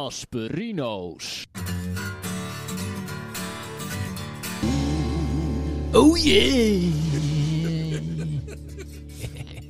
[0.00, 1.46] Asperino's.
[5.92, 6.82] Oh yeah!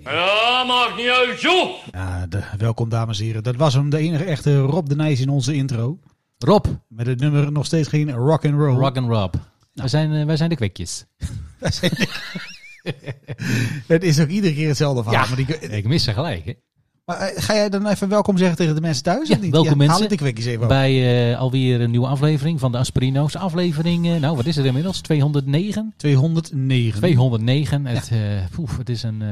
[0.05, 1.71] Ja, maakt niet uit, joh.
[1.93, 3.43] Ja, de- welkom dames en heren.
[3.43, 5.99] Dat was hem, de enige echte Rob de Nijs in onze intro.
[6.39, 8.77] Rob, Met het nummer nog steeds geen rock and roll.
[8.77, 9.35] Rock and Rob.
[9.73, 11.05] Wij, zijn, eh, wij zijn de kwikjes.
[13.87, 15.23] Het is ook iedere keer hetzelfde verhaal.
[15.23, 15.29] Ja.
[15.29, 16.45] Maar, die, Ik mis ze gelijk.
[16.45, 16.53] Hè?
[17.07, 19.29] Maar, eh, ga jij dan even welkom zeggen tegen de mensen thuis?
[19.29, 20.09] Ja, welkom Haal mensen.
[20.09, 20.69] de kwekjes even op.
[20.69, 23.37] Bij eh, alweer een nieuwe aflevering van de Asperino's.
[23.37, 25.01] Aflevering, nou wat is het inmiddels?
[25.01, 25.93] 209?
[25.97, 26.99] 209.
[27.01, 27.87] 209.
[27.87, 28.11] Het,
[28.51, 29.29] poef, het, is een, eh,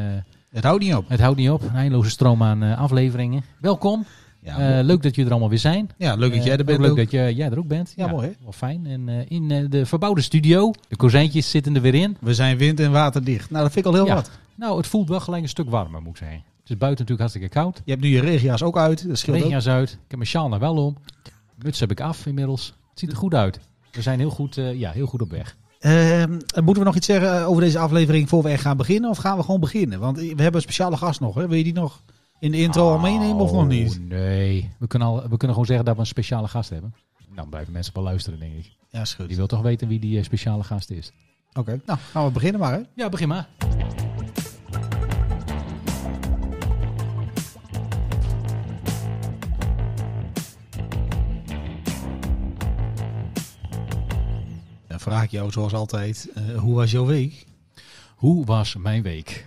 [0.51, 1.09] Het houdt niet op.
[1.09, 1.63] het houdt niet op.
[1.63, 3.43] Een eindeloze stroom aan afleveringen.
[3.61, 4.05] Welkom.
[4.43, 5.91] Ja, leuk dat jullie er allemaal weer zijn.
[5.99, 6.81] ja leuk dat jij er bent.
[6.81, 6.97] Leuk ook.
[6.97, 7.93] dat je, jij er ook bent.
[7.97, 8.33] Ja, mooi, hè?
[8.43, 8.87] Wel fijn.
[8.87, 10.73] En in de verbouwde studio.
[10.89, 12.17] De kozijntjes zitten er weer in.
[12.21, 13.51] We zijn wind- en waterdicht.
[13.51, 14.15] Nou, dat vind ik al heel Ja.
[14.15, 14.31] wat.
[14.55, 16.43] Nou, het voelt wel gelijk een stuk warmer, moet ik zeggen.
[16.65, 17.83] Het is buiten natuurlijk hartstikke koud.
[17.85, 19.09] Je hebt nu je regia's ook uit.
[19.09, 19.37] Dat scheelt.
[19.37, 19.91] Regenjas uit.
[19.91, 20.97] Ik heb mijn sjaal nog wel om.
[21.63, 22.67] Muts heb ik af inmiddels.
[22.91, 23.61] Het ziet er goed uit.
[23.93, 25.57] We zijn heel goed, eh, ja, heel goed op weg.
[25.79, 29.11] Ehm, moeten we nog iets zeggen over deze aflevering voor we echt gaan beginnen?
[29.11, 30.01] Of gaan we gewoon beginnen?
[30.01, 31.35] Want we hebben een speciale gast nog.
[31.35, 31.49] Hè?
[31.49, 32.03] Wil je die nog
[32.39, 33.99] in de intro al meenemen of nog niet?
[34.01, 34.71] Oh, nee.
[34.79, 36.95] We kunnen, al, we kunnen gewoon zeggen dat we een speciale gast hebben.
[37.35, 38.73] Dan blijven mensen wel luisteren, denk ik.
[38.91, 39.29] Ja, is goed.
[39.29, 41.13] Die wil toch weten wie die eh, speciale gast is.
[41.53, 42.73] Oké, nou gaan we beginnen maar.
[42.73, 42.81] Hè?
[42.95, 43.49] Ja, begin maar.
[55.05, 57.45] Vraag ik jou zoals altijd, eh, hoe was jouw week?
[58.15, 59.47] Hoe was mijn week?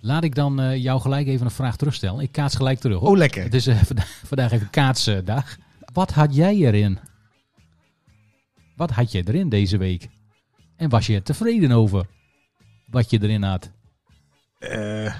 [0.00, 2.20] Laat ik dan eh, jou gelijk even een vraag terugstellen.
[2.20, 2.98] Ik kaats gelijk terug.
[2.98, 3.08] Hoor.
[3.08, 3.42] Oh, lekker.
[3.42, 5.56] Het is eh, vandaag, vandaag even kaatsdag.
[5.92, 6.98] Wat had jij erin?
[8.76, 10.08] Wat had je erin deze week?
[10.76, 12.06] En was je tevreden over
[12.86, 13.70] wat je erin had?
[14.58, 15.14] Eh,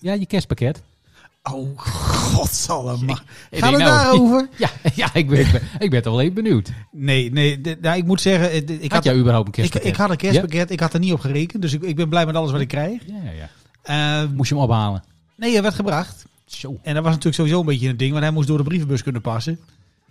[0.00, 0.82] Ja, je kerstpakket.
[1.52, 3.18] Oh, godsamme.
[3.50, 4.48] Ik Gaat het nou, daarover?
[4.56, 6.72] Ja, ja ik, ben, ik, ben, ik ben toch wel even benieuwd.
[6.90, 7.60] Nee, nee.
[7.80, 9.90] nou, ik moet zeggen, eh, ik Had had, jij überhaupt een ik, kerstpakket?
[9.90, 10.70] ik had een kerstpakket.
[10.70, 11.62] Ik had er niet op gerekend.
[11.62, 13.02] Dus ik, ik ben blij met alles wat ik krijg.
[13.06, 13.48] Ja, ja, ja.
[14.22, 15.04] Eh, Moest je hem ophalen?
[15.36, 16.26] nee, hij werd gebracht.
[16.46, 16.78] Zo.
[16.82, 19.02] En dat was natuurlijk sowieso een beetje een ding, want hij moest door de brievenbus
[19.02, 19.58] kunnen passen.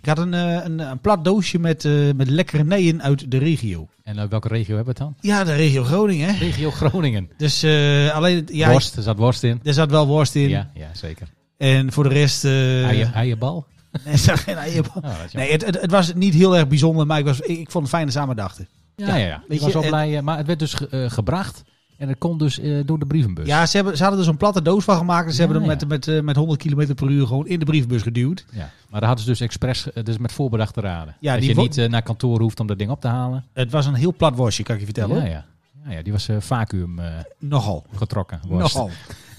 [0.02, 3.88] Ik had een, eh, een, een plat doosje met, eh met lekkernijen uit de regio.
[4.04, 5.32] En uit welke regio hebben we het dan?
[5.32, 6.34] Ja, de regio Groningen.
[6.34, 6.38] Hè?
[6.40, 7.30] Regio Groningen.
[7.38, 9.60] Dus eh, alleen, ja, worst, er zat worst in.
[9.64, 10.50] er zat wel worst in.
[10.50, 11.28] Ja, ja zeker.
[11.58, 12.46] En voor de rest...
[12.46, 13.66] Eier, eierbal?
[14.06, 15.02] er zat geen eierbal.
[15.06, 17.72] Oh, Nee, het, het, het was niet heel erg bijzonder, maar ik, was, ik, ik
[17.72, 18.68] vond het fijne samendachten.
[18.96, 19.44] ja, ja, ja.
[19.48, 20.22] weet Ik was wel blij.
[20.22, 21.64] Maar het werd dus ge- gebracht.
[21.98, 23.48] En het kon dus eh, door de brievenbus.
[23.48, 25.28] Ja, ze, hebben, ze hadden er zo'n platte doos van gemaakt.
[25.28, 25.86] en Ze Ja, hebben hem ja.
[25.88, 28.46] met, met, met 100 km per uur gewoon in de brievenbus geduwd.
[28.52, 28.70] Ja.
[28.90, 31.16] Maar daar hadden ze dus expres, eh, dus met voorbedachte raden.
[31.20, 33.46] Ja, dat je niet eh, naar kantoor hoeft om dat ding op te halen.
[33.54, 35.18] Het was een heel plat worstje, kan ik je vertellen.
[35.18, 35.46] Ja, ja.
[35.86, 37.00] Ja, ja, die was vacuüm
[37.40, 37.86] Nogal.
[37.96, 38.40] getrokken.
[38.48, 38.76] worst.
[38.76, 38.90] Nogal.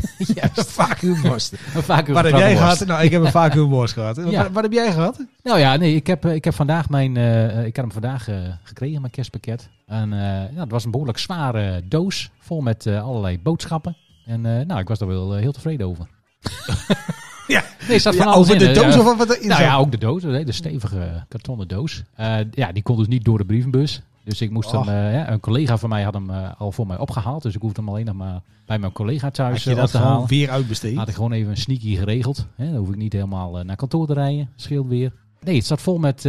[0.34, 0.70] Juist.
[0.70, 1.52] Vacuümworst.
[1.74, 2.86] Een vacuüm Wat heb jij gehad?
[2.86, 4.16] Nou, ik heb een vacuümworst gehad.
[4.30, 4.42] Ja.
[4.42, 5.24] Wat, wat heb jij gehad?
[5.42, 8.28] Nou ja, nee, ik heb, eh, ik heb vandaag mijn, eh, ik heb hem vandaag
[8.28, 9.68] eh, gekregen, mijn kerstpakket.
[9.86, 10.18] En eh,
[10.54, 13.96] ja, het was een behoorlijk zware doos, vol met allerlei boodschappen.
[14.26, 16.06] En nou, ik was daar wel heel tevreden over.
[17.46, 17.62] Ja.
[17.88, 18.72] Nee, zat van Ja, alles over in.
[18.74, 19.70] de doos of wat erin Nou zat?
[19.70, 22.02] ja, ook de doos, hè, de stevige kartonnen doos.
[22.50, 24.02] Ja, die kon dus niet door de brievenbus.
[24.28, 24.86] Dus ik moest Oh.
[24.86, 27.42] hem, eh, ja, een collega van mij had hem eh, al voor mij opgehaald.
[27.42, 29.90] Dus ik hoefde hem alleen nog maar bij mijn collega thuis Had je eh, dat
[29.90, 30.28] te halen.
[30.28, 30.96] weer uitbesteed?
[30.96, 32.46] Had ik gewoon even een sneaky geregeld.
[32.56, 32.64] Hè?
[32.66, 34.50] Dan hoef ik niet helemaal naar kantoor te rijden.
[34.56, 35.12] Scheelt weer.
[35.40, 36.24] Nee, het zat vol met,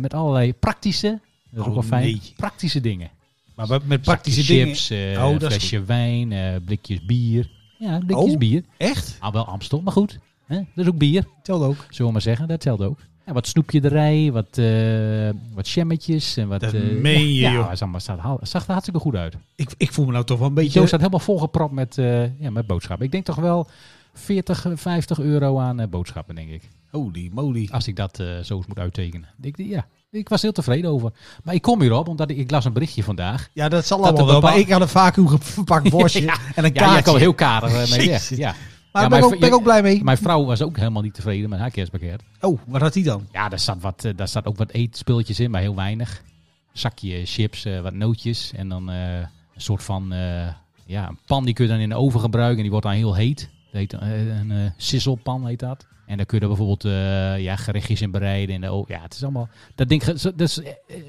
[0.00, 1.20] met allerlei praktische, dat
[1.52, 2.20] is Oh, ook wel fijn, nee.
[2.36, 3.10] praktische dingen.
[3.56, 4.74] Maar met- praktische Zakje dingen...
[4.76, 7.50] chips, Oh, flesje wijn, blikjes bier.
[7.78, 8.38] Ja, blikjes Oh.
[8.38, 8.62] bier.
[8.76, 9.16] Echt?
[9.20, 10.18] Ah, wel Amstel, maar goed.
[10.46, 10.56] Hè?
[10.56, 11.76] Dat is ook bier, Telt ook.
[11.88, 12.48] zullen we maar zeggen.
[12.48, 12.98] Dat telt ook.
[13.32, 16.60] Ja, wat snoepje erij, wat, eh wat jammetjes en wat...
[16.60, 17.72] Dat eh, meen ja, je, ja, joh.
[17.74, 18.00] zag, maar-
[18.40, 19.36] het zag, er hartstikke goed uit.
[19.54, 20.78] Ik, ik voel me nou toch wel een beetje...
[20.78, 23.06] doos staat helemaal volgepropt met, eh, ja, met boodschappen.
[23.06, 23.66] Ik denk toch wel
[24.14, 26.62] 40, 50 euro aan boodschappen, denk ik.
[26.90, 27.68] Holy moly.
[27.72, 29.28] Als ik dat zo eens moet uittekenen.
[29.40, 31.12] Ik, ja, ik was heel tevreden over.
[31.44, 33.48] Maar ik kom hierop, omdat ik, ik las een berichtje vandaag.
[33.52, 34.40] Ja, dat zal allemaal wel.
[34.40, 36.36] Maar ik had een vacuüm verpakt worstje Ja.
[36.54, 37.18] en een Ja, kaartje.
[37.18, 38.20] heel karig eh, mee weg.
[38.28, 38.38] Jezus.
[38.38, 38.54] Ja.
[38.92, 40.04] Maar Ja, daar ben, ik ook, ben ook blij mee.
[40.04, 42.22] Mijn vrouw was ook helemaal niet tevreden met haar kerstpakket.
[42.40, 43.26] Oh, wat had hij dan?
[43.32, 46.22] Ja, daar zat, wat, eh, daar zat ook wat eetspulletjes in, maar heel weinig.
[46.72, 49.26] Zakje chips, eh, wat nootjes en dan eh, een
[49.60, 50.12] soort van
[50.86, 52.94] ja, een pan die kun je dan in de oven gebruiken en die wordt dan
[52.94, 53.50] heel heet.
[53.72, 55.86] Dat heet een eh sizzlepan heet dat.
[56.06, 56.82] En daar kun je bijvoorbeeld
[57.40, 58.54] ja, gerechtjes in bereiden.
[58.54, 58.94] In de oven.
[58.94, 59.48] Ja, het is allemaal...
[59.74, 60.60] Dat ding, zo- dat is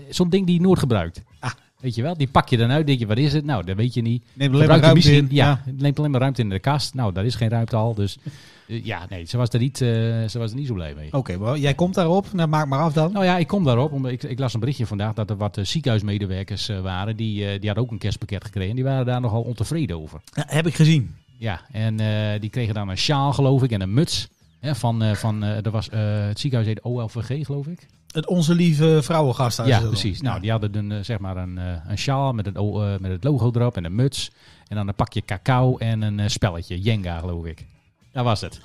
[0.10, 1.22] zo'n ding die je nooit gebruikt.
[1.40, 1.52] Ah.
[1.84, 2.18] Weet je wel?
[2.18, 3.46] Die pak je dan uit, denk je, wat is het?
[3.46, 4.24] Nou, dat weet je niet.
[4.34, 5.28] Neem alleen maar ruimte in.
[5.30, 6.94] ja, het neemt alleen maar ruimte in de kast.
[6.94, 7.94] Nou, daar is geen ruimte al.
[7.94, 8.18] Dus
[8.68, 9.88] eh, ja, nee, ze was, er niet, eh,
[10.28, 11.14] ze was er niet zo blij mee.
[11.14, 12.34] Oké, maar jij komt daarop.
[12.34, 13.12] Nou, maak maar af dan.
[13.12, 13.92] Nou ja, ik kom daarop.
[13.92, 17.16] Omdat ik, ik las een berichtje vandaag dat er wat eh, ziekenhuismedewerkers waren.
[17.16, 18.76] Die, die hadden ook een kerstpakket gekregen.
[18.76, 20.22] Die waren daar nogal ontevreden over.
[20.34, 21.16] Ja, heb ik gezien.
[21.38, 21.98] Ja, en
[22.40, 24.28] die kregen dan een sjaal, geloof ik, en een muts.
[24.60, 27.88] Hè, van, van er was, het ziekenhuis heet OLVG, geloof ik.
[28.14, 29.70] Het Onze Lieve Vrouwengasthuis.
[29.70, 30.22] Ja, precies.
[30.22, 30.42] Nou, Ja.
[30.42, 33.24] die hadden een, eh, zeg maar een, eh, een sjaal met, een, eh, met het
[33.24, 34.32] logo erop en een muts.
[34.68, 37.66] En dan een pakje cacao en een spelletje, Jenga, geloof ik.
[38.12, 38.60] Dat was het.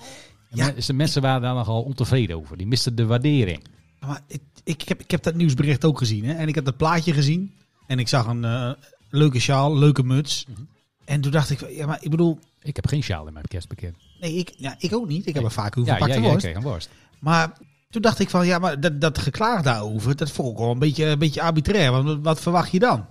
[0.50, 0.70] Ja.
[0.70, 2.56] dus de mensen waren daar nogal ontevreden over.
[2.56, 3.64] Die misten de waardering.
[4.00, 6.24] Maar ik, ik, heb, ik heb dat nieuwsbericht ook gezien.
[6.24, 6.32] Hè?
[6.34, 7.52] En ik heb dat plaatje gezien.
[7.86, 8.76] En ik zag een
[9.10, 10.46] leuke sjaal, leuke muts.
[10.48, 10.60] Mhm.
[11.04, 12.38] En toen dacht ik, ja, maar ik bedoel...
[12.62, 13.94] Ik heb geen sjaal in mijn kerstpakket.
[14.20, 15.26] Nee, ik, ja, ik ook niet.
[15.26, 16.38] Ik heb een vaak Ja, jij, jij worst.
[16.38, 16.90] kreeg een worst.
[17.18, 17.52] Maar
[17.90, 20.79] toen dacht ik van, ja, maar dat, dat geklaag daarover, dat vond ik wel een
[20.79, 21.90] beetje, een beetje arbitrair.
[21.90, 23.06] Want wat- verwacht je dan?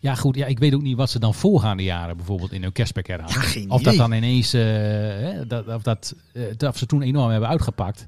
[0.00, 0.36] Ja, goed.
[0.36, 3.40] Ja, ik weet ook niet wat ze dan voorgaande jaren bijvoorbeeld in hun kerstpakket hadden.
[3.40, 7.02] Ja, geen of dat dan ineens, eh, hè, dat, of dat, eh, dat ze toen
[7.02, 8.06] enorm hebben uitgepakt.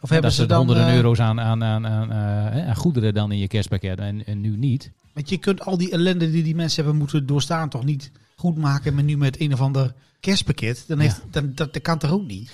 [0.00, 0.58] Of hebben dat ze dan...
[0.58, 2.10] honderden eh, euro's aan, aan, aan, aan,
[2.52, 4.90] hè, aan goederen dan in je kerstpakket en, en nu niet.
[5.12, 8.56] Want je kunt al die ellende die die mensen hebben moeten doorstaan toch niet goed
[8.58, 10.84] maken met nu met een of ander kerstpakket.
[10.86, 12.50] Dan heeft, dan, dat, dat kan toch ook niet?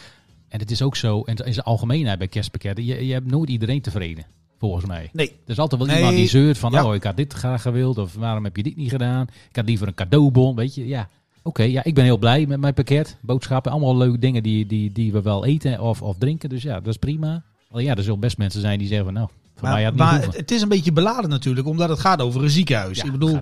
[0.57, 3.49] En het is ook zo, en in zijn algemeenheid bij kerstpakketten, je, je hebt nooit
[3.49, 4.25] iedereen tevreden,
[4.59, 5.11] volgens mij.
[5.13, 5.29] Nee.
[5.29, 6.87] Er is altijd wel Nee, iemand die zeurt van, ja.
[6.87, 9.27] oh, ik had dit graag gewild, of waarom heb je dit niet gedaan?
[9.49, 10.87] Ik had liever een cadeaubon, weet je.
[10.87, 11.09] Ja,
[11.43, 13.17] oké, ja, ik ben heel blij met mijn pakket.
[13.21, 16.49] Boodschappen, allemaal leuke dingen die, die, die we wel eten of, of drinken.
[16.49, 17.43] Dus ja, dat is prima.
[17.71, 19.93] Al ja, er zullen best mensen zijn die zeggen van, nou, voor mij Maar, had
[19.93, 22.51] het niet maar het, het is een beetje beladen natuurlijk, omdat het gaat over een
[22.51, 22.99] ziekenhuis.
[22.99, 23.41] Ja, ik bedoel,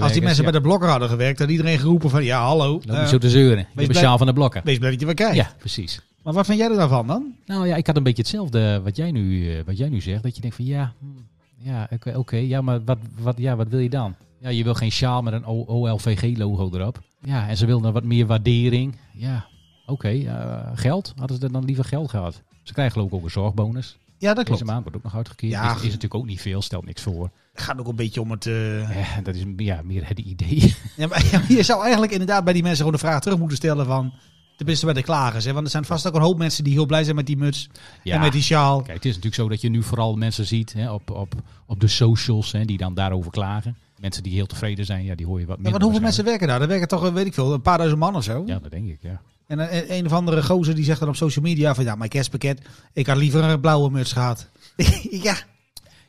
[0.00, 2.68] als die mensen ja, bij de blokker hadden gewerkt, had iedereen geroepen van, ja, hallo,
[2.68, 3.66] loop eh, niet zo te zeuren.
[3.76, 4.60] Je sjaal van de blokken.
[4.64, 5.36] wees blij dat je wat kijkt.
[5.36, 6.00] Ja, precies.
[6.22, 7.34] Maar wat vind jij er dan van dan?
[7.46, 10.22] Nou ja, ik had een beetje hetzelfde wat jij nu, eh, wat jij nu zegt.
[10.22, 11.26] Dat je denkt van ja, hmm,
[11.56, 14.14] ja oké, ja, maar wat, wat, ja, wat wil je dan?
[14.40, 17.00] Ja, je wil geen sjaal met een OLVG-logo erop.
[17.22, 18.96] Ja, en ze wilden wat meer waardering.
[19.12, 19.46] Ja,
[19.86, 21.12] oké, eh, geld.
[21.16, 22.42] Hadden ze er dan liever geld gehad?
[22.62, 23.96] Ze krijgen geloof ik ook een zorgbonus.
[24.18, 24.64] Ja, dat Deze klopt.
[24.64, 25.52] maand wordt ook nog uitgekeerd.
[25.52, 25.70] Ja.
[25.70, 27.30] Is, is natuurlijk ook niet veel, stelt niks voor.
[27.52, 28.46] Het gaat ook een beetje om het...
[28.46, 30.74] eh, Eh, dat is ja, meer het idee.
[30.96, 33.38] Ja, maar, ja, maar je zou eigenlijk inderdaad bij die mensen gewoon de vraag terug
[33.38, 34.12] moeten stellen van...
[34.60, 35.44] Tenminste bij de klagers.
[35.44, 35.52] Hè?
[35.52, 37.68] Want er zijn vast ook een hoop mensen die heel blij zijn met die muts
[38.02, 38.76] ja, en met die sjaal.
[38.82, 41.34] Kijk, het is natuurlijk zo dat je nu vooral mensen ziet hè, op, op,
[41.66, 43.76] op de socials hè, die dan daarover klagen.
[44.00, 45.70] Mensen die heel tevreden zijn, ja, die hoor je wat Ja, minder.
[45.72, 46.60] want hoeveel mensen werken daar?
[46.60, 48.42] Er werken toch, eh, weet ik veel, een paar duizend man of zo.
[48.46, 49.20] Ja, dat denk ik, ja.
[49.46, 51.84] En een, een of andere gozer die zegt dan op social media van...
[51.84, 52.60] Ja, mijn kerstpakket,
[52.92, 54.48] ik had liever een blauwe muts gehad.
[55.10, 55.34] ja,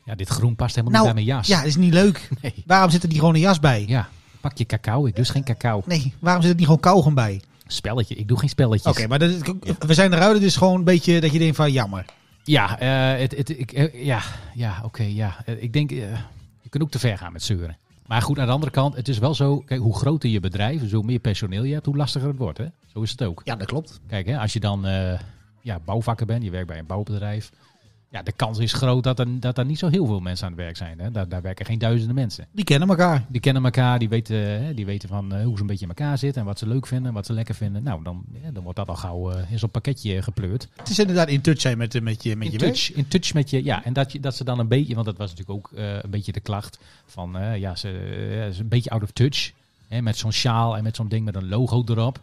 [0.04, 1.48] Ja, dit groen past helemaal nou, niet bij mijn jas.
[1.48, 2.28] ja, dat is niet leuk.
[2.42, 2.54] Nee.
[2.66, 3.84] Waarom zit er niet gewoon een jas bij?
[3.88, 4.08] Ja,
[4.40, 5.06] pak je cacao.
[5.06, 5.82] Ik dus geen cacao.
[5.86, 7.40] Nee, waarom zit er niet gewoon kauwgom bij?
[7.74, 8.14] Spelletje.
[8.14, 8.92] Ik doe geen spelletjes.
[8.92, 9.30] Oké, maar dat
[9.78, 10.34] we zijn eruit.
[10.34, 12.04] Het is gewoon een beetje dat je denkt van jammer.
[12.44, 14.22] Ja, eh, het, het, ik, eh, ja,
[14.54, 15.36] ja oké, ja.
[15.44, 17.76] Eh, ik denk, je kunt ook te ver gaan met zeuren.
[18.06, 20.80] Maar goed, aan de andere kant, het is wel zo, kijk, hoe groter je bedrijf,
[20.80, 22.58] dus hoe meer personeel je hebt, hoe lastiger het wordt.
[22.58, 22.66] Hè?
[22.86, 23.40] Zo is het ook.
[23.44, 24.00] Ja, dat klopt.
[24.06, 24.86] Kijk, hè, als je dan
[25.60, 27.50] ja, bouwvakker bent, je werkt bij een bouwbedrijf.
[28.12, 30.52] Ja, de kans is groot dat er, dat er niet zo heel veel mensen aan
[30.52, 30.98] het werk zijn.
[31.00, 31.10] Hè?
[31.10, 32.46] Daar, daar werken geen duizenden mensen.
[32.50, 33.24] Die kennen elkaar.
[33.28, 35.94] Die kennen elkaar, die weten, hè, die weten van eh, hoe ze een beetje in
[35.96, 37.82] elkaar zitten en wat ze leuk vinden en wat ze lekker vinden.
[37.82, 40.68] Nou, dan, dan wordt dat al gauw eh, in zo'n pakketje gepleurd.
[40.76, 42.74] Het is inderdaad in touch zijn met, met je, met In je werk.
[42.74, 43.84] touch, in touch met je, ja.
[43.84, 46.10] En dat, je, dat ze dan een beetje, want dat was natuurlijk ook eh, een
[46.10, 49.52] beetje de klacht van, eh, ja, ze eh, is een beetje out of touch.
[49.88, 52.20] Hè, met zo'n sjaal en met zo'n ding met een logo erop.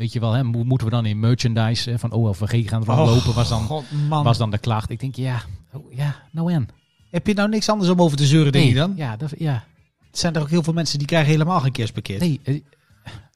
[0.00, 3.34] Weet je wel, hè, mo- moeten we dan in merchandise hè, van OLVG gaan rondlopen,
[3.34, 4.24] was dan, Oh, God, man.
[4.24, 4.90] was dan de klacht.
[4.90, 5.42] Ik denk, ja,
[5.72, 6.68] oh, ja, nou en.
[7.10, 8.92] Heb je nou niks anders om over te zeuren, denk je dan?
[8.96, 12.20] Ja, dat, ja, Er zijn er ook heel veel mensen die krijgen helemaal geen kerstpakket.
[12.20, 12.40] nee.
[12.42, 12.60] eh,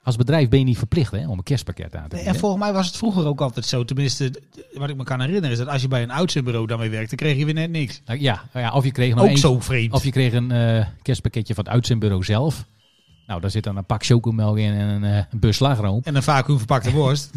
[0.02, 2.33] Als bedrijf ben je niet verplicht hè, om een kerstpakket aan te Nee, bieden.
[2.33, 3.85] En volgens mij was het vroeger ook altijd zo.
[3.85, 4.40] Tenminste,
[4.75, 7.26] wat ik me kan herinneren is dat als je bij een uitzendbureau daarmee werkte, dan
[7.26, 8.00] kreeg je weer net niks.
[8.06, 9.92] Nou, ja, ja, of je kreeg nog ook eens- zo vreemd.
[9.92, 12.64] Of je kreeg een eh, kerstpakketje van het uitzendbureau zelf.
[13.26, 16.00] Nou, daar zit dan een pak chocomelk in en een, een bus slagroom.
[16.04, 17.31] En een vacuüm verpakte worst,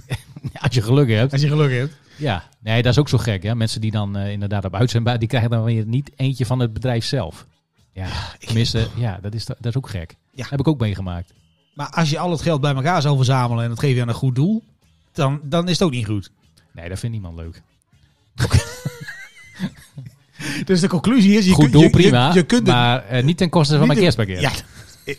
[0.54, 1.32] Als je geluk hebt.
[1.32, 1.94] als je geluk hebt.
[2.16, 3.44] Ja, nee, dat is ook zo gek.
[3.44, 3.56] Hè?
[3.56, 6.74] Mensen die dan eh, inderdaad op uitzendbaar, die krijgen dan weer niet eentje van het
[6.74, 7.46] bedrijf zelf.
[7.92, 8.08] Ja,
[8.40, 10.16] tenminste, ja, dat is, dat is ook gek.
[10.32, 10.46] Ja.
[10.50, 11.34] Heb ik ook meegemaakt.
[11.74, 14.08] Maar als je al het geld bij elkaar zou verzamelen en dat geef je aan
[14.08, 14.64] een goed doel,
[15.14, 16.32] dan, dan is het ook niet goed.
[16.72, 17.62] Nee, dat vindt niemand leuk.
[20.66, 22.28] Dus de conclusie is, je, Goed kunt- doel, je, prima.
[22.28, 24.40] je, je kunt het maar eh, niet ten koste van mijn kerstpakket.
[24.40, 24.52] Ja,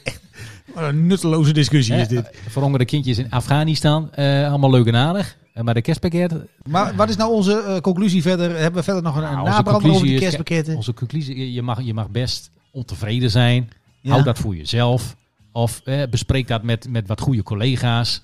[0.75, 2.31] een nutteloze discussie is dit.
[2.31, 5.37] eh, Verhongerde kindjes in Afghanistan, eh, allemaal leuk en aardig.
[5.53, 6.35] Eh, maar de kerstpakket,
[6.69, 8.51] Maar wat is nou onze eh, conclusie verder?
[8.57, 10.77] Hebben we verder nog een, Nou, nabrander over is- kerstpakketten?
[10.77, 13.71] onze conclusie, je- je mag, je mag best ontevreden zijn.
[14.01, 14.11] Ja.
[14.11, 15.17] Hou dat voor jezelf.
[15.53, 18.23] Of eh, bespreek dat met, met wat goede collega's.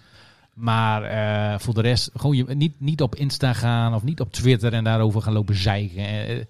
[0.54, 4.32] Maar eh, voor de rest, gewoon je, niet, niet op Insta gaan of niet op
[4.32, 5.98] Twitter en daarover gaan lopen zeiken.
[5.98, 6.44] Eh, eh,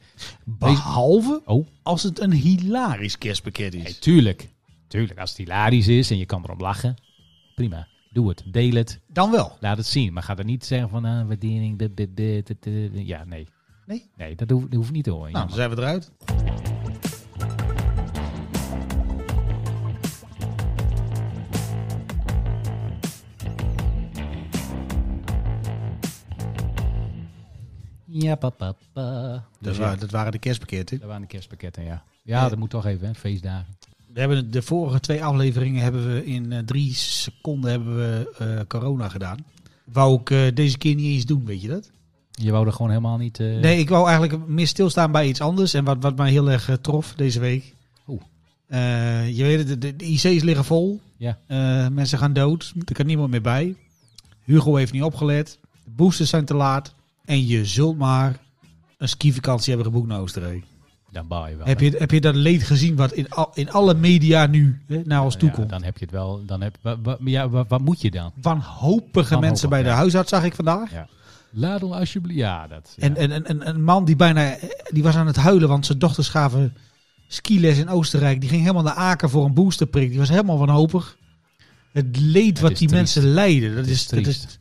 [0.44, 3.98] Behalve oh, als het een hilarisch kerstpakket is.
[3.98, 4.48] tuurlijk.
[4.94, 6.94] Tuurlijk, als het hilarisch is en je kan erom lachen.
[7.54, 8.42] Prima, doe het.
[8.46, 9.00] Deel het.
[9.06, 9.56] Dan wel.
[9.60, 10.12] Laat het zien.
[10.12, 11.78] Maar ga er niet zeggen van ah, waardering.
[11.78, 12.90] dit, dit, dit, dit, dit.
[13.06, 13.48] Ja, nee.
[13.86, 14.10] Nee?
[14.16, 15.32] Nee, dat hoeft, dat hoeft niet te horen.
[15.32, 16.10] Nou, dan zijn we eruit.
[28.04, 28.74] Ja, papa.
[28.92, 29.44] Pa.
[29.60, 30.98] Dat, waren, dat waren de kerstpakketten.
[30.98, 32.04] dat waren de kerstpakketten, ja.
[32.22, 32.48] Ja, Ja.
[32.48, 33.76] dat moet toch even, hè, feestdagen.
[34.14, 38.60] We hebben de vorige twee afleveringen hebben we in eh, drie seconden hebben we eh,
[38.68, 39.44] corona gedaan.
[39.84, 41.90] Wou ik eh, deze keer niet eens doen, weet je dat?
[42.30, 43.38] Je wou er gewoon helemaal niet...
[43.38, 45.74] Nee, ik wou eigenlijk meer stilstaan bij iets anders.
[45.74, 47.74] En wat, wat mij heel erg trof deze week.
[48.06, 48.20] Oeh.
[48.66, 51.00] Eh, je weet het, de, de, IC's liggen vol.
[51.16, 51.38] Ja.
[51.92, 52.72] Mensen gaan dood.
[52.84, 53.76] Er kan niemand meer bij.
[54.44, 55.58] Hugo heeft niet opgelet.
[55.84, 56.94] De boosters zijn te laat.
[57.24, 58.40] En je zult maar
[58.98, 60.64] een skivakantie hebben geboekt naar Oostenrijk.
[61.14, 61.66] Dan baal je wel.
[61.66, 65.00] Heb je, heb je dat leed gezien wat in, al, in alle media nu hè,
[65.04, 65.68] naar ons toe Ja, komt?
[65.70, 66.42] dan heb je het wel.
[66.46, 68.32] Dan heb, wa- wa- ja, wa- wat moet je dan?
[68.42, 70.90] Wanhopige Wanhopig, mensen bij de huisarts zag ik vandaag.
[70.92, 71.78] Ja.
[71.80, 72.38] Alsjeblieft.
[72.38, 72.94] Ja, dat.
[72.98, 74.56] En, en, en, en een man die bijna
[74.88, 76.74] die was aan het huilen, want zijn dochters gaven
[77.28, 78.40] skiles in Oostenrijk.
[78.40, 80.08] Die ging helemaal naar Aken voor een boosterprik.
[80.08, 81.16] Die was helemaal wanhopig.
[81.92, 82.94] Het leed wat die triest.
[82.94, 84.58] mensen lijden, dat Het is dat is,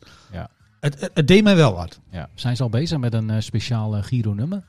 [0.80, 2.00] het, het, het deed mij wel wat.
[2.10, 2.28] ja.
[2.34, 4.62] Zijn ze al bezig met een eh, speciaal eh, Giro-nummer?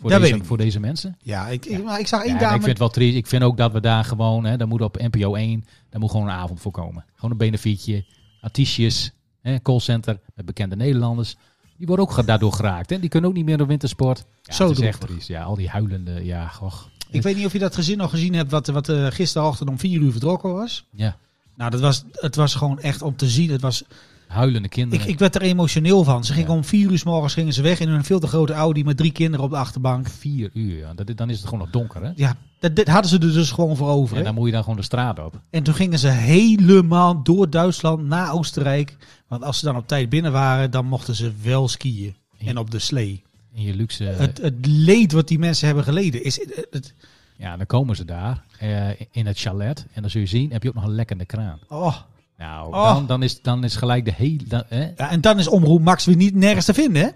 [0.00, 1.16] Voor, Dat deze, voor deze mensen?
[1.22, 1.66] Ja, ik.
[1.66, 2.48] Ik, maar ik zag één Ja, dame.
[2.54, 3.16] ik vind het wel triest.
[3.16, 6.10] Ik vind ook dat we daar gewoon, hè, daar moet op NPO 1, daar moet
[6.10, 7.04] gewoon een avond voor komen.
[7.14, 8.04] Gewoon een benefietje,
[8.40, 11.36] artiestjes, hè, callcenter met bekende Nederlanders.
[11.76, 12.90] Die worden ook daardoor geraakt.
[12.90, 13.00] Hè.
[13.00, 14.24] Die kunnen ook niet meer naar wintersport.
[14.42, 15.28] Ja, Zo het is echt triest.
[15.28, 16.72] Ja, al die huilende, ja, goh.
[17.10, 19.78] Ik weet niet of je dat gezin nog gezien hebt, wat, wat eh, gisterochtend om
[19.78, 20.86] vier uur vertrokken was.
[20.90, 21.16] Ja,
[21.56, 23.50] Nou, dat was, het was gewoon echt om te zien.
[23.50, 23.84] Het was,
[24.28, 25.08] huilende ik, kinderen.
[25.08, 26.24] ik werd er emotioneel van.
[26.24, 26.56] Ze gingen Ja.
[26.56, 28.96] om vier uur s morgens gingen ze weg in een veel te grote Audi met
[28.96, 30.08] drie kinderen op de achterbank.
[30.08, 30.94] Vier uur, ja.
[30.94, 32.02] dat, dan is het gewoon nog donker.
[32.02, 32.10] Hè.
[32.16, 34.16] Ja, dat, dit hadden ze er dus gewoon voor over.
[34.16, 35.40] En dan moet je dan gewoon de straat op.
[35.50, 38.96] En toen gingen ze helemaal door Duitsland naar Oostenrijk.
[39.28, 42.16] Want als ze dan op tijd binnen waren, dan mochten ze wel skiën.
[42.38, 42.48] Ja.
[42.48, 43.22] En op de slee.
[43.54, 44.04] In je luxe...
[44.04, 46.38] Het, het leed wat die mensen hebben geleden is...
[46.40, 46.94] Het, het-
[47.36, 49.86] Ja, dan komen ze daar eh, in het chalet.
[49.92, 51.58] En dan zul je zien, heb je ook nog een lekkende kraan.
[51.68, 51.96] oh.
[52.38, 52.94] Nou, Oh.
[52.94, 54.64] dan, dan, is, dan is gelijk de hele...
[54.68, 54.90] hè?
[54.96, 57.02] ja, en dan is Omroep Max weer niet nergens te vinden.
[57.02, 57.08] Hè?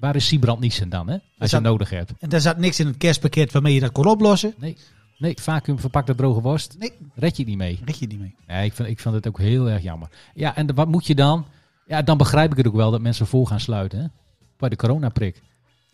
[0.00, 1.12] Waar is Siebrand Niesen dan, hè?
[1.12, 2.12] Als je zat- het nodig hebt.
[2.18, 4.54] En daar zat niks in het kerstpakket waarmee je dat kon oplossen.
[4.58, 4.76] Nee,
[5.18, 6.76] nee vacuüm verpakte droge worst.
[6.78, 7.80] Nee, Red je niet mee.
[7.84, 8.34] red je niet mee.
[8.46, 10.08] Nee, ik vind, ik vind het ook heel erg jammer.
[10.34, 11.46] Ja, en de- wat moet je dan?
[11.86, 14.06] Ja, dan begrijp ik het ook wel dat mensen vol gaan sluiten, hè?
[14.58, 15.42] Bij de coronaprik.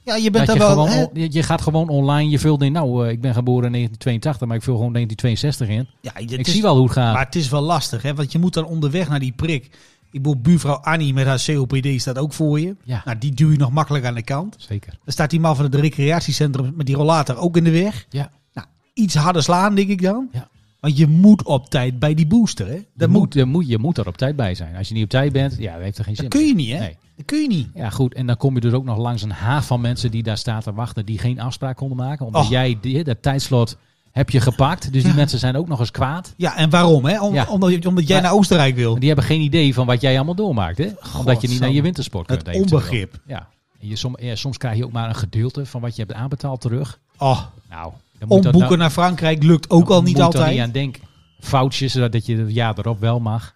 [0.05, 0.87] Ja, je bent Dat daar je, wel...
[0.87, 3.73] gewoon, je, je gaat gewoon online, je vult in, nou, eh, ik ben geboren in
[3.73, 5.89] 1982, maar ik vul gewoon 1962 in.
[6.01, 7.15] Ja, ik is- zie wel hoe het gaat.
[7.15, 8.15] Maar het is wel lastig, hè?
[8.15, 9.65] want je moet dan onderweg naar die prik.
[10.11, 12.77] Ik bedoel, buurvrouw Annie met haar COPD staat ook voor je.
[12.85, 14.57] Ja, Nou, die duw je nog makkelijk aan de kant.
[14.59, 14.91] zeker.
[15.05, 18.07] Dan staat die man van het recreatiecentrum met die rollator ook in de weg.
[18.09, 18.31] Ja.
[18.53, 20.29] Nou, iets harder slaan, denk ik dan.
[20.33, 20.49] Ja.
[20.81, 22.73] Want je moet op tijd bij die booster, hè?
[22.75, 23.35] Je Dat moet, moet.
[23.35, 24.77] je, moet, je moet er op tijd bij zijn.
[24.77, 26.55] Als je niet op tijd bent, ja, dan heeft er geen zin Dat kun je
[26.55, 26.79] niet, hè?
[26.79, 26.97] Nee.
[27.17, 27.69] Dat kun je niet.
[27.75, 28.15] Ja, goed.
[28.15, 30.61] En dan kom je dus ook nog langs een haaf van mensen die daar staan
[30.61, 32.27] te wachten, die geen afspraak konden maken.
[32.27, 32.51] Omdat Och.
[32.51, 33.77] jij die, dat tijdslot
[34.11, 34.93] heb je gepakt.
[34.93, 35.17] Dus die Ja.
[35.17, 36.35] mensen zijn ook nog eens kwaad.
[36.37, 37.21] Ja, en waarom, hè?
[37.23, 37.47] Om, Ja.
[37.49, 38.95] omdat, omdat jij naar Oostenrijk wil.
[38.99, 40.79] Die hebben geen idee van wat jij allemaal doormaakt.
[40.79, 40.89] Hè?
[41.19, 42.47] Omdat je niet naar je wintersport kunt.
[42.47, 43.21] Het onbegrip.
[43.27, 43.49] Ja.
[43.81, 46.15] En je, som, ja, soms krijg je ook maar een gedeelte van wat je hebt
[46.15, 46.99] aanbetaald terug.
[47.19, 47.41] Oh,
[47.71, 50.51] Nou, dan moet dat omboeken nou- naar Frankrijk lukt ook al niet moet er altijd.
[50.51, 51.03] niet aan denken.
[51.41, 53.55] Foutjes, zodat je het jaar erop wel mag.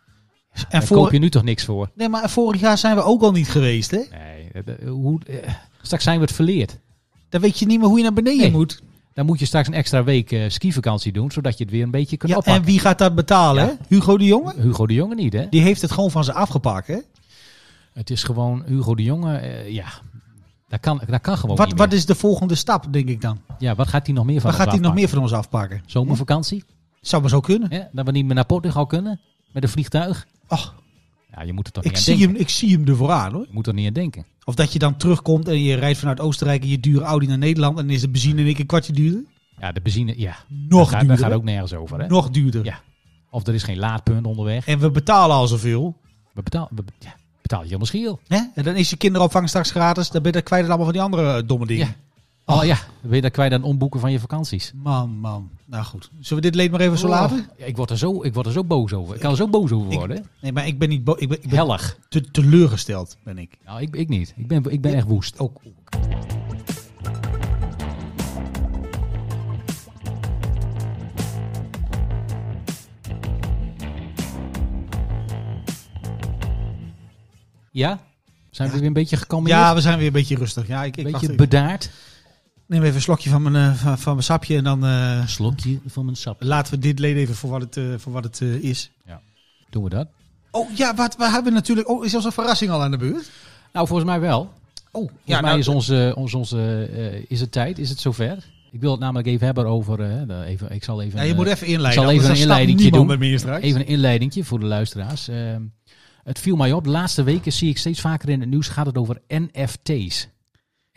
[0.52, 1.90] En Daar voor, koop je nu toch niks voor?
[1.94, 4.00] Nee, maar vorig jaar zijn we ook al niet geweest, hè?
[4.10, 5.52] Nee, hoe, eh,
[5.82, 6.78] straks zijn we het verleerd.
[7.28, 8.50] Dan weet je niet meer hoe je naar beneden Nee.
[8.50, 8.82] moet.
[9.14, 11.90] Dan moet je straks een extra week eh, skivakantie doen, zodat je het weer een
[11.90, 12.62] beetje kunt Ja, oppakken.
[12.62, 13.76] en wie gaat dat betalen, Ja.
[13.88, 14.54] Hugo de Jonge?
[14.56, 15.46] Hugo de Jonge niet, hè?
[15.48, 16.98] Die heeft het gewoon van ze afgepakt, hè?
[17.92, 19.86] Het is gewoon Hugo de Jonge, eh, ja,
[20.68, 23.40] dat kan, dat kan gewoon Wat, niet wat is de volgende stap, denk ik dan?
[23.58, 25.18] Ja, wat gaat hij nog meer van Wat gaat ons hij nog afpakken?
[25.20, 25.82] meer van ons afpakken?
[25.86, 26.64] Zomervakantie?
[27.00, 27.70] Zou maar zo kunnen.
[27.72, 27.80] Hè?
[27.92, 29.20] Dat we niet meer naar Portugal kunnen
[29.52, 30.26] met een vliegtuig?
[30.48, 30.74] Och,
[31.36, 32.32] Ja, je moet er toch ik niet aan zie, denken.
[32.34, 33.40] hem, ik zie hem ervoor aan, hoor.
[33.42, 34.24] Je moet er niet aan denken.
[34.44, 37.38] Of dat je dan terugkomt en je rijdt vanuit Oostenrijk en je dure Audi naar
[37.38, 39.24] Nederland en dan is de benzine in één keer een kwartje duurder.
[39.60, 40.36] Ja, de benzine, ja,
[40.68, 41.18] Nog duurder.
[41.18, 42.00] gaat ook nergens over.
[42.00, 42.06] Hè?
[42.06, 42.64] Nog duurder.
[42.64, 42.80] Ja.
[43.30, 44.66] Of er is geen laadpunt onderweg.
[44.66, 45.96] En we betalen al zoveel.
[46.34, 48.20] We betalen, we, ja, betaal je helemaal schil.
[48.26, 48.38] Hè?
[48.54, 50.10] En dan is je kinderopvang straks gratis.
[50.10, 51.86] Dan ben je kwijt allemaal van die andere domme dingen.
[51.86, 51.94] Ja.
[52.50, 54.72] Oh ja, ben je dan kwijt aan omboeken van je vakanties.
[54.74, 55.50] Man, man.
[55.64, 56.10] Nou goed.
[56.20, 57.38] Zullen we dit leed maar even zo laten?
[57.38, 59.14] Oh, ja, ik, word er zo, ik word er zo boos over.
[59.14, 60.26] Ik kan er zo boos over worden.
[60.40, 61.98] Nee, maar ik ben niet bo- ik ben, ik ben Hellig.
[62.08, 63.58] te, teleurgesteld, ben ik.
[63.64, 64.34] Nou, ik, ik niet.
[64.36, 65.38] Ik ben, ik ben echt woest.
[65.38, 65.60] Ook.
[77.70, 78.00] Ja?
[78.50, 79.56] Zijn we weer een beetje gekalmeerd?
[79.56, 80.66] Ja, we zijn weer een beetje rustig.
[80.66, 81.90] Ja, ik, ik, wacht beetje bedaard.
[82.68, 85.78] Neem even een slokje van mijn, eh, van, van mijn sapje en dan eh, Slokje
[85.86, 86.42] van mijn sap.
[86.42, 88.90] laten we dit leed even voor wat het, eh, voor wat het is.
[89.70, 90.08] Doen we dat?
[90.50, 91.88] Oh ja, wat we hebben natuurlijk.
[91.88, 93.30] Oh, is onze verrassing al aan de beurt?
[93.72, 94.40] Nou, volgens mij wel.
[94.40, 94.50] Oh,
[94.90, 98.44] Volgens ja, mij nou, is, onze, onze, eh, is het tijd, is het zover.
[98.70, 100.24] Ik wil het namelijk even hebben over...
[100.44, 102.02] even, ik zal even, ja, je moet even inleiden.
[102.02, 103.22] ik zal even een inleidingje doen.
[103.60, 105.28] even een inleidingje voor de luisteraars.
[105.28, 105.62] Ehm,
[106.24, 108.86] het viel mij op, de laatste weken zie ik steeds vaker in het nieuws gaat
[108.86, 110.28] het over NFT's.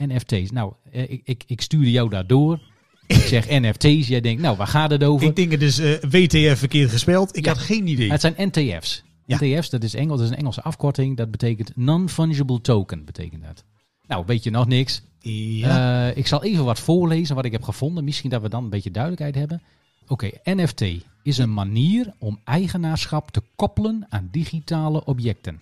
[0.07, 0.51] NFT's.
[0.51, 2.59] Nou, eh, ik, ik, ik stuurde jou daardoor.
[3.07, 4.07] Ik zeg NFT's.
[4.07, 5.27] Jij denkt, nou, waar gaat het over?
[5.27, 7.37] Ik denk het dus eh, WTF verkeerd gespeld.
[7.37, 7.51] Ik Ja.
[7.53, 8.11] had geen idee.
[8.11, 9.03] Het zijn NTF's.
[9.25, 9.37] Ja.
[9.41, 11.17] NTF's, dat is, Engels, dat is een Engelse afkorting.
[11.17, 13.63] Dat betekent non-fungible token, betekent dat.
[14.07, 15.01] Nou, weet je nog niks.
[15.19, 16.09] Ja.
[16.09, 18.03] Eh, ik zal even wat voorlezen wat ik heb gevonden.
[18.03, 19.61] Misschien dat we dan een beetje duidelijkheid hebben.
[20.07, 20.81] Oké, NFT
[21.23, 25.59] is een manier om eigenaarschap te koppelen aan digitale objecten.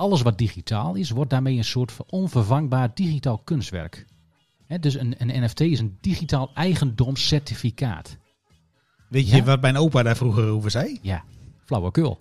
[0.00, 4.06] Alles wat digitaal is, wordt daarmee een soort van onvervangbaar digitaal kunstwerk.
[4.80, 8.16] Dus een, een NFT is een digitaal eigendomscertificaat.
[9.08, 9.42] Weet je ja.
[9.42, 10.98] wat mijn opa daar vroeger over zei?
[11.02, 11.24] Ja,
[11.64, 12.20] flauwekul.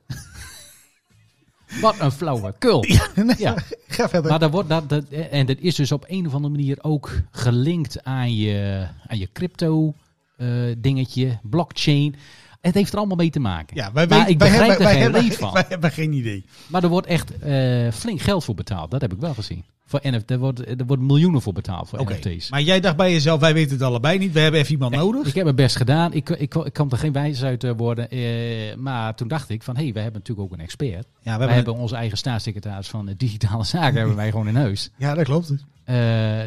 [1.81, 2.83] wat een flauwekul.
[3.15, 3.55] nee, Ja.
[3.87, 4.29] Ga verder.
[4.29, 7.21] Maar dat wordt, dat, dat, en dat is dus op een of andere manier ook
[7.31, 9.93] gelinkt aan je, aan je crypto
[10.37, 12.15] eh, dingetje, blockchain.
[12.61, 13.75] Het heeft er allemaal mee te maken.
[13.75, 15.53] ja, wij, maar ik wij, begrijp hebben, er wij, geen hebben, reet van.
[15.53, 16.45] wij hebben geen idee.
[16.67, 18.91] Maar er wordt echt eh, flink geld voor betaald.
[18.91, 19.63] Dat heb ik wel gezien.
[19.85, 22.03] Voor NFT, er, wordt, er wordt miljoenen voor betaald voor.
[22.03, 22.49] NFT's.
[22.49, 24.31] Maar jij dacht bij jezelf, wij weten het allebei niet.
[24.33, 25.27] We hebben even iemand nodig.
[25.27, 26.13] Ik heb mijn best gedaan.
[26.13, 28.09] Ik, ik, ik kan er geen wijs uit eh, worden.
[28.09, 31.07] eh, maar toen dacht ik van, hé, hey, we hebben natuurlijk ook een expert.
[31.21, 34.91] ja, we Wij hebben, onze eigen staatssecretaris van digitale zaken hebben wij gewoon in huis.
[34.97, 35.53] ja, dat klopt.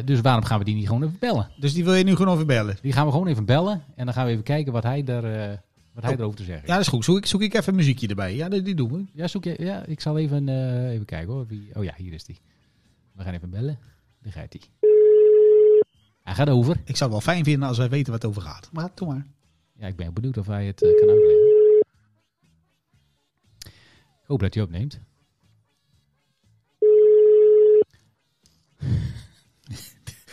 [0.05, 1.49] Dus waarom gaan we die niet gewoon even bellen?
[1.57, 2.77] Dus die wil je nu gewoon even bellen.
[2.81, 3.83] Die gaan we gewoon even bellen.
[3.95, 5.61] En dan gaan we even kijken wat hij, daar,
[5.93, 6.19] wat hij Oh.
[6.19, 7.03] erover te zeggen Ja, dat is goed.
[7.05, 8.35] Zoek ik, zoek ik even een muziekje erbij.
[8.35, 9.05] Ja, die, die doen we.
[9.13, 11.47] Ja, zoek je, ja, ik zal even, eh, even kijken hoor.
[11.47, 12.39] Wie, oh ja, hier is die.
[13.11, 13.79] We gaan even bellen.
[14.21, 14.89] Daar gaat hij.
[16.23, 16.75] Hij gaat over.
[16.85, 18.69] Ik zou het wel fijn vinden als wij weten wat het over gaat.
[18.71, 19.25] Maar doe maar.
[19.73, 21.51] Ja, ik ben benieuwd of hij het eh, kan uitleggen.
[24.21, 24.99] Ik hoop dat hij opneemt.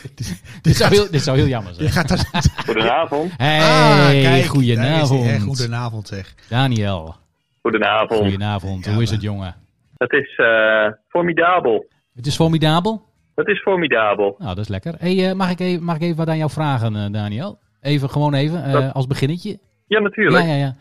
[0.61, 1.85] dit, zou heel, dit zou heel jammer zijn.
[1.87, 2.43] Je gaat daar...
[2.65, 3.31] Goedenavond.
[3.37, 5.41] Hey, Ah, kijk, goedenavond.
[5.41, 6.35] Goedenavond zeg.
[6.49, 7.15] Daniel,
[7.61, 8.19] Goedenavond.
[8.21, 8.85] goedenavond.
[8.85, 9.55] Ja, Hoe is het, jongen?
[9.97, 11.85] Het is eh, formidabel.
[12.15, 13.09] Het is formidabel.
[13.35, 14.35] Het is formidabel.
[14.37, 14.93] Nou, dat is lekker.
[14.99, 17.59] Hey, eh, mag, ik even, mag ik even wat aan jou vragen, eh, Daniel?
[17.81, 19.59] Even, gewoon even, eh, Dat- als beginnetje.
[19.87, 20.43] Ja, natuurlijk.
[20.45, 20.75] Ja, ja, ja.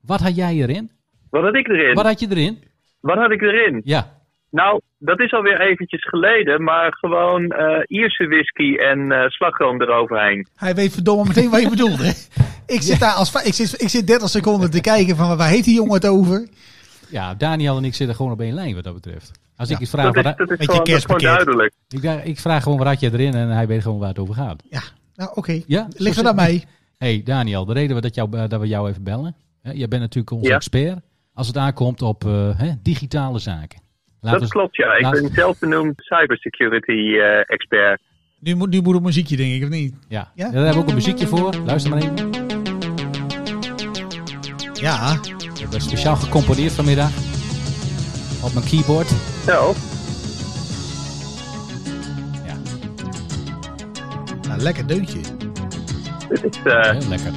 [0.00, 0.90] Wat had jij erin?
[1.30, 1.94] Wat had ik erin?
[1.94, 2.62] Wat had je erin?
[3.00, 3.80] Wat had ik erin?
[3.84, 4.15] Ja.
[4.56, 10.46] Nou, dat is alweer eventjes geleden, maar gewoon eh Ierse whisky en eh slagroom eroverheen.
[10.54, 11.98] Hij weet verdomme meteen wat je bedoelt.
[12.02, 12.12] Hè?
[12.66, 13.34] Ik zit daar als...
[13.44, 16.48] Ik zit, ik zit 30 seconden te kijken van waar heet die jongen het over?
[17.10, 19.30] Ja, Daniel en ik zitten gewoon op één lijn wat dat betreft.
[19.56, 19.74] Als Ja.
[19.74, 21.26] ik iets vraag, Dat wat is, dat gewoon, dat is gewoon kerstpakket.
[21.28, 21.72] duidelijk.
[21.88, 24.18] ik, vraag- ik vraag gewoon wat had je erin en hij weet gewoon waar het
[24.18, 24.62] over gaat.
[24.70, 24.80] Ja,
[25.14, 25.62] nou oké.
[25.66, 25.88] Ja?
[25.96, 26.64] Ligt het aan mij?
[26.98, 29.34] hey, Daniel, de reden dat, jou, dat we jou even bellen.
[29.62, 30.54] Hè, jij bent natuurlijk onze Ja.
[30.54, 30.98] expert
[31.34, 33.84] als het aankomt op eh, hè, digitale zaken.
[34.26, 34.94] Laten Dat klopt, ja.
[34.96, 38.00] Ik ben zelf benoemd cybersecurity eh, expert.
[38.40, 39.94] Nu moet, nu moet het muziekje denk ik, of niet?
[40.08, 40.30] Ja.
[40.34, 40.46] Ja?
[40.46, 41.54] ja, daar hebben we ook een muziekje voor.
[41.64, 42.30] Luister maar even.
[44.72, 45.20] Ja.
[45.20, 47.10] We hebben speciaal gecomponeerd vanmiddag.
[48.44, 49.08] Op mijn keyboard.
[49.46, 49.74] Zo,
[52.46, 52.56] Ja,
[54.48, 55.18] Nou, lekker deuntje.
[56.28, 57.32] dit is, eh, heel lekker.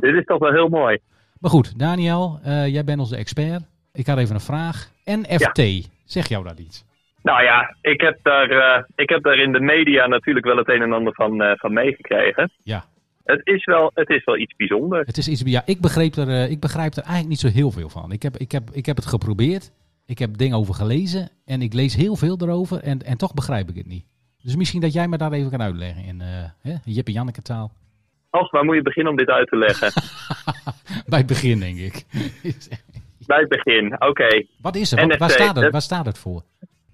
[0.00, 0.98] dit is toch wel heel mooi.
[1.40, 3.62] Maar goed, Daniel, eh, jij bent onze expert.
[3.92, 4.90] Ik had even een vraag.
[5.04, 6.86] NFT, zeg jou dat iets?
[7.22, 10.68] Nou ja, ik heb, daar, eh, ik heb daar in de media natuurlijk wel het
[10.68, 12.50] een en ander van, eh, van meegekregen.
[12.62, 12.84] Ja,
[13.24, 15.06] Het is, wel, het is wel iets bijzonders.
[15.06, 15.42] het is iets.
[15.44, 18.12] Ja, ik begreep er, eh, ik begrijp er eigenlijk niet zo heel veel van.
[18.12, 19.72] Ik heb, ik heb, ik heb het geprobeerd.
[20.06, 21.30] Ik heb dingen over gelezen.
[21.44, 22.82] En ik lees heel veel erover.
[22.82, 24.04] En, en toch begrijp ik het niet.
[24.42, 26.20] Dus misschien dat jij me daar even kan uitleggen in
[26.60, 27.72] hè, Jip en Janneke taal.
[28.30, 29.92] Als, waar moet je beginnen om dit uit te leggen?
[31.10, 32.04] Bij het begin, denk ik.
[33.28, 34.44] Bij het begin, oké.
[34.62, 35.06] Wat is er?
[35.06, 35.72] Wat, waar, NFT, staat het?
[35.72, 36.42] waar staat het voor?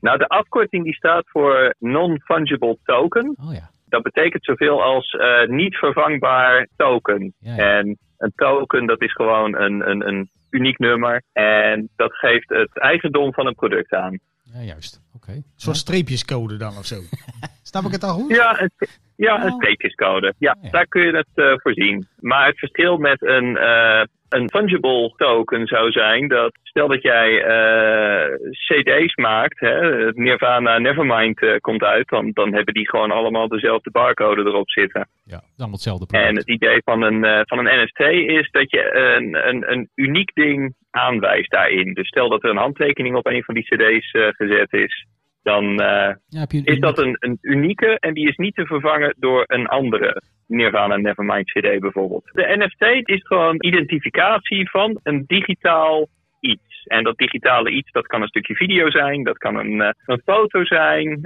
[0.01, 3.37] Nou, de afkorting die staat voor Non-Fungible Token.
[3.47, 3.71] Oh ja.
[3.89, 7.35] Dat betekent zoveel als eh, niet vervangbaar token.
[7.39, 7.79] Ja, ja.
[7.79, 11.23] En een token, dat is gewoon een, een, een uniek nummer.
[11.33, 14.19] En dat geeft het eigendom van een product aan.
[14.53, 15.01] Ja juist.
[15.15, 15.43] Oké.
[15.57, 16.97] Soort streepjescode dan of zo.
[17.63, 18.31] Snap ik het al goed?
[18.37, 18.71] Ja, een,
[19.17, 19.57] ja, een Oh.
[19.57, 20.35] streepjescode.
[20.39, 20.71] Ja, Ja.
[20.71, 22.07] daar kun je het eh, voor zien.
[22.21, 27.43] Maar het verschil met een, eh, een fungible token zou zijn dat stel dat jij
[27.43, 33.49] eh, CD's maakt, hè, het Nirvana Nevermind komt uit, dan, dan hebben die gewoon allemaal
[33.49, 35.09] dezelfde barcode erop zitten.
[35.25, 38.01] Ja, dan hetzelfde En het idee van een, eh, van een NFT
[38.41, 41.93] is dat je een, een, een uniek ding aanwijst daarin.
[41.93, 45.07] Dus stel dat er een handtekening op een van die CD's eh, gezet is,
[45.43, 45.81] dan.
[45.81, 49.67] eh, Ja, is dat een, een unieke en die is niet te vervangen door een
[49.67, 52.31] andere Nirvana Nevermind CD bijvoorbeeld.
[52.33, 56.09] De NFT is gewoon identificatie van een digitaal
[56.41, 56.85] iets.
[56.85, 60.23] En dat digitale iets, dat kan een stukje video zijn, dat kan een, eh, een
[60.25, 61.21] foto zijn,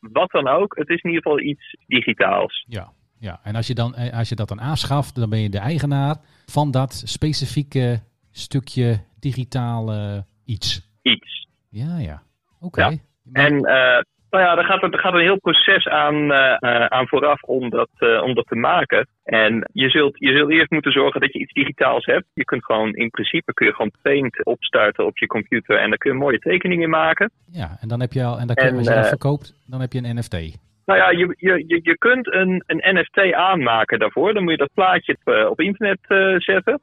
[0.00, 0.76] wat dan ook.
[0.76, 2.64] Het is in ieder geval iets digitaals.
[2.68, 3.40] Ja, ja.
[3.42, 6.16] en als je, dan, als je dat dan aanschaft, dan ben je de eigenaar
[6.46, 8.00] van dat specifieke
[8.32, 10.90] stukje digitale iets.
[11.02, 11.46] Iets.
[11.68, 12.22] Ja, ja.
[12.60, 12.80] Oké.
[12.82, 12.96] Ja.
[13.32, 17.42] En eh, Nou ja, er gaat, er gaat een heel proces aan, uh, aan vooraf
[17.42, 19.08] om dat, uh, om dat te maken.
[19.24, 22.26] En je zult, je zult eerst moeten zorgen dat je iets digitaals hebt.
[22.34, 25.98] Je kunt gewoon, in principe kun je gewoon Paint opstarten op je computer en daar
[25.98, 27.30] kun je mooie tekeningen in maken.
[27.50, 29.80] Ja, en dan heb je al, en dan kun je, als je dat verkoopt, dan
[29.80, 30.58] heb je een NFT.
[30.86, 34.34] Nou ja, je, je, je, je kunt een, een NFT aanmaken daarvoor.
[34.34, 35.98] Dan moet je dat plaatje op, op internet
[36.36, 36.80] zetten.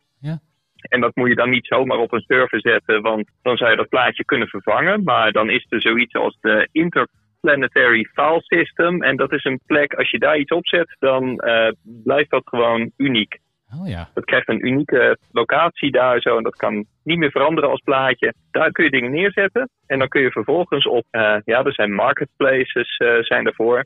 [0.81, 3.77] En dat moet je dan niet zomaar op een server zetten, want dan zou je
[3.77, 5.03] dat plaatje kunnen vervangen.
[5.03, 9.03] Maar dan is er zoiets als de Interplanetary File System.
[9.03, 11.67] En dat is een plek, als je daar iets op zet, dan uh,
[12.03, 13.39] blijft dat gewoon uniek.
[13.81, 14.09] Oh ja.
[14.13, 18.33] Dat krijgt een unieke locatie daar zo en dat kan niet meer veranderen als plaatje.
[18.51, 21.93] Daar kun je dingen neerzetten en dan kun je vervolgens op, uh, ja, er zijn
[21.93, 23.85] marketplaces uh, zijn ervoor.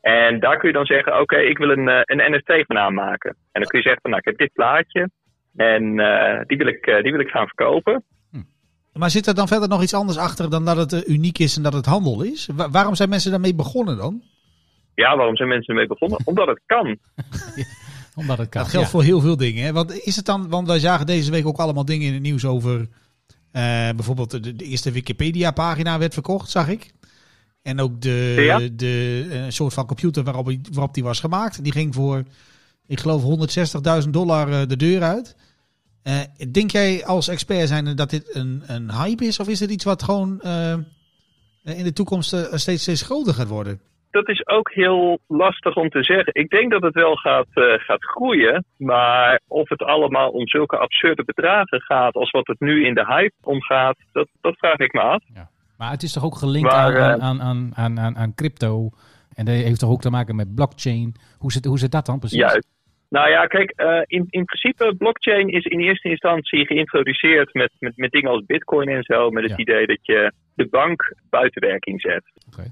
[0.00, 3.30] En daar kun je dan zeggen, oké, okay, ik wil een, een NFT gaan aanmaken.
[3.30, 5.08] En dan kun je zeggen, van, nou, ik heb dit plaatje.
[5.56, 8.04] En uh, die, wil ik, uh, die wil ik gaan verkopen.
[8.30, 8.38] Hm.
[8.92, 11.56] Maar zit er dan verder nog iets anders achter dan dat het uh, uniek is
[11.56, 12.48] en dat het handel is?
[12.54, 14.22] Wa waarom zijn mensen daarmee begonnen dan?
[14.94, 16.18] Ja, waarom zijn mensen ermee begonnen?
[16.30, 16.98] Omdat het kan.
[18.14, 18.62] Omdat het kan.
[18.62, 18.92] Dat geldt ja.
[18.92, 19.64] voor heel veel dingen.
[19.64, 19.72] Hè?
[19.72, 22.44] Want is het dan, want wij zagen deze week ook allemaal dingen in het nieuws
[22.44, 22.88] over.
[23.96, 26.90] bijvoorbeeld de, de, eerste Wikipedia-pagina werd verkocht, zag ik.
[27.62, 28.58] En ook de, ja?
[28.72, 31.64] de een soort van computer waarop, waarop die was gemaakt.
[31.64, 32.24] Die ging voor
[32.90, 33.22] ik geloof
[34.04, 35.36] 160.000 dollar de deur uit.
[36.04, 39.40] Uh, denk jij als expert zijn dat dit een, een hype is?
[39.40, 40.72] Of is het iets wat gewoon uh,
[41.78, 43.80] in de toekomst uh, steeds, steeds groter gaat worden?
[44.10, 46.34] Dat is ook heel lastig om te zeggen.
[46.34, 47.46] Ik denk dat het wel gaat,
[47.86, 48.64] gaat groeien.
[48.76, 53.06] Maar of het allemaal om zulke absurde bedragen gaat als wat het nu in de
[53.06, 55.22] hype omgaat, dat, dat vraag ik me af.
[55.34, 55.50] Ja.
[55.76, 58.90] Maar het is toch ook gelinkt maar, aan, aan, aan, aan, aan, aan crypto?
[59.34, 61.14] En dat heeft toch ook te maken met blockchain?
[61.38, 62.38] Hoe zit, hoe zit dat dan precies?
[62.38, 62.68] Juist.
[63.10, 67.96] Nou ja, kijk, uh, in, in principe, blockchain is in eerste instantie geïntroduceerd met, met,
[67.96, 69.30] met dingen als bitcoin en zo.
[69.30, 69.58] Met het Ja.
[69.58, 72.22] idee dat je de bank buiten werking zet.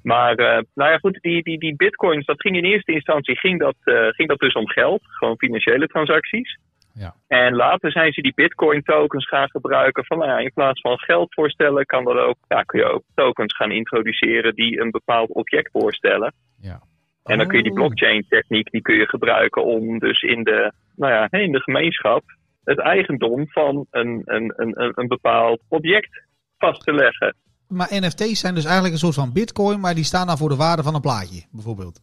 [0.02, 3.58] Maar uh, nou ja, goed, die, die, die bitcoins, dat ging in eerste instantie ging
[3.58, 5.02] dat, uh, ging dat dus om geld.
[5.02, 6.58] Gewoon financiële transacties.
[6.94, 7.14] Ja.
[7.28, 10.04] En later zijn ze die bitcoin tokens gaan gebruiken.
[10.04, 13.02] Van nou ja, in plaats van geld voorstellen, kan dat ook, ja, kun je ook
[13.14, 16.34] tokens gaan introduceren die een bepaald object voorstellen.
[16.60, 16.80] Ja.
[17.28, 17.78] En dan kun je die Oh.
[17.78, 22.22] blockchain techniek die kun je gebruiken om dus in de, nou ja, in de gemeenschap
[22.64, 26.22] het eigendom van een, een, een, een- bepaald object
[26.58, 27.34] vast te leggen.
[27.68, 30.56] Maar NFT's zijn dus eigenlijk een soort van bitcoin, maar die staan dan voor de
[30.56, 32.00] waarde van een plaatje, bijvoorbeeld.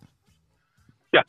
[1.09, 1.25] Ja.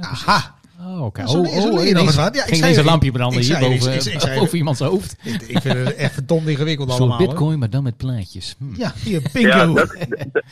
[0.00, 0.54] Aha!
[0.80, 1.26] Oh, oké.
[1.28, 2.14] Zo- Oh, oh, ineens.
[2.14, 4.38] Ja, ik ging een lampje branden hier boven, Ik- ik zei het.
[4.40, 5.16] boven iemands hoofd.
[5.24, 7.18] Ik, ik vind het echt verdomd ingewikkeld Zo'n allemaal.
[7.18, 7.26] hoor.
[7.28, 8.56] bitcoin, maar dan met plaatjes.
[8.58, 8.74] Hm.
[8.80, 9.48] Ja, hier, bingo.
[9.48, 9.96] Ja, dat,
[10.32, 10.42] dat-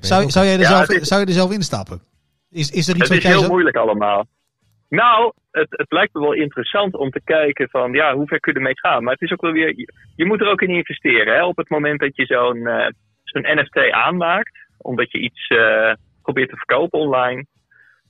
[0.00, 2.00] zou, zou, jij er Ja, zelf, is- zou je er zelf instappen?
[2.50, 4.26] Is, is er iets het wat is jij heel moeilijk allemaal.
[4.88, 8.52] Nou, het, het lijkt me wel interessant om te kijken van, ja, hoe ver kun
[8.52, 9.02] je ermee gaan?
[9.04, 11.34] Maar het is ook wel weer, je, je moet er ook in investeren.
[11.34, 11.44] Hè?
[11.44, 12.86] Op het moment dat je zo'n eh,
[13.24, 17.46] zo'n NFT aanmaakt, omdat je iets eh, probeert te verkopen online,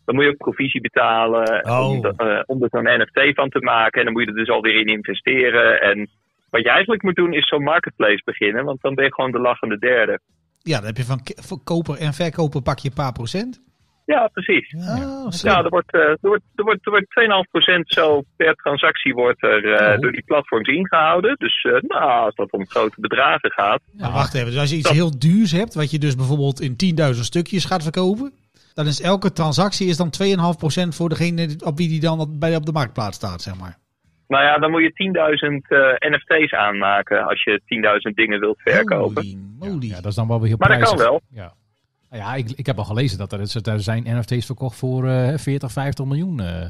[0.04, 1.88] dan moet je ook provisie betalen Oh.
[1.90, 3.98] om, de- eh, om er zo'n NFT van te maken.
[3.98, 5.80] En dan moet je er dus alweer in investeren.
[5.80, 6.08] En
[6.50, 9.38] wat je eigenlijk moet doen is zo'n marketplace beginnen, want dan ben je gewoon de
[9.40, 10.20] lachende derde.
[10.62, 11.20] Ja, dan heb je van,
[11.64, 13.60] koper en verkoper pak je een paar procent.
[14.04, 14.74] Ja, precies.
[14.74, 15.26] Oh.
[15.30, 19.42] Ja, er wordt, eh, er wordt, er wordt, er wordt 2,5% zo per transactie wordt
[19.42, 20.00] er eh, Oh.
[20.00, 21.36] door die platforms ingehouden.
[21.38, 23.80] Dus eh, nou, als dat om grote bedragen gaat.
[23.92, 26.76] Maar wacht even, dus als je iets heel duurs hebt, wat je dus bijvoorbeeld in
[27.14, 28.32] 10.000 stukjes gaat verkopen,
[28.74, 32.66] dan is elke transactie is dan 2,5% voor degene op wie die dan bij op
[32.66, 33.78] de marktplaats staat, zeg maar.
[34.30, 37.60] Nou ja, dan moet je 10.000 eh, NFT's aanmaken als je
[38.08, 39.22] 10.000 dingen wilt verkopen.
[39.22, 39.86] Holy moly.
[39.88, 41.20] Ja, dat is dan wel weer heel Maar dat kan wel.
[41.30, 41.52] Ja,
[42.10, 43.40] Nou ja ik, ik heb al gelezen dat er,
[43.72, 46.40] er zijn NFT's verkocht voor eh 40, 50 miljoen.
[46.40, 46.68] eh.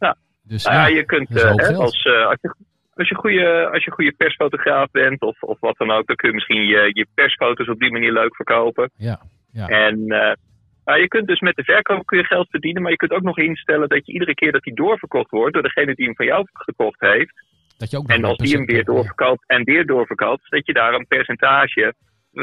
[0.00, 0.16] Ja.
[0.42, 2.54] Dus Nou ja, ja, je kunt, eh, hè, als, eh, als je,
[2.94, 6.28] als je goede, als je goede persfotograaf bent of, of wat dan ook, dan kun
[6.28, 8.90] je misschien je, je persfoto's op die manier leuk verkopen.
[8.96, 9.20] ja,
[9.52, 9.68] ja.
[9.68, 10.06] En
[10.86, 13.12] eh, nou, je kunt dus met de verkoop kun je geld verdienen, maar je kunt
[13.12, 16.16] ook nog instellen dat je iedere keer dat die doorverkocht wordt door degene die hem
[16.16, 17.44] van jou gekocht heeft,
[17.78, 20.94] dat je ook en als die hem weer doorverkoopt en weer doorverkoopt, dat je daar
[20.94, 21.94] een percentage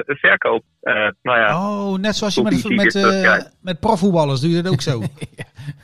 [0.05, 3.47] verkoop, eh, nou ja, Oh, net zoals je met, met, dat, eh, ja.
[3.61, 5.01] met profvoetballers doe je dat ook zo.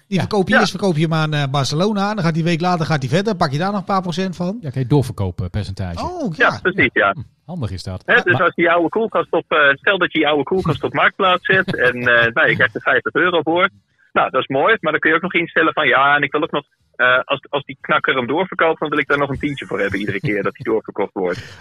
[0.07, 0.59] Die verkoop je Ja.
[0.59, 3.35] eerst verkoop je hem aan eh, Barcelona, dan gaat die week later gaat die verder,
[3.35, 4.57] pak je daar nog een paar procent van.
[4.61, 6.03] Ja, kan je doorverkopen percentage.
[6.05, 6.59] Oh, ja, ja.
[6.61, 7.11] precies, ja.
[7.11, 8.03] Hm, handig is dat.
[8.05, 10.83] Dus Maar- als je je oude koelkast op, eh, stel dat je je oude koelkast
[10.83, 13.69] op marktplaats zet en eh, nou, je krijgt er 50 euro voor.
[14.13, 16.31] Nou, dat is mooi, maar dan kun je ook nog instellen van ja, en ik
[16.31, 19.29] wil ook nog, eh, als, als die knakker hem doorverkoopt, dan wil ik daar nog
[19.29, 21.57] een tientje voor hebben iedere keer dat hij doorverkocht wordt.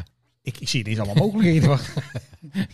[0.49, 1.79] Ik, ik zie niet allemaal mogelijkheden.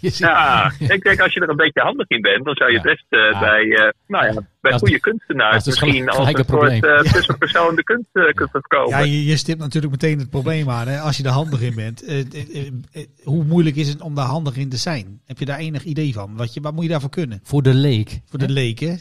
[0.01, 2.71] Je ziet- Ja, ik denk als je er een beetje handig in bent, dan zou
[2.71, 2.83] je Ja.
[2.83, 3.39] best eh, Ja.
[3.41, 7.83] bij, eh, nou ja, bij Dat goede kunstenaars misschien als een soort eh, tussenpersoon de
[7.85, 8.91] kunst eh, kunt verkopen.
[8.99, 10.89] Ja, je, je stipt natuurlijk meteen het probleem aan.
[10.89, 10.99] Hè?
[11.01, 12.05] Als je er handig in bent.
[13.23, 15.21] Hoe moeilijk is het om daar handig in te zijn?
[15.27, 16.37] Heb je daar enig idee van?
[16.37, 17.41] Wat, je, wat moet je daarvoor kunnen?
[17.43, 18.21] Voor de leek.
[18.31, 19.01] Voor de leken.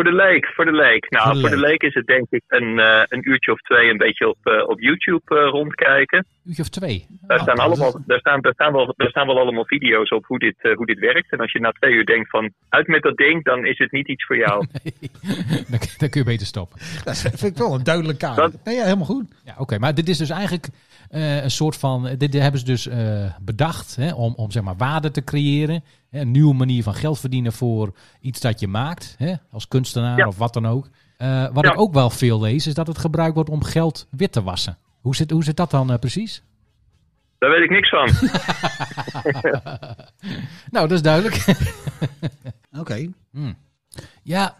[0.00, 1.10] Voor de leek, voor de leek.
[1.10, 1.70] Nou, Voor de voor de leek.
[1.70, 4.68] leek is het denk ik een, eh, een uurtje of twee een beetje op, eh,
[4.68, 6.26] op YouTube eh, rondkijken.
[6.46, 7.06] Uurtje of twee.
[7.08, 10.10] Daar, Oh, staan allemaal, is- daar, staan, daar, staan wel, daar staan wel allemaal video's
[10.10, 11.32] op hoe dit, eh, hoe dit werkt.
[11.32, 13.92] En als je na twee uur denkt van uit met dat ding, dan is het
[13.92, 14.66] niet iets voor jou.
[15.70, 16.78] dan, dan kun je beter stoppen.
[17.04, 18.50] Dat vind ik wel een duidelijk kader.
[18.50, 19.24] Dat- Nee, ja, helemaal goed.
[19.44, 19.78] Ja, oké.
[19.78, 20.66] Maar dit is dus eigenlijk
[21.10, 22.08] eh, een soort van...
[22.18, 25.84] Dit hebben ze dus eh, bedacht hè, om, om zeg maar waarde te creëren.
[26.10, 29.14] Hè, een nieuwe manier van geld verdienen voor iets dat je maakt.
[29.18, 30.26] Hè, als kunstenaar Ja.
[30.26, 30.88] of wat dan ook.
[31.16, 31.72] Eh, wat Ja.
[31.72, 34.78] ik ook wel veel lees, is dat het gebruikt wordt om geld wit te wassen.
[35.00, 36.42] Hoe zit, hoe zit dat dan eh, precies?
[37.38, 38.08] Daar weet ik niks van.
[40.70, 41.44] Nou, dat is duidelijk.
[42.80, 43.08] Oké.
[43.32, 43.56] Hmm.
[44.22, 44.56] Ja,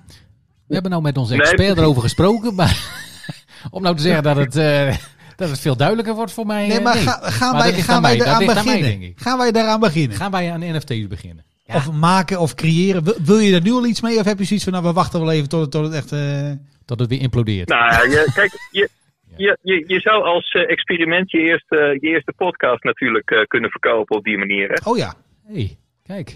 [0.66, 2.54] we hebben nou met onze expert erover gesproken.
[2.54, 3.02] Maar
[3.70, 4.94] om nou te zeggen dat het, eh,
[5.40, 6.66] dat het veel duidelijker wordt voor mij.
[6.66, 7.02] Nee, eh, maar nee.
[7.02, 9.12] ga- gaan Maar wij, gaan aan wij mij, beginnen?
[9.16, 10.16] Gaan wij daaraan beginnen?
[10.16, 11.44] Gaan wij aan NFT's beginnen?
[11.64, 11.74] Ja.
[11.76, 13.04] Of maken of creëren?
[13.04, 14.18] Wil, wil je er nu al iets mee?
[14.18, 16.12] Of heb je zoiets van, nou, we wachten wel even tot het, tot het echt...
[16.12, 16.50] eh,
[16.84, 17.68] Dat het weer implodeert.
[17.68, 18.88] Nou ja, je, kijk, je,
[19.36, 23.70] je, je, je zou als eh, experiment je eerste, je eerste podcast natuurlijk eh, kunnen
[23.70, 24.68] verkopen op die manier.
[24.68, 24.90] Hè?
[24.90, 25.14] Oh ja,
[25.46, 26.28] hey, kijk.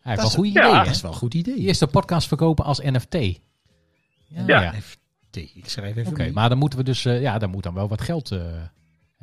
[0.00, 1.54] Hij heeft Dat wel is- een goed ja, idee, dat is wel een goed idee.
[1.54, 3.14] De eerste podcast verkopen als NFT.
[3.14, 4.72] Ja, Ja.
[5.38, 7.04] NFT, ik schrijf even Oké, maar dan moeten we dus...
[7.04, 8.30] eh, ja, dan moet dan wel wat geld...
[8.30, 8.38] eh,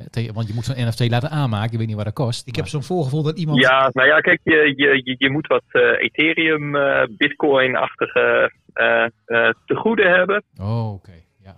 [0.10, 1.72] tegen- want je moet zo'n NFT laten aanmaken.
[1.72, 2.48] Je weet niet wat dat kost.
[2.48, 3.60] Ik heb zo'n voorgevoel dat iemand...
[3.60, 9.06] Ja, nou ja, kijk, je, je, je, je moet wat eh, Ethereum, eh, Bitcoin-achtige eh
[9.26, 10.44] eh tegoeden hebben.
[10.62, 11.12] Oh, oké.
[11.44, 11.56] Ja.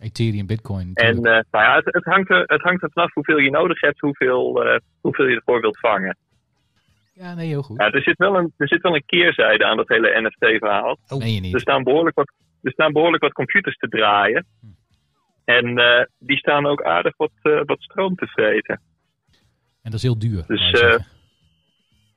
[0.00, 0.90] Ethereum, Bitcoin.
[0.94, 3.80] En eh, nou ja, het, het, hangt er, het hangt er vanaf hoeveel je nodig
[3.80, 6.16] hebt, hoeveel, eh, hoeveel je ervoor wilt vangen.
[7.12, 7.78] ja, nee, heel goed.
[7.80, 10.98] Ja, er, zit wel een, er zit wel een keerzijde aan dat hele NFT-verhaal.
[11.08, 11.18] Oh.
[11.18, 11.54] Nee, je niet.
[11.54, 14.46] Er staan behoorlijk wat, er staan behoorlijk wat computers te draaien.
[14.60, 14.66] Hm.
[15.44, 18.80] En eh, die staan ook aardig wat, eh, wat stroom te vreten.
[19.82, 20.44] En dat is heel duur.
[20.46, 21.06] Dus, zeggen.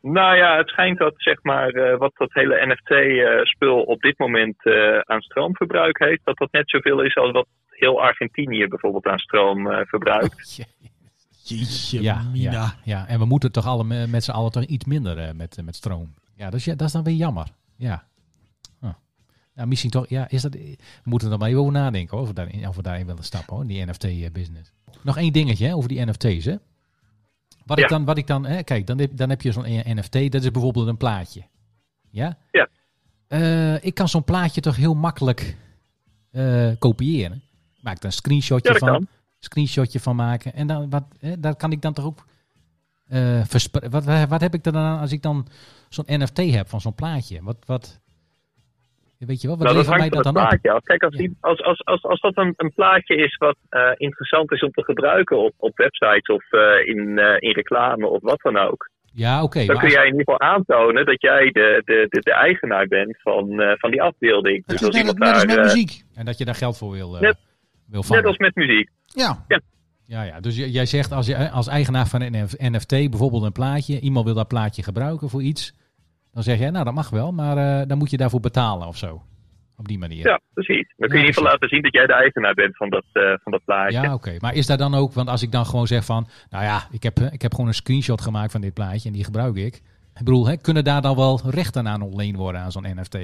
[0.01, 4.65] Nou ja, het schijnt dat zeg maar, eh, wat dat hele NFT-spul op dit moment
[4.65, 9.19] eh, aan stroomverbruik heeft, dat dat net zoveel is als wat heel Argentinië bijvoorbeeld aan
[9.19, 10.55] stroom eh, verbruikt.
[11.43, 12.51] Ja, Jeetje, ja, mina.
[12.51, 15.31] ja, ja, en we moeten toch alle me- met z'n allen toch iets minder eh,
[15.33, 16.13] met, met stroom.
[16.35, 17.47] Ja dat, is, ja, dat is dan weer jammer.
[17.77, 18.03] Ja.
[19.55, 22.27] Nou, misschien toch, ja, is dat, we moeten er maar even over nadenken hoor, of
[22.27, 24.71] we daarin, of we daarin willen stappen hoor, die NFT-business.
[25.01, 26.55] Nog één dingetje hè, over die NFT's hè.
[27.65, 27.83] Wat Ja.
[27.83, 30.43] ik dan, wat ik dan hè, kijk, dan heb, dan heb je zo'n NFT, dat
[30.43, 31.43] is bijvoorbeeld een plaatje.
[32.09, 32.37] Ja?
[32.51, 32.67] Ja.
[33.27, 35.57] Eh, ik kan zo'n plaatje toch heel makkelijk
[36.31, 37.41] eh, kopiëren.
[37.81, 39.07] Maak er een screenshotje Ja, van kan.
[39.39, 40.53] screenshotje van maken.
[40.53, 42.25] En dan, wat, hè, daar kan ik dan toch ook.
[43.07, 45.47] eh verspre- wat, wat, wat heb ik er dan aan als ik dan
[45.89, 47.43] zo'n NFT heb van zo'n plaatje?
[47.43, 47.99] Wat, wat,
[49.27, 50.49] weet je wel, wat Nou, dat levert mij dat dan op?
[50.49, 50.83] plaatje af.
[50.83, 51.19] Kijk, als, Ja.
[51.19, 54.71] die, als, als, als, als dat een, een plaatje is wat eh, interessant is om
[54.71, 58.89] te gebruiken op, op websites of eh, in, eh, in reclame of wat dan ook,
[59.13, 59.65] Ja, oké.
[59.65, 63.21] dan kun jij in ieder geval aantonen dat jij de, de, de, de eigenaar bent
[63.21, 64.65] van, van die afbeelding.
[64.65, 66.03] Dus is als net, als met muziek.
[66.15, 67.37] En dat je daar geld voor wil, Net-
[67.87, 68.21] wil vangen.
[68.21, 68.89] net als met muziek.
[69.05, 69.45] Ja,
[70.05, 70.39] Ja, ja.
[70.39, 73.99] Dus j- jij zegt als, je, als eigenaar van een NF NFT bijvoorbeeld een plaatje,
[73.99, 75.73] iemand wil dat plaatje gebruiken voor iets,
[76.31, 78.97] dan zeg jij, nou dat mag wel, maar eh, dan moet je daarvoor betalen of
[78.97, 79.21] zo.
[79.77, 80.27] Op die manier.
[80.27, 80.93] Ja, precies.
[80.97, 83.03] Dan kun je in ieder geval laten zien dat jij de eigenaar bent van dat,
[83.13, 84.01] eh, van dat plaatje.
[84.01, 84.35] Ja, oké.
[84.39, 87.03] Maar is daar dan ook, want als ik dan gewoon zeg van, nou ja, ik
[87.03, 89.75] heb, eh, ik heb gewoon een screenshot gemaakt van dit plaatje en die gebruik ik.
[89.75, 93.17] Ik bedoel, hè, kunnen daar dan wel rechten aan ontleend worden aan zo'n NFT?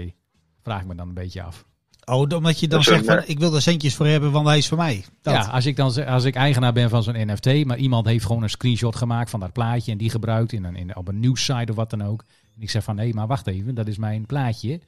[0.63, 1.65] Vraag ik me dan een beetje af.
[2.05, 4.67] Oh, omdat je dan zegt van, ik wil er centjes voor hebben, want hij is
[4.67, 5.05] voor mij.
[5.21, 5.33] Dat.
[5.33, 8.25] Ja, als ik dan zeg- als ik eigenaar ben van zo'n NFT, maar iemand heeft
[8.25, 11.19] gewoon een screenshot gemaakt van dat plaatje en die gebruikt in een, in, op een
[11.19, 12.23] nieuwssite of wat dan ook.
[12.57, 14.79] En ik zeg van, hé, maar wacht even, dat is mijn plaatje.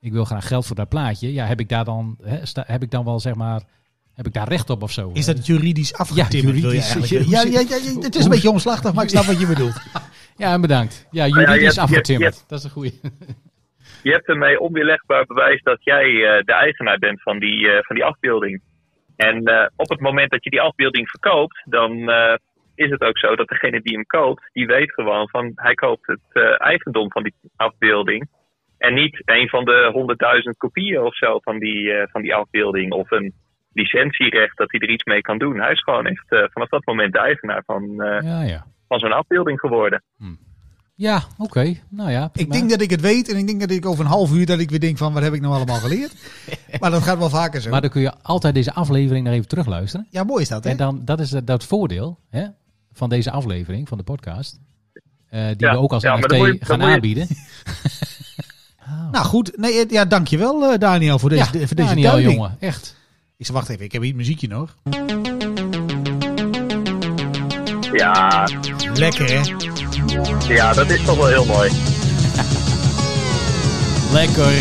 [0.00, 1.32] Ik wil graag geld voor dat plaatje.
[1.32, 3.62] Ja, heb ik daar dan, hè, sta- heb ik dan wel zeg maar,
[4.14, 5.10] heb ik daar recht op of zo?
[5.12, 7.28] Is dat juridisch afgetimmerd, wil je juridisch.
[7.30, 9.80] Ja, ja, ja, ja, het is een beetje omslachtig, maar ik snap wat je bedoelt.
[10.38, 11.06] Ja, bedankt.
[11.10, 12.44] Ja, ja, juridisch hebt- afgetimmerd.
[12.48, 13.00] Dat is een goeie.
[14.02, 17.96] Je hebt ermee onweerlegbaar bewijs dat jij eh, de eigenaar bent van die, eh, van
[17.96, 18.62] die afbeelding.
[19.16, 22.34] En eh, op het moment dat je die afbeelding verkoopt, dan eh,
[22.76, 26.06] is het ook zo dat degene die hem koopt, die weet gewoon van hij koopt
[26.06, 28.28] het eh, eigendom van die afbeelding.
[28.78, 32.92] En niet een van de honderdduizend kopieën of zo van die, eh, van die afbeelding.
[32.92, 33.34] Of een
[33.72, 35.60] licentierecht dat hij er iets mee kan doen.
[35.60, 38.66] Hij is gewoon echt eh, vanaf dat moment de eigenaar van, eh, Ja, ja.
[38.88, 40.02] van zo'n afbeelding geworden.
[40.94, 41.74] Ja, oké.
[41.90, 42.30] Nou ja.
[42.32, 44.46] Ik denk dat ik het weet en ik denk dat ik over een half uur
[44.46, 46.14] dat ik weer denk van, wat heb ik nou allemaal geleerd?
[46.80, 47.70] maar dat gaat wel vaker zo.
[47.70, 50.06] Maar dan kun je altijd deze aflevering nog even terugluisteren.
[50.10, 50.70] Ja, mooi is dat, hè?
[50.70, 52.46] En dan, dat is dat, dat voordeel hè,
[52.96, 54.58] van deze aflevering van de podcast.
[55.28, 57.28] Eh, die Ja, we ook als ja, NFT je- gaan aanbieden.
[58.88, 59.10] Oh.
[59.10, 62.34] Nou goed, nee, eh, ja, dankjewel uh, Daniel voor deze, ja, voor deze Daniel, duiding.
[62.34, 62.96] jongen, echt.
[63.36, 64.74] Ik zeg, wacht even, ik heb hier het muziekje nog.
[67.92, 68.48] Ja,
[68.94, 69.40] Lekker hè?
[70.54, 71.70] ja, dat is toch wel heel mooi.
[74.18, 74.52] Lekker.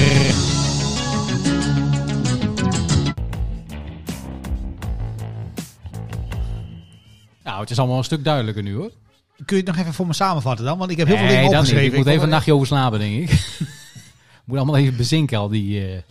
[7.45, 8.91] Nou, het is allemaal een stuk duidelijker nu hoor.
[9.45, 10.77] Kun je het nog even voor me samenvatten dan?
[10.77, 11.59] Want ik heb heel veel dingen dat niet.
[11.59, 11.91] opgeschreven.
[11.91, 13.59] Ik moet even een nachtje over slapen, denk ik.
[14.45, 16.01] moet allemaal even bezinken, al die, eh,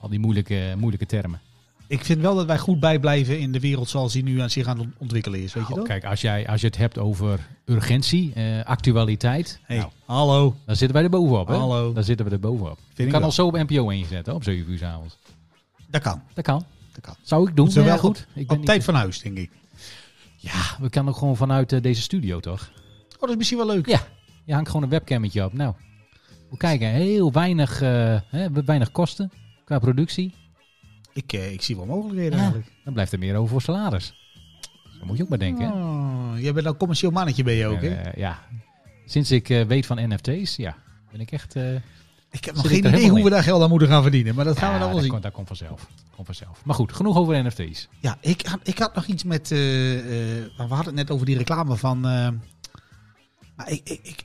[0.00, 1.40] al die moeilijke, moeilijke termen.
[1.86, 4.66] Ik vind wel dat wij goed bijblijven in de wereld zoals die nu aan zich
[4.66, 5.52] aan het ontwikkelen is.
[5.54, 5.88] Weet je Nou, dat?
[5.88, 10.56] kijk, als, jij, als je het hebt over urgentie, eh, actualiteit, Hey, nou, hallo.
[10.66, 11.48] dan zitten wij er bovenop.
[11.48, 11.54] Hè?
[11.56, 11.92] Hallo.
[11.92, 12.78] Dan zitten we er bovenop.
[12.94, 15.18] Vind ik kan al zo op NPO 1 zetten, op 7 uur 's avonds.
[15.86, 16.22] Dat kan.
[16.34, 16.64] Dat kan.
[16.92, 17.14] Dat kan.
[17.22, 17.68] Zou ik doen.
[17.70, 18.26] We Ja, wel goed.
[18.34, 19.50] Ik ben Op tijd van huis, denk ik.
[20.44, 22.70] Ja, we kunnen ook gewoon vanuit eh, deze studio, toch?
[23.14, 23.86] Oh, dat is misschien wel leuk.
[23.86, 24.00] Ja.
[24.44, 25.52] Je hangt gewoon een webcammetje op.
[25.52, 25.74] Nou,
[26.50, 26.88] we kijken.
[26.88, 29.30] Heel weinig, eh, hè, weinig kosten
[29.64, 30.34] qua productie.
[31.12, 32.38] Ik, eh, ik zie wel mogelijkheden Ja.
[32.38, 32.72] eigenlijk.
[32.84, 34.14] Dan blijft er meer over voor salaris.
[34.98, 35.72] Zo moet je ook maar denken.
[35.72, 38.10] Oh, jij bent een commercieel mannetje ben je ook, hè?
[38.16, 38.38] Ja.
[39.06, 40.76] Sinds ik weet van NFT's, ja,
[41.10, 41.56] ben ik echt...
[42.34, 44.34] Ik heb nog geen idee hoe we daar geld aan moeten gaan verdienen.
[44.34, 45.10] Maar dat gaan ja, we dan wel dat zien.
[45.10, 45.88] komt, dat komt vanzelf.
[46.14, 46.64] Komt vanzelf.
[46.64, 47.88] Maar goed, genoeg over NFT's.
[48.00, 49.50] Ja, ik had, ik had nog iets met...
[49.50, 51.96] eh, eh, we hadden het net over die reclame van...
[51.96, 52.28] eh,
[53.56, 54.24] maar ik, ik, ik,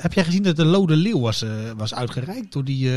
[0.00, 1.44] heb jij gezien dat de Lode Leeuw was,
[1.76, 2.90] was uitgereikt door die,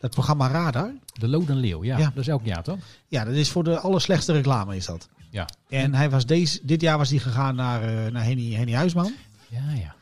[0.00, 0.92] dat programma Radar?
[1.12, 2.04] De Loden Leeuw, ja, Ja.
[2.14, 2.78] Dat is elk jaar, toch?
[3.08, 5.08] Ja, dat is voor de allerslechtste reclame is dat.
[5.30, 5.48] Ja.
[5.68, 9.12] En hij was deze, dit jaar was hij gegaan naar, naar Henny, Henny Huisman.
[9.48, 9.95] Ja, ja.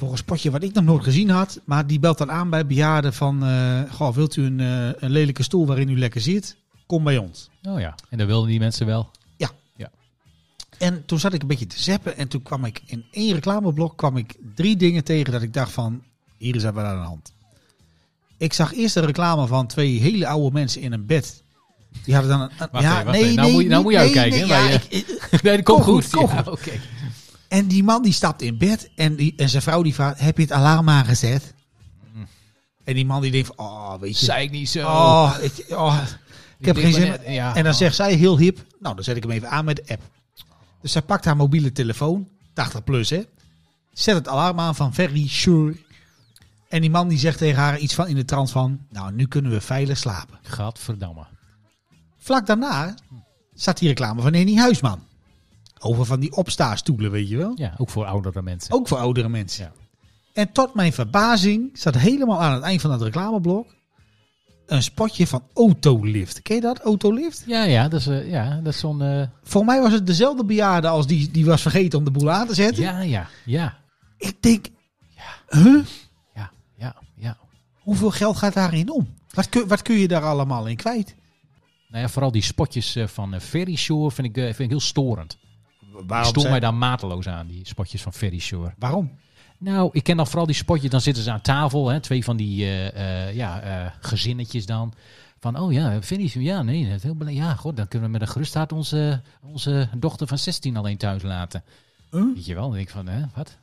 [0.00, 1.60] Voor een spotje wat ik nog nooit gezien had.
[1.64, 3.44] Maar die belt dan aan bij bejaarden van...
[3.44, 6.56] eh, goh, wilt u een, eh, een lelijke stoel waarin u lekker zit?
[6.86, 7.50] Kom bij ons.
[7.62, 7.94] Oh ja.
[8.08, 9.10] En dan wilden die mensen wel.
[10.78, 12.16] En toen zat ik een beetje te zappen.
[12.16, 15.72] En toen kwam ik in één reclameblok kwam ik drie dingen tegen dat ik dacht
[15.72, 16.02] van...
[16.36, 17.32] Hier is wat aan de hand.
[18.36, 21.42] Ik zag eerst een reclame van twee hele oude mensen in een bed.
[22.04, 22.50] Die hadden dan een...
[22.50, 23.34] even, wacht even.
[23.34, 26.04] Nou moet je- nou moet je uitkijken, nee, ja, ik- nee, dat komt Kom goed.
[26.04, 26.52] goed, kom Ja, goed.
[26.52, 26.70] oké.
[27.50, 28.90] En die man die stapt in bed.
[28.96, 31.54] En, die, en zijn vrouw die vraagt, heb je het alarm aangezet?
[32.84, 34.24] En die man die denkt van, oh, weet je...
[34.24, 34.86] Zei ik niet zo.
[34.86, 36.02] Oh, ik, oh,
[36.58, 37.16] ik heb geen zin.
[37.26, 37.54] ja.
[37.56, 37.78] En dan Oh.
[37.78, 40.02] zegt zij heel hip, nou dan zet ik hem even aan met de app.
[40.80, 43.22] Dus zij pakt haar mobiele telefoon, 80 plus hè.
[43.92, 45.76] Zet het alarm aan van Very Sure.
[46.68, 49.26] En die man die zegt tegen haar iets van in de trant van, nou nu
[49.26, 50.38] kunnen we veilig slapen.
[50.42, 51.26] Gadverdamme.
[52.18, 52.94] Vlak daarna
[53.54, 55.02] staat die reclame van Henny Huisman.
[55.82, 57.52] Over van die opstaarstoelen, weet je wel.
[57.54, 58.74] Ja, ook voor oudere mensen.
[58.74, 59.64] Ook voor oudere mensen.
[59.64, 59.72] Ja.
[60.32, 63.74] En tot mijn verbazing staat helemaal aan het eind van dat reclameblok
[64.66, 66.42] een spotje van Autolift.
[66.42, 67.44] Ken je dat, Autolift?
[67.46, 69.02] Ja, ja, dat is, eh, ja, dat is zo'n...
[69.02, 72.30] eh, Voor mij was het dezelfde bejaarde als die, die was vergeten om de boel
[72.30, 72.82] aan te zetten.
[72.82, 73.78] ja, ja, ja,
[74.18, 74.66] Ik denk,
[75.48, 75.84] huh?
[76.34, 77.36] ja, ja, ja.
[77.80, 79.08] Hoeveel geld gaat daarin om?
[79.34, 81.14] Wat kun, wat kun je daar allemaal in kwijt?
[81.88, 85.38] Nou ja, vooral die spotjes eh, van Ferry Shore vind ik, vind ik heel storend.
[86.06, 86.34] Waarom?
[86.38, 88.74] zijn- mij daar mateloos aan, die spotjes van Ferry Shore.
[88.78, 89.10] Waarom?
[89.58, 90.90] Nou, ik ken dan vooral die spotjes.
[90.90, 94.92] Dan zitten ze aan tafel, hè, twee van die eh, eh, ja, eh, gezinnetjes dan.
[95.40, 98.22] Van, oh ja, Ferry ja, nee, dat is heel Ja, god, dan kunnen we met
[98.22, 101.62] een gerust hart onze, onze dochter van 16 alleen thuis laten.
[102.10, 102.34] Huh?
[102.34, 103.58] Weet je wel, dan denk ik van, hè, wat?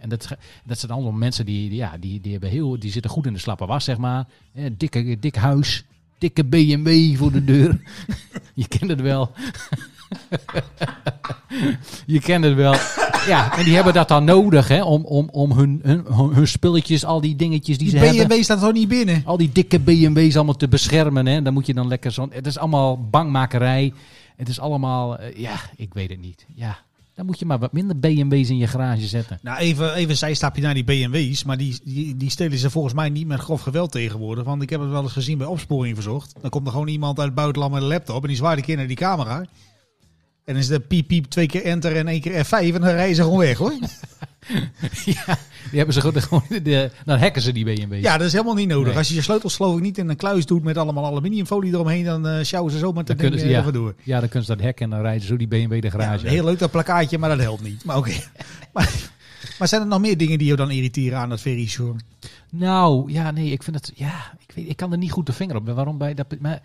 [0.00, 0.28] En dat,
[0.64, 3.32] dat zijn allemaal mensen die, die, ja, die, die, hebben heel, die zitten goed in
[3.32, 4.26] de slappe was, zeg maar.
[4.54, 5.84] Eh, dikke, dik huis,
[6.18, 7.80] dikke BMW voor de deur.
[8.54, 9.30] Je kent het wel.
[12.06, 12.74] Je kent het wel.
[13.26, 17.04] Ja, en die hebben dat dan nodig, hè, om, om, om hun, hun, hun spulletjes,
[17.04, 18.26] al die dingetjes die, Die ze hebben.
[18.28, 19.22] BMW staat toch niet binnen?
[19.24, 21.26] Al die dikke BMW's allemaal te beschermen.
[21.26, 21.42] Hè?
[21.42, 22.30] Dan moet je dan lekker zo'n...
[22.32, 23.92] Het is allemaal bangmakerij.
[24.36, 25.18] Het is allemaal...
[25.18, 26.46] eh, ja, ik weet het niet.
[26.54, 26.78] Ja,
[27.14, 29.38] dan moet je maar wat minder BMW's in je garage zetten.
[29.42, 31.44] Nou, even, even zijstapje naar die BMW's.
[31.44, 34.44] Maar die, die, die stelen ze volgens mij niet met grof geweld tegenwoordig.
[34.44, 36.34] Want ik heb het wel eens gezien bij opsporing verzocht.
[36.40, 38.22] Dan komt er gewoon iemand uit het buitenland met een laptop.
[38.22, 39.44] En die zwaait een keer naar die camera.
[40.48, 42.50] En is de piep piep twee keer enter en één keer F5.
[42.50, 43.72] En dan rijden ze gewoon weg hoor.
[45.04, 45.38] ja,
[45.70, 46.22] die hebben ze gewoon...
[46.22, 48.00] gewoon de, dan hacken ze die BMW's.
[48.02, 48.86] Ja, dat is helemaal niet nodig.
[48.88, 48.96] Nee.
[48.96, 52.04] Als je je sleutels geloof ik niet in een kluis doet met allemaal aluminiumfolie eromheen.
[52.04, 53.70] Dan sjouwen ze zo met de Dan kunnen ding ze- eh, ja.
[53.70, 53.94] door.
[54.02, 56.28] Ja, dan kunnen ze dat hacken en dan rijden ze zo die BMW de garage
[56.28, 57.84] heel leuk dat plakkaatje, maar dat helpt niet.
[57.84, 58.12] Maar oké.
[58.74, 58.92] maar,
[59.58, 61.98] maar zijn er nog meer dingen die je dan irriteren aan dat Ferry Shore?
[62.50, 63.92] Nou, ja, nee, ik vind het...
[63.94, 65.66] Ja, ik, weet, ik kan er niet goed de vinger op.
[65.68, 66.26] Waarom bij dat...
[66.40, 66.60] Maar,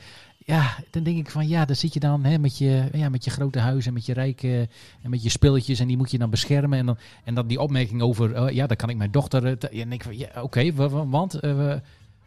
[0.45, 3.23] ja, dan denk ik van ja, dan zit je dan hè, met, je, ja, met
[3.23, 4.69] je grote huis en met je rijke
[5.01, 6.77] en met je spulletjes en die moet je dan beschermen.
[6.79, 9.45] En dan, en dan die opmerking over, oh, ja, dan kan ik mijn dochter.
[9.45, 11.73] eh, ja, en ik van, ja, oké, wa- wa- want eh,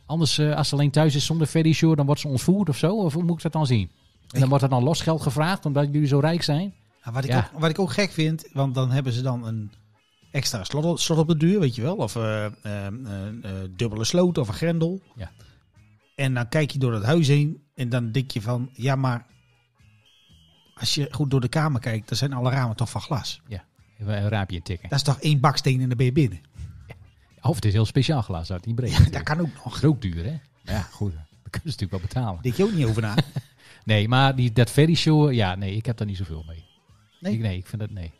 [0.07, 2.77] anders eh, als ze alleen thuis is zonder Ferry Shore, dan wordt ze ontvoerd of
[2.77, 2.97] zo.
[2.97, 3.91] Of hoe moet ik dat dan zien?
[4.31, 6.75] En dan wordt er dan losgeld gevraagd omdat jullie zo rijk zijn.
[7.05, 7.51] Ja, wat, ik Ja.
[7.55, 9.71] ook, wat ik ook gek vind, want dan hebben ze dan een
[10.31, 11.97] extra slot, slot op de deur, weet je wel.
[11.97, 12.47] Of eh,
[13.77, 15.01] dubbele sloot of een grendel.
[15.17, 15.31] Ja.
[16.15, 19.27] En dan kijk je door het huis heen en dan denk je van, ja maar
[20.75, 23.41] als je goed door de kamer kijkt, dan zijn alle ramen toch van glas.
[24.01, 24.89] Even een raapje tikken.
[24.89, 26.41] Dat is toch één baksteen en dan ben je binnen.
[27.41, 29.13] Of het is heel speciaal glas uit die breed.
[29.13, 29.81] Dat kan ook nog.
[29.81, 30.39] Dat ook duur, hè?
[30.73, 31.13] Ja, goed.
[31.43, 32.43] Dat kunnen ze natuurlijk wel betalen.
[32.43, 33.15] Denk je ook niet over na.
[33.85, 36.65] Nee, maar die, dat ferry show, ja, nee, ik heb daar niet zoveel mee.
[37.21, 37.33] Nee?
[37.33, 38.13] Ik, nee, ik vind dat, nee.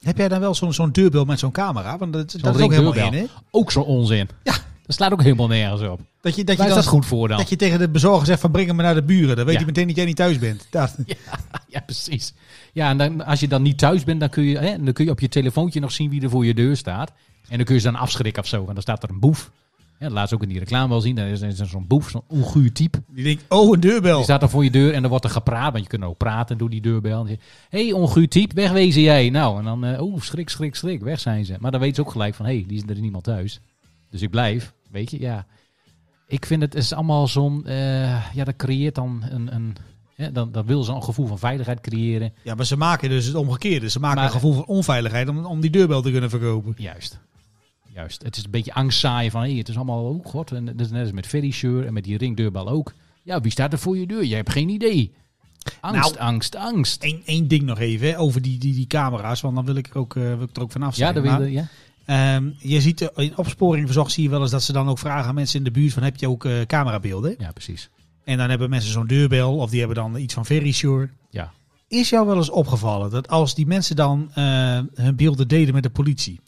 [0.00, 1.98] Heb jij dan wel zo'n zo'n deurbel met zo'n camera?
[1.98, 3.24] Want dat, dat is ook helemaal in, hè?
[3.50, 4.28] Ook zo'n onzin.
[4.42, 4.54] Ja.
[4.86, 6.00] Dat slaat ook helemaal nergens op.
[6.20, 7.38] Dat je, dat je is dat goed voor dan?
[7.38, 9.36] Dat je tegen de bezorger zegt van breng hem maar naar de buren.
[9.36, 9.60] Dan weet Ja.
[9.60, 10.66] je meteen dat jij niet thuis bent.
[10.70, 10.96] Dat.
[11.68, 12.34] Ja, precies.
[12.72, 15.04] Ja, en dan, als je dan niet thuis bent, dan kun, je, hè, dan kun
[15.04, 17.12] je op je telefoontje nog zien wie er voor je deur staat.
[17.48, 18.66] En dan kun je ze dan afschrikken of zo.
[18.66, 19.50] En dan staat er een boef.
[19.98, 21.14] Ja, laat ze ook in die reclame wel zien.
[21.14, 23.02] Dan is er zo'n boef, zo'n onguur type.
[23.08, 24.14] Die denkt, oh een deurbel.
[24.14, 25.72] Die staat dan voor je deur en dan wordt er gepraat.
[25.72, 27.26] Want je kunt ook praten door die deurbel.
[27.26, 27.36] Hé,
[27.68, 29.30] hey, onguur type, wegwezen jij.
[29.30, 31.56] Nou, en dan, oeh, schrik, schrik, schrik, weg zijn ze.
[31.60, 33.60] Maar dan weten ze ook gelijk van, hé, hey, die is er niemand thuis.
[34.14, 35.46] Dus ik blijf, weet je, ja.
[36.26, 39.76] Ik vind het is allemaal zo'n, eh, ja, dat creëert dan een, een
[40.16, 42.32] ja, dan, dan wil ze een gevoel van veiligheid creëren.
[42.42, 43.90] Ja, maar ze maken dus het omgekeerde.
[43.90, 46.74] Ze maken Maar- een gevoel van onveiligheid om, om die deurbel te kunnen verkopen.
[46.76, 47.18] Juist.
[47.94, 48.22] Juist.
[48.22, 50.52] Het is een beetje angstzaaien van, hé, het is allemaal, oh god.
[50.52, 51.54] En dat is net als met Ferry
[51.86, 52.92] en met die ringdeurbel ook.
[53.22, 54.24] Ja, wie staat er voor je deur?
[54.24, 55.12] Je hebt geen idee.
[55.80, 56.18] Angst, Nou.
[56.32, 57.04] angst, angst.
[57.04, 59.90] Eén één ding nog even hè, over die, die, die camera's, want dan wil ik
[59.96, 61.14] ook, eh, wil ik er ook vanaf Ja, zijn.
[61.14, 61.66] dat Maar, wil je, ja.
[62.04, 64.98] Ehm, je ziet eh, in opsporing verzocht zie je wel eens dat ze dan ook
[64.98, 67.34] vragen aan mensen in de buurt van heb je ook eh, camerabeelden?
[67.38, 67.90] Ja, precies.
[68.24, 71.08] En dan hebben mensen zo'n deurbel of die hebben dan iets van Verisure.
[71.30, 71.52] Ja.
[71.88, 74.44] Is jou wel eens opgevallen dat als die mensen dan eh,
[74.94, 76.40] hun beelden deden met de politie,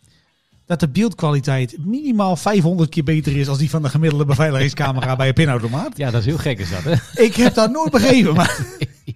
[0.67, 5.29] dat de beeldkwaliteit minimaal 500 keer beter is als die van de gemiddelde beveiligingscamera bij
[5.29, 5.97] een pinautomaat?
[5.97, 7.23] Ja, dat is heel gek is dat, hè?
[7.23, 9.16] Ik heb dat nooit begrepen, maar Nee,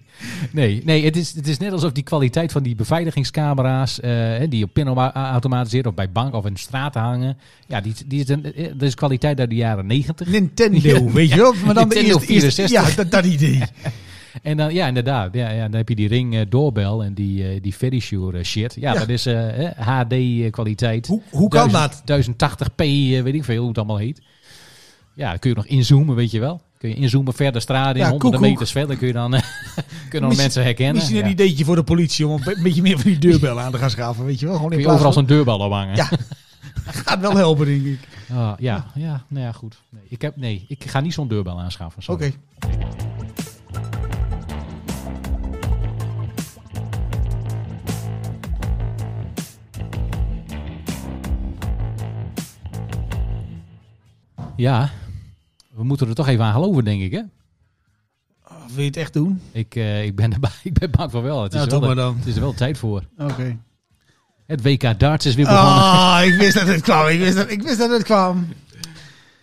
[0.83, 4.63] nee het, is, het is net alsof die kwaliteit van die beveiligingscamera's, eh, hè, die
[4.63, 8.53] op pinautomaten zitten of bij bank of in straten hangen, ja, die, die is, een,
[8.53, 10.27] eh, dat is kwaliteit uit de jaren negentig.
[10.27, 11.53] Nintendo, weet je wel?
[11.65, 12.95] Maar dan de Nintendo eerste, eerste 64.
[12.95, 13.61] ja, dat, dat idee.
[14.41, 15.33] En dan, ja, inderdaad.
[15.33, 18.43] Ja, ja, dan heb je die ring eh, doorbel en die, eh die Verisure eh,
[18.43, 18.75] shit.
[18.79, 18.99] Ja, Ja.
[18.99, 20.15] dat is eh, HD
[20.49, 21.07] kwaliteit.
[21.07, 22.01] Hoe, hoe kan dat?
[22.05, 24.21] 1080p, eh, weet ik veel hoe het allemaal heet.
[25.15, 26.61] Ja, dan kun je nog inzoomen, weet je wel.
[26.81, 29.31] Kun je inzoomen verder straat in, Ja, honderden meters verder kun je dan,
[30.09, 30.95] kunnen dan mensen herkennen.
[30.95, 31.29] Misschien een ja.
[31.29, 34.25] ideetje voor de politie om een beetje meer van die deurbel aan te gaan schaffen,
[34.25, 34.55] weet je wel?
[34.55, 35.95] Gewoon Kun je overal zo'n deurbel ophangen.
[35.95, 36.09] Ja.
[37.05, 37.99] Gaat wel helpen, denk ik.
[38.29, 39.81] Ah, ja, ja, nou ja, goed.
[39.89, 42.13] Nee, ik, heb, nee, ik ga niet zo'n deurbel aanschaffen.
[42.13, 42.31] Oké.
[54.55, 54.89] Ja,
[55.81, 57.21] we moeten er toch even aan geloven, denk ik, hè?
[58.47, 59.41] Oh, wil je het echt doen?
[59.51, 61.43] Ik, eh, ik, ben, erbij, ik ben bang van wel.
[61.43, 62.15] Het is, Nou, wel maar dan.
[62.17, 63.03] het is er wel tijd voor.
[63.17, 63.57] Oké.
[64.45, 65.73] Het WK darts is weer begonnen.
[65.73, 67.07] Ah, ik wist dat het kwam.
[67.07, 68.47] Ik wist dat, ik wist dat het kwam.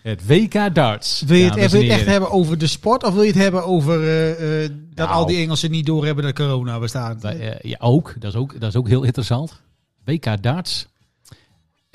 [0.02, 1.22] Het WK darts.
[1.26, 3.04] Wil je het, dames wil en je het echt hebben over de sport?
[3.04, 5.18] Of wil je het hebben over eh, eh, dat Nou.
[5.18, 7.34] al die Engelsen niet doorhebben dat corona bestaat?
[7.62, 8.14] Ja, ook.
[8.18, 8.60] Dat, is ook.
[8.60, 9.60] dat is ook heel interessant.
[10.04, 10.88] WK darts.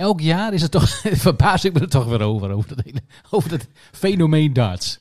[0.03, 0.89] Elk jaar is het toch,
[1.27, 4.99] verbaas ik me er toch weer over, over dat, hele- over dat fenomeen darts.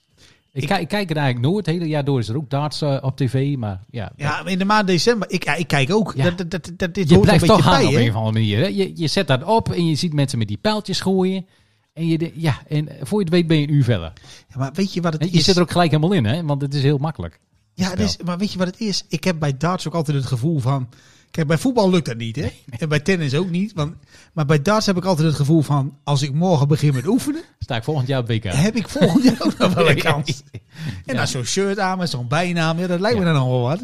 [0.52, 1.66] Ik, Ik- kijk, ik kijk er eigenlijk nooit.
[1.66, 4.12] Het hele jaar door is er ook darts eh, op tv, maar ja.
[4.16, 5.30] Ja, in de maand december.
[5.30, 6.12] Ik, ja, ik kijk ook.
[6.16, 6.30] Ja.
[6.30, 8.58] Dat, dat, dat, dit je blijft toch beetje hangen bij, op een of andere manier.
[8.58, 8.66] Hè?
[8.66, 11.46] Je, je zet dat op en je ziet mensen met die pijltjes gooien.
[11.92, 14.12] En, je, de- ja, en voor je het weet ben je een uur verder.
[14.48, 15.44] Ja, maar weet je wat het En je is?
[15.44, 16.44] zit er ook gelijk helemaal in, hè?
[16.44, 17.38] want het is heel makkelijk.
[17.74, 19.04] Ja, het is, maar weet je wat het is?
[19.08, 20.88] Ik heb bij darts ook altijd het gevoel van...
[21.32, 22.52] Kijk, bij voetbal lukt dat niet, hè?
[22.78, 23.72] En bij tennis ook niet.
[23.72, 23.94] Want,
[24.32, 25.98] maar bij darts heb ik altijd het gevoel van...
[26.04, 27.42] Als ik morgen begin met oefenen...
[27.58, 28.44] Sta ik volgend jaar op WK.
[28.44, 30.42] heb ik volgend jaar ook nog wel een kans.
[30.52, 30.60] En
[31.04, 31.14] Ja.
[31.14, 32.78] dan zo'n shirt aan met zo'n bijnaam.
[32.78, 33.80] Ja, dat lijkt me dan nog wel wat.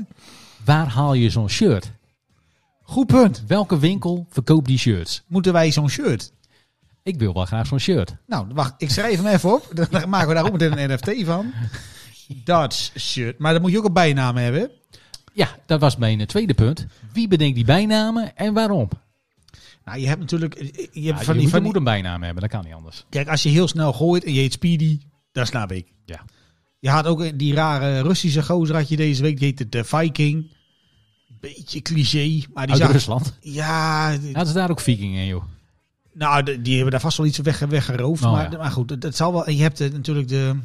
[0.65, 1.91] Waar haal je zo'n shirt?
[2.83, 3.43] Goed punt.
[3.47, 5.23] Welke winkel verkoopt die shirts?
[5.27, 6.33] Moeten wij zo'n shirt?
[7.03, 8.17] Ik wil wel graag zo'n shirt.
[8.27, 8.75] Nou, wacht.
[8.79, 9.71] Ik schrijf hem even op.
[9.91, 11.53] Dan maken we daar ook meteen een NFT van.
[12.45, 13.39] Darts shirt.
[13.39, 14.71] Maar dan moet je ook een bijnaam hebben.
[15.39, 16.87] Ja, dat was mijn eh, tweede punt.
[17.13, 18.89] Wie bedenkt die bijnamen en waarom?
[19.85, 20.55] Nou, je hebt natuurlijk...
[20.93, 22.65] Je hebt van je, die, moet, je van moet die, een bijnaam hebben, dat kan
[22.65, 23.05] niet anders.
[23.09, 25.01] kijk, als je heel snel gooit en je heet Speedy...
[25.33, 25.93] Dat snap ik.
[26.05, 26.25] Ja.
[26.79, 29.39] Je had ook die rare Russische gozer had je deze week.
[29.39, 30.51] Die heette de Viking.
[31.41, 32.43] Beetje cliché.
[32.53, 32.93] Maar die Uit zag...
[32.93, 33.37] Rusland.
[33.41, 35.45] Ja, Hadden ze daar ook vikingen, joh.
[36.13, 38.25] nou, die hebben daar vast wel iets weg, weggeroofd.
[38.25, 38.59] Oh, maar, ja.
[38.59, 39.51] maar goed, dat zal wel...
[39.51, 40.57] Je hebt eh, natuurlijk de...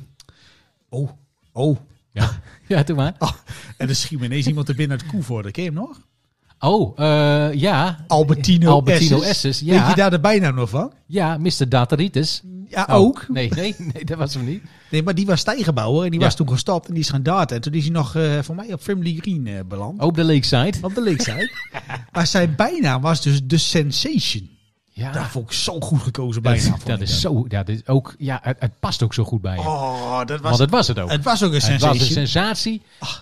[0.89, 1.09] Oh,
[1.51, 1.77] oh.
[2.13, 2.29] Ja,
[2.67, 3.13] ja doe maar.
[3.77, 5.51] En er schiet me ineens iemand er binnen uit Koevoorde.
[5.51, 6.01] Ken je hem nog?
[6.59, 8.03] Oh, eh, ja.
[8.07, 9.29] Albertino, Albertino Esses.
[9.29, 9.89] Esses, Weet ja.
[9.89, 10.93] je daar de bijnaam nog van?
[11.07, 11.69] Ja, Mr.
[11.69, 12.41] Dateritis.
[12.69, 13.25] Ja, Oh, ook.
[13.27, 14.63] Nee, nee, nee, dat was hem niet.
[14.91, 16.25] Nee, maar die was stijgenbouwer en die Ja.
[16.25, 17.55] was toen gestopt en die is gaan darten.
[17.55, 20.01] En toen is hij nog eh, voor mij op Family Green eh, beland.
[20.01, 20.73] Op de Lakeside.
[20.81, 21.51] Op de leeftijd.
[22.13, 24.49] maar zijn bijnaam was dus The Sensation.
[24.95, 27.45] Ja, Dat vond ik zo goed gekozen dat, vond dat is zo.
[27.47, 29.59] Ja, dat is ook, ja het, het past ook zo goed bij je.
[29.59, 31.09] Oh, dat was, Want het was het ook.
[31.11, 32.81] het was ook een Het was een sensatie.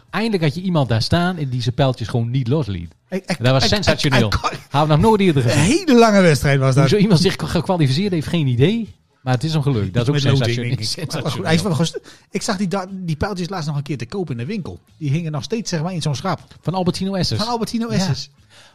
[0.10, 2.94] Eindelijk had je iemand daar staan en die zijn pijltjes gewoon niet losliet.
[3.10, 4.32] Ik- ik- Dat was ik- sensationeel.
[4.42, 5.66] Hebben we nog nooit eerder Een gezien.
[5.88, 6.92] hele lange wedstrijd was Hoe dat.
[6.92, 8.94] zo iemand zich gekwalificeerd heeft, geen idee.
[9.22, 9.94] Maar het is hem gelukt.
[9.94, 10.72] Dat is ook sensationeel.
[12.32, 12.42] ik.
[12.42, 14.80] Zag die, die pijltjes laatst nog een keer te koop in de winkel.
[14.98, 16.40] Die hingen nog steeds zeg maar, in zo'n schap.
[16.62, 17.38] Van Albertino Esses.
[17.38, 17.94] Van Albertino Ja.
[17.98, 18.30] Esses.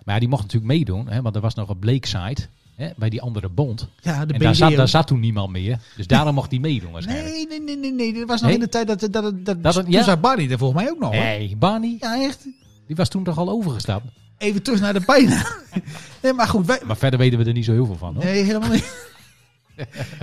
[0.05, 1.09] Maar ja, die mocht natuurlijk meedoen.
[1.09, 2.37] Hè, want er was nog een Blakeside.
[2.77, 3.89] Hè, bij die andere bond.
[4.01, 5.79] Ja, de en daar zat, daar zat toen niemand meer.
[5.97, 7.35] Dus daarom mocht hij meedoen waarschijnlijk.
[7.35, 8.13] Nee, nee, nee, nee, nee.
[8.13, 8.59] Dat was nog Nee?
[8.59, 9.01] in de tijd dat...
[9.01, 10.03] dat, dat, dat, Dat het- toen ja?
[10.03, 11.11] zat Barney er volgens mij ook nog.
[11.13, 12.43] Nee, Barney, Ja, echt.
[12.87, 14.05] die was toen toch al overgestapt.
[14.39, 15.45] Even terug naar de bijnaam.
[16.23, 16.67] nee, maar goed.
[16.67, 18.15] Wij, Maar verder weten we er niet zo heel veel van.
[18.15, 18.25] Hoor.
[18.25, 19.09] nee, helemaal niet.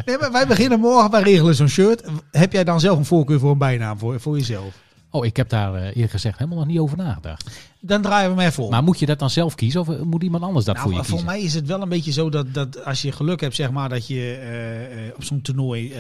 [0.06, 1.12] nee, maar wij beginnen morgen.
[1.12, 2.04] Wij regelen zo'n shirt.
[2.32, 4.82] Heb jij dan zelf een voorkeur voor een bijnaam voor, voor jezelf?
[5.16, 7.60] Oh, ik heb daar eh, eerlijk gezegd helemaal nog niet over nagedacht.
[7.80, 8.70] Dan draaien we hem even om.
[8.72, 10.98] Maar moet je dat dan zelf kiezen of eh, moet iemand anders dat Nou, voor
[10.98, 11.26] je voor kiezen?
[11.26, 13.90] mij is het wel een beetje zo dat, dat als je geluk hebt, zeg maar,
[13.90, 15.94] dat je eh, op zo'n toernooi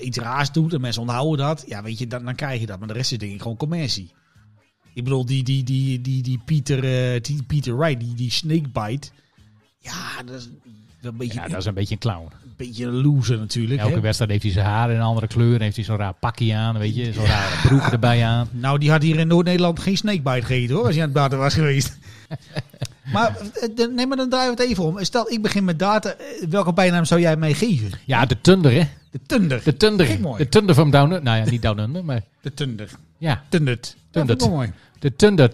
[0.00, 2.78] iets raars doet en mensen onthouden dat, ja, weet je, dan, dan krijg je dat.
[2.78, 4.12] Maar de rest is denk ik gewoon commercie.
[4.94, 6.80] Ik bedoel, die, die, die, die, die Peter,
[7.22, 9.08] die Peter Wright, die, die snakebite,
[9.78, 10.48] ja, dat is
[11.02, 12.28] een beetje, Ja, dat is een beetje een clown.
[12.56, 13.80] Een beetje een loser natuurlijk.
[13.80, 14.00] Elke hè.
[14.00, 15.54] wedstrijd heeft hij zijn haar in een andere kleur.
[15.54, 17.12] En heeft hij zo'n raar pakje aan, weet je.
[17.12, 18.48] Zo'n rare broek erbij aan.
[18.64, 21.38] Nou, die had hier in Noord-Nederland geen snakebite gegeten hoor, als hij aan het baten
[21.38, 21.98] was geweest.
[23.12, 25.04] maar, eh, de- nee, maar dan draaien we het even om.
[25.04, 26.10] Stel, ik begin met data.
[26.10, 27.90] eh, Welke bijnaam zou jij mij geven?
[28.04, 28.82] Ja, de Thunder, hè.
[29.10, 29.60] De Thunder.
[29.64, 30.06] De Thunder.
[30.06, 30.38] Kijk, mooi.
[30.38, 31.08] De Thunder van Down.
[31.22, 32.88] Nou ja, niet Down Under, maar De Thunder.
[33.18, 33.42] ja.
[33.48, 33.96] Tundert.
[34.10, 34.40] Tundert.
[34.40, 34.72] Wel mooi.
[34.98, 35.50] De Thunder.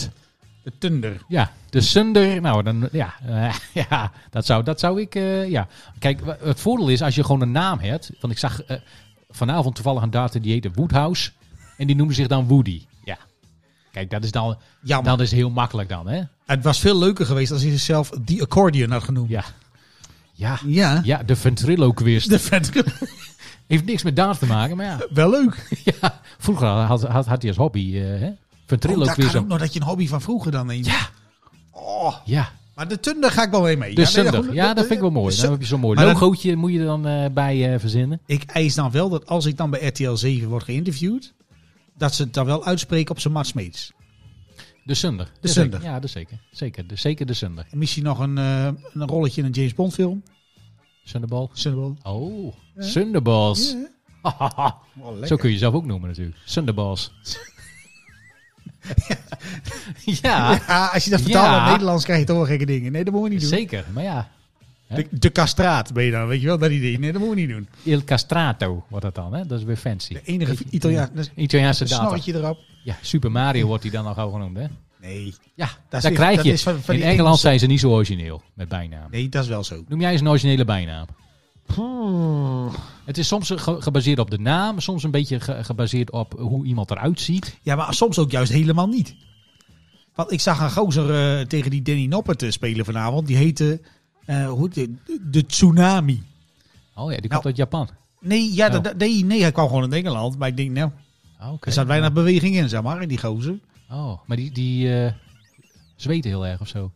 [0.63, 1.17] De Thunder.
[1.29, 2.41] Ja, de Sunder.
[2.41, 3.55] Nou, dan, ja, eh,
[3.89, 5.69] ja dat, zou, dat zou ik, eh, ja.
[5.99, 8.11] Kijk, het voordeel is als je gewoon een naam hebt.
[8.21, 8.77] Want ik zag eh,
[9.31, 11.31] vanavond toevallig een data die heette Woodhouse.
[11.77, 12.83] En die noemde zich dan Woody.
[13.05, 13.19] Ja.
[13.93, 14.57] Kijk, dat is dan,
[15.19, 16.23] is heel makkelijk dan, hè.
[16.47, 19.29] Het was veel leuker geweest als hij zichzelf The Accordion had genoemd.
[19.29, 19.45] Ja.
[20.33, 20.59] Ja.
[20.67, 21.01] Ja.
[21.05, 22.29] Ja, de ventriloquist.
[22.29, 22.71] De vet.
[23.67, 24.99] Heeft niks met darts te maken, maar ja.
[25.11, 25.69] Wel leuk.
[26.01, 28.15] ja vroeger had, had, had hij als hobby, hè.
[28.15, 29.33] Oh, dat Ventriloquist.
[29.33, 30.87] kan ook nog dat je een hobby van vroeger dan neemt.
[30.87, 31.09] Ja.
[31.71, 33.95] Oh, ja, maar de Thunder ga ik wel mee mee.
[33.95, 35.37] de ja, nee, goed, Ja, dat vind ik wel mooi.
[35.37, 37.81] Dan heb je zo'n mooi Maar dan- logootje, moet je er dan eh, bij eh,
[37.81, 38.21] verzinnen.
[38.27, 41.33] Ik eis dan wel dat als ik dan bij RTL 7 word geïnterviewd,
[41.97, 43.93] dat ze het dan wel uitspreken op zijn Smeets.
[44.85, 45.33] De Sunder.
[45.41, 45.73] De Sunder.
[45.81, 45.93] zeker.
[45.95, 46.39] Ja, dat zeker.
[46.51, 47.67] Zeker de, zeker de Sunder.
[47.71, 50.23] En misschien nog een, eh, een rolletje in een James Bond film.
[51.05, 51.49] Sunderball.
[51.53, 52.13] Sunderball.
[52.15, 53.73] Oh, Sunderballs.
[53.73, 53.89] Ja.
[55.03, 55.25] Oh.
[55.25, 56.37] Zo kun je jezelf ook noemen natuurlijk.
[56.45, 57.11] Sunderballs.
[60.23, 61.51] ja, Ja, als je dat vertaalt Ja.
[61.51, 62.93] naar het Nederlands krijg je toch wel gekke dingen.
[62.93, 63.59] Nee, dat moeten we niet doen.
[63.59, 63.85] zeker.
[63.93, 64.29] Maar ja,
[64.95, 66.99] De, de castraat ben je dan, weet je wel, dat idee.
[66.99, 67.69] Nee, dat moeten we niet doen.
[67.83, 69.47] Il Castrato wordt dat dan, hè?
[69.47, 70.13] Dat is weer fancy.
[70.13, 72.03] De enige Italiaan, dat Italiaanse een data.
[72.03, 72.59] snorretje erop.
[72.85, 74.67] Ja, Super Mario wordt hij dan nog gauw genoemd, hè?
[75.01, 76.53] Nee, Ja, Dat daar is- krijg dat je.
[76.53, 79.11] is van- van In die Engeland Engelse- zijn ze niet zo origineel met bijnaam.
[79.11, 79.85] nee, dat is wel zo.
[79.89, 81.07] Noem jij eens een originele bijnaam?
[83.05, 86.67] Het is soms ge- gebaseerd op de naam, soms een beetje ge- gebaseerd op hoe
[86.67, 87.59] iemand eruit ziet.
[87.63, 89.15] Ja, maar soms ook juist helemaal niet.
[90.15, 93.27] Want ik zag een gozer eh, tegen die Danny Noppert eh, spelen vanavond.
[93.27, 93.81] Die heette
[94.25, 94.95] eh, hoe de,
[95.31, 96.23] de Tsunami.
[96.95, 97.89] Oh ja, die Nou, komt uit Japan.
[98.21, 98.83] Nee, ja, Oh.
[98.83, 100.39] dat- nee, nee, hij kwam gewoon in Engeland.
[100.39, 100.91] Maar ik denk, nou,
[101.41, 101.67] Oh, oké.
[101.67, 103.59] er zat weinig beweging in, zeg maar, in die gozer.
[103.91, 105.11] Oh, maar die, die
[105.97, 106.91] zweten heel erg of zo.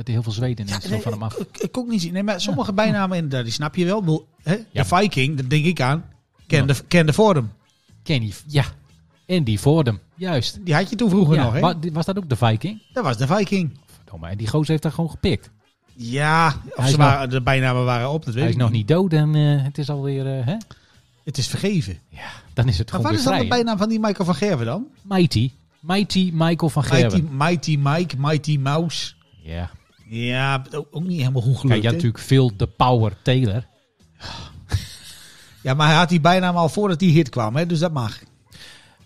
[0.00, 1.34] Dat hij heel veel zweet in is nee, van hem af.
[1.36, 2.12] Ik, ik kon niet zien.
[2.12, 4.28] Nee, maar sommige bijnamen, inderdaad, die snap je wel.
[4.42, 4.52] Hè?
[4.52, 4.64] Ja.
[4.72, 6.04] De Viking, dat denk ik aan.
[6.46, 7.52] Ken de, ken de Fordham.
[8.02, 8.64] Kenny, ja.
[9.26, 10.58] En die Fordham, juist.
[10.64, 11.60] Die had je toen vroeger Ja, nog, hè?
[11.60, 12.82] wa- was dat ook de Viking?
[12.92, 13.78] Dat was de Viking.
[13.96, 15.50] Verdomme, en die gozer heeft dat gewoon gepikt.
[15.94, 18.88] Ja, of ze waren, de bijnamen waren op, dat weet Hij ik is nog niet.
[18.88, 20.56] dood en eh, het is alweer, eh, hè?
[21.24, 21.98] Het is vergeven.
[22.08, 22.20] Ja,
[22.54, 24.34] dan is het Maar gewoon wat weer is dan de bijnaam van die Michael van
[24.34, 24.86] Gerwen dan?
[25.02, 25.50] Mighty.
[25.80, 27.36] Mighty Michael van Mighty, Gerwen.
[27.36, 29.12] Mighty Mike, Mighty Mouse.
[29.42, 29.70] Ja.
[30.12, 31.80] Ja, ook, niet helemaal goed Kijk, gelukt.
[31.82, 33.66] je had natuurlijk Phil de Power Taylor.
[35.62, 37.66] Ja, maar hij had die bijnaam al voordat die hit kwam, hè?
[37.66, 38.18] dus dat mag.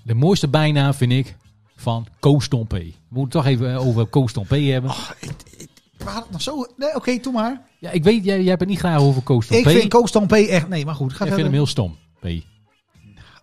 [0.03, 1.37] De mooiste bijnaam vind ik
[1.77, 2.79] van Koos Tompé.
[2.79, 4.91] We moeten het toch even over Koos Tompé hebben.
[4.91, 6.67] We hadden het nog zo...
[6.77, 7.63] Nee, oké, doe maar.
[7.79, 10.37] Ja, ik weet, jij, jij hebt het niet graag over Koos Ik vind Koos Tompé
[10.37, 10.69] echt...
[10.69, 11.13] Nee, maar goed.
[11.13, 12.27] Ga Ik vind hem heel stom, P.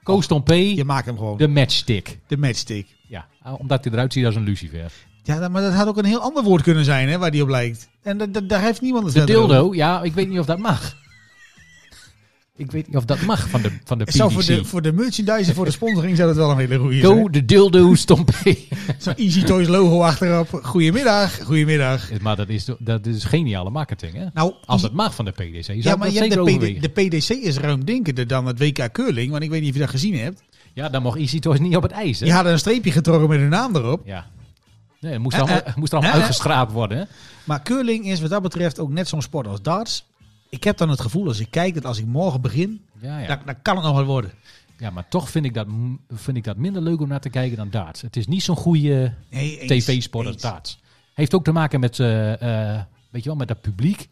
[0.04, 1.38] Koos Tompé, Je maakt hem gewoon.
[1.38, 2.20] de matchstick.
[2.28, 2.88] De matchstick.
[3.08, 4.92] Ja, omdat hij eruit ziet als een lucifer.
[5.24, 7.50] Ja, maar dat had ook een heel ander woord kunnen zijn, hè, waar die op
[7.50, 7.90] lijkt.
[8.04, 9.34] En da- da- daar heeft niemand het De over.
[9.34, 11.00] dildo, ja, ik weet niet of dat mag.
[12.56, 14.66] Ik weet niet of dat mag van de, van de Het zou voor de, PDC.
[14.66, 17.32] voor de merchandise voor de sponsoring zou dat wel een hele goede Go zijn.
[17.32, 18.56] de dildo stompé.
[18.98, 20.60] Zo'n Easy Toys logo achterop.
[20.64, 22.10] Goedemiddag, goedemiddag.
[22.22, 24.26] maar dat is, dat is geniale marketing, hè?
[24.34, 26.42] Nou, Als het mag van de PDC, zou ja, maar je hebt de.
[26.78, 29.32] PD, de PDC is ruimdenkender dan het WK Curling.
[29.32, 30.44] Want ik weet niet of je dat gezien hebt.
[30.74, 32.26] Ja, dan mocht Easy Toys niet op het ijs, hè?
[32.26, 34.02] Die hadden een streepje getrokken met hun naam erop.
[34.06, 34.26] Ja.
[35.02, 36.26] Nee, het moest, Eh, allemaal, eh, moest er allemaal eh, eh.
[36.28, 37.04] uitgeschraapt worden, hè?
[37.44, 40.06] Maar curling is wat dat betreft ook net zo'n sport als darts.
[40.50, 43.28] Ik heb dan het gevoel als ik kijk dat als ik morgen begin, Ja, ja.
[43.28, 44.32] dan, dan kan het nog wel worden.
[44.78, 45.68] ja, maar toch vind ik, dat,
[46.14, 48.02] vind ik dat minder leuk om naar te kijken dan darts.
[48.02, 50.80] Het is niet zo'n goede Nee, eens, tv-sport als darts.
[51.14, 54.10] Heeft ook te maken met, eh, eh, weet je wel, met dat publiek.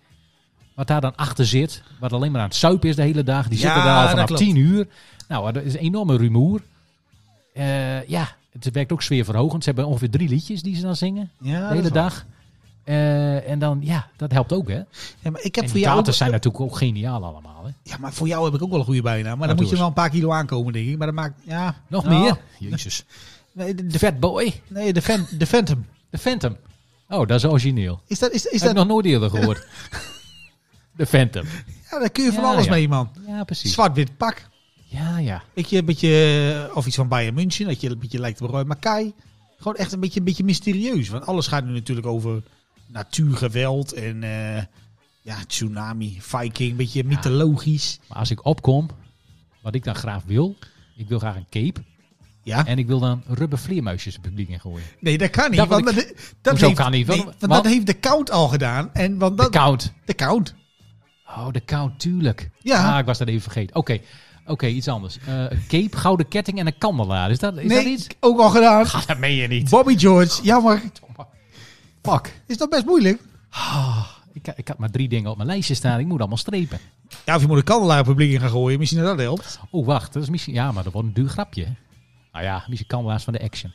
[0.75, 1.83] Wat daar dan achter zit.
[1.99, 3.47] Wat alleen maar aan het suipen is de hele dag.
[3.47, 4.87] Die Ja, zitten daar al vanaf tien uur.
[5.27, 6.61] Nou, er is een enorme rumoer.
[7.53, 9.63] Eh, ja, het werkt ook sfeerverhogend.
[9.63, 11.31] Ze hebben ongeveer drie liedjes die ze dan zingen.
[11.41, 12.25] Ja, de hele dag.
[12.83, 14.77] Eh, en dan, ja, dat helpt ook, hè?
[15.19, 17.71] Ja, maar ik heb En voor jou ook, zijn natuurlijk ook geniaal allemaal, hè?
[17.83, 19.37] ja, maar voor jou heb ik ook wel een goede bijnaam.
[19.37, 20.97] Maar dan moet je wel een paar kilo aankomen, denk ik.
[20.97, 21.75] Maar dat maakt, ja.
[21.87, 22.37] Nog nou, meer?
[22.69, 23.03] Jezus.
[23.51, 24.61] Nee, de, De Fat Boy.
[24.67, 25.85] nee, de, fan, de Phantom.
[26.09, 26.57] De Phantom.
[27.09, 28.01] Oh, dat is origineel.
[28.07, 29.67] Is dat, is, dat, ik nog nooit eerder gehoord.
[30.97, 31.45] de Phantom.
[31.91, 32.71] ja, daar kun je van Ja, alles ja.
[32.71, 33.09] mee, man.
[33.27, 33.73] Ja, precies.
[33.73, 34.47] Zwart-wit pak.
[34.91, 35.43] Ja, ja.
[35.53, 36.09] Beetje, beetje,
[36.69, 37.65] eh, of iets van Bayern München.
[37.67, 39.13] Dat je een beetje lijkt op Roy Mackay.
[39.57, 41.09] Gewoon echt een beetje, een beetje mysterieus.
[41.09, 42.43] Want alles gaat nu natuurlijk over
[42.87, 44.63] natuurgeweld en eh,
[45.21, 46.71] ja, tsunami, viking.
[46.71, 47.99] Een beetje mythologisch.
[48.07, 48.89] Maar als ik opkom,
[49.61, 50.55] wat ik dan graag wil,
[50.95, 51.83] ik wil graag een cape.
[52.43, 52.65] Ja.
[52.65, 54.85] En ik wil dan rubber vleermuisjes het publiek in gooien.
[54.99, 55.59] Nee, dat kan niet.
[55.59, 57.07] Dat want ik- dat, dat heeft, kan niet?
[57.07, 58.93] Nee, Want- dat heeft de count al gedaan.
[58.93, 59.93] En want De dat, count.
[60.05, 60.55] de count.
[61.27, 62.49] Oh, de count, tuurlijk.
[62.61, 62.93] Ja.
[62.93, 63.75] Ah, ik was dat even vergeten.
[63.75, 63.99] Oké,
[64.49, 65.17] oké, iets anders.
[65.27, 67.31] Een cape, gouden ketting en een kandelaar.
[67.31, 68.07] Is dat, is dat nee, iets?
[68.19, 68.85] ook al gedaan.
[68.85, 69.69] Ah, dat meen je niet.
[69.69, 70.43] Bobby George.
[70.43, 70.81] Jammer.
[72.01, 72.41] Fuck.
[72.47, 73.21] Is dat best moeilijk?
[73.49, 75.99] Ah, ik, ik had maar drie dingen op mijn lijstje staan.
[75.99, 76.79] Ik moet allemaal strepen.
[77.25, 78.79] Ja, of je moet een kandelaar publiek in gaan gooien.
[78.79, 79.59] Misschien dat dat helpt.
[79.71, 80.13] Oh, wacht.
[80.13, 80.53] Dat is misschien...
[80.53, 81.67] Ja, maar dat wordt een duur grapje.
[82.31, 83.71] Nou ja, misschien kandelaars van de action.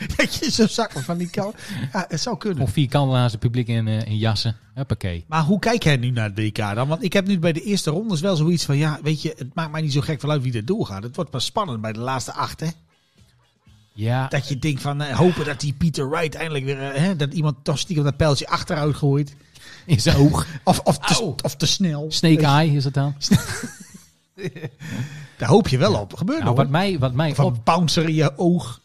[0.16, 1.54] Dat je zo'n zakken van die kant.
[1.92, 2.62] Ja, het zou kunnen.
[2.62, 4.56] Of vier kandelaars het publiek in, eh, in jassen.
[4.74, 5.24] Huppakee.
[5.28, 6.88] Maar hoe kijk jij nu naar het WK dan?
[6.88, 8.76] Want ik heb nu bij de eerste rondes wel zoiets van...
[8.76, 11.02] Ja, weet je, het maakt mij niet zo gek vanuit wie er doorgaat.
[11.02, 12.68] Het wordt pas spannend bij de laatste acht, hè?
[13.92, 16.82] Ja, Dat je denkt van, eh, hopen dat die Peter Wright eindelijk weer...
[16.90, 19.34] eh, hè, dat iemand toch stiekem dat pijltje achteruit gooit.
[19.86, 20.46] in zijn oog.
[20.64, 22.06] Of, of, te, of te snel.
[22.08, 23.14] Snake Eye is het dan.
[25.38, 26.14] Daar hoop je wel op.
[26.14, 26.58] Gebeurt Nou, nog.
[26.62, 28.80] wat mij, wat, mij Of een op, bouncer in je oog.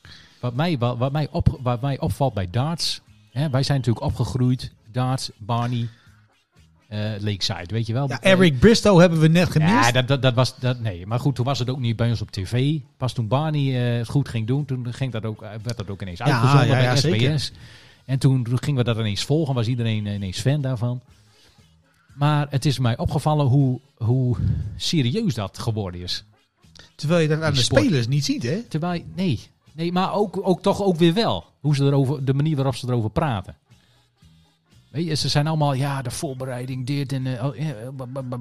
[0.45, 3.01] Wat, mij, wat, wat, mij op, wat mij opvalt bij darts.
[3.31, 4.71] Hè, wij zijn natuurlijk opgegroeid.
[4.91, 5.87] Darts, Barney,
[6.87, 8.09] eh Lakeside, weet je wel.
[8.09, 9.85] Ja, Eric Bristow hebben we net gemist.
[9.85, 11.05] Ja, dat, dat, dat was dat, nee.
[11.05, 12.79] Maar goed, toen was het ook niet bij ons op tv.
[12.97, 15.89] Pas toen Barney eh, het goed ging doen, toen ging dat ook, eh, werd dat
[15.89, 17.39] ook ineens Ja, uitgezonden ja, bij zeker.
[17.39, 17.51] SBS.
[18.05, 21.01] En toen, gingen we dat ineens volgen, was iedereen ineens fan daarvan.
[22.13, 24.37] Maar het is mij opgevallen hoe, hoe
[24.75, 26.23] serieus dat geworden is.
[26.95, 27.81] Terwijl je dat aan de sport.
[27.81, 28.61] spelers niet ziet, hè?
[28.61, 29.39] Terwijl, nee,
[29.75, 31.45] nee maar ook, ook toch ook weer wel.
[31.59, 33.55] Hoe ze erover, de manier waarop ze erover praten.
[34.91, 37.23] Weet je, ze zijn allemaal, ja, de voorbereiding, dit en...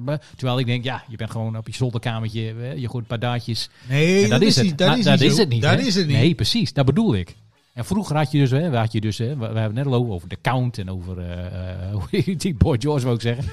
[0.05, 0.19] ba.
[0.35, 3.19] Terwijl ik denk, ja, je bent gewoon op je zolderkamertje, eh, je gooit een paar
[3.19, 3.69] daadjes.
[3.89, 4.65] Nee, En dat, is het.
[4.65, 4.77] niet.
[4.77, 5.41] Dat Maar is dat niet is zo.
[5.41, 5.61] het niet.
[5.61, 5.85] Dat hè?
[5.85, 6.15] is het niet.
[6.17, 7.35] Nee, precies, dat bedoel ik.
[7.73, 9.85] En vroeger had je dus, hè, had je dus hè, we, we hebben het net
[9.85, 11.15] al over, de count en over,
[12.37, 13.45] die, Boy George wou ik zeggen.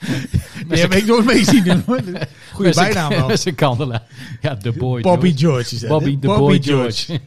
[0.66, 1.84] Maar jij weet nooit mee zien doen.
[2.72, 3.26] zijn- bijnaam wel.
[3.34, 4.02] Met zijn kandelaar.
[4.40, 5.38] Ja, de Boy Bobby George.
[5.38, 6.18] George is dat, Bobby, hè?
[6.18, 7.20] de Boy George.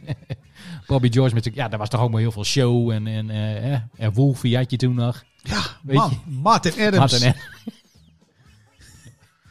[0.86, 3.80] Bobby George met ja, daar was toch allemaal heel veel show en, en, eh, eh,
[3.96, 5.24] en Wolfie had je toen nog.
[5.42, 6.22] Ja, Weet man.
[6.42, 6.96] Martin Adams.
[6.96, 7.32] Martin, hè?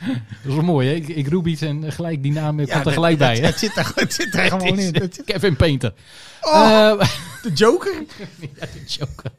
[0.07, 0.93] Dat is wel mooi, hè?
[0.93, 3.45] Ik, ik roep iets en gelijk die naam Ja, komt er gelijk bij, dat-?
[3.49, 5.11] Het zit er, het zit er gewoon in.
[5.25, 5.93] Kevin Painter.
[6.41, 7.07] Oh, Eh,
[7.41, 7.93] de Joker?
[8.39, 9.31] ja, de Joker.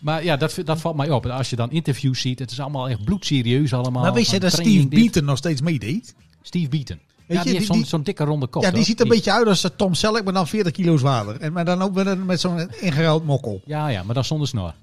[0.00, 1.26] Maar ja, dat, dat valt mij op.
[1.26, 4.02] Als je dan interviews ziet, het is allemaal echt bloedserieus allemaal.
[4.02, 4.88] Maar weet je dat Steve dit.
[4.88, 6.14] Beaton nog steeds meedeed?
[6.42, 6.98] Steve Beaton.
[7.26, 8.62] Weet ja, je, die heeft die- zo'n die- dikke ronde kop.
[8.62, 8.86] Ja, die hoor.
[8.86, 11.40] ziet er een beetje uit als Tom Selleck, maar dan 40 kilo zwaarder.
[11.40, 13.60] En maar dan ook met, met zo'n ingeruild mokkel.
[13.64, 14.74] Ja, ja, maar dan zonder snor.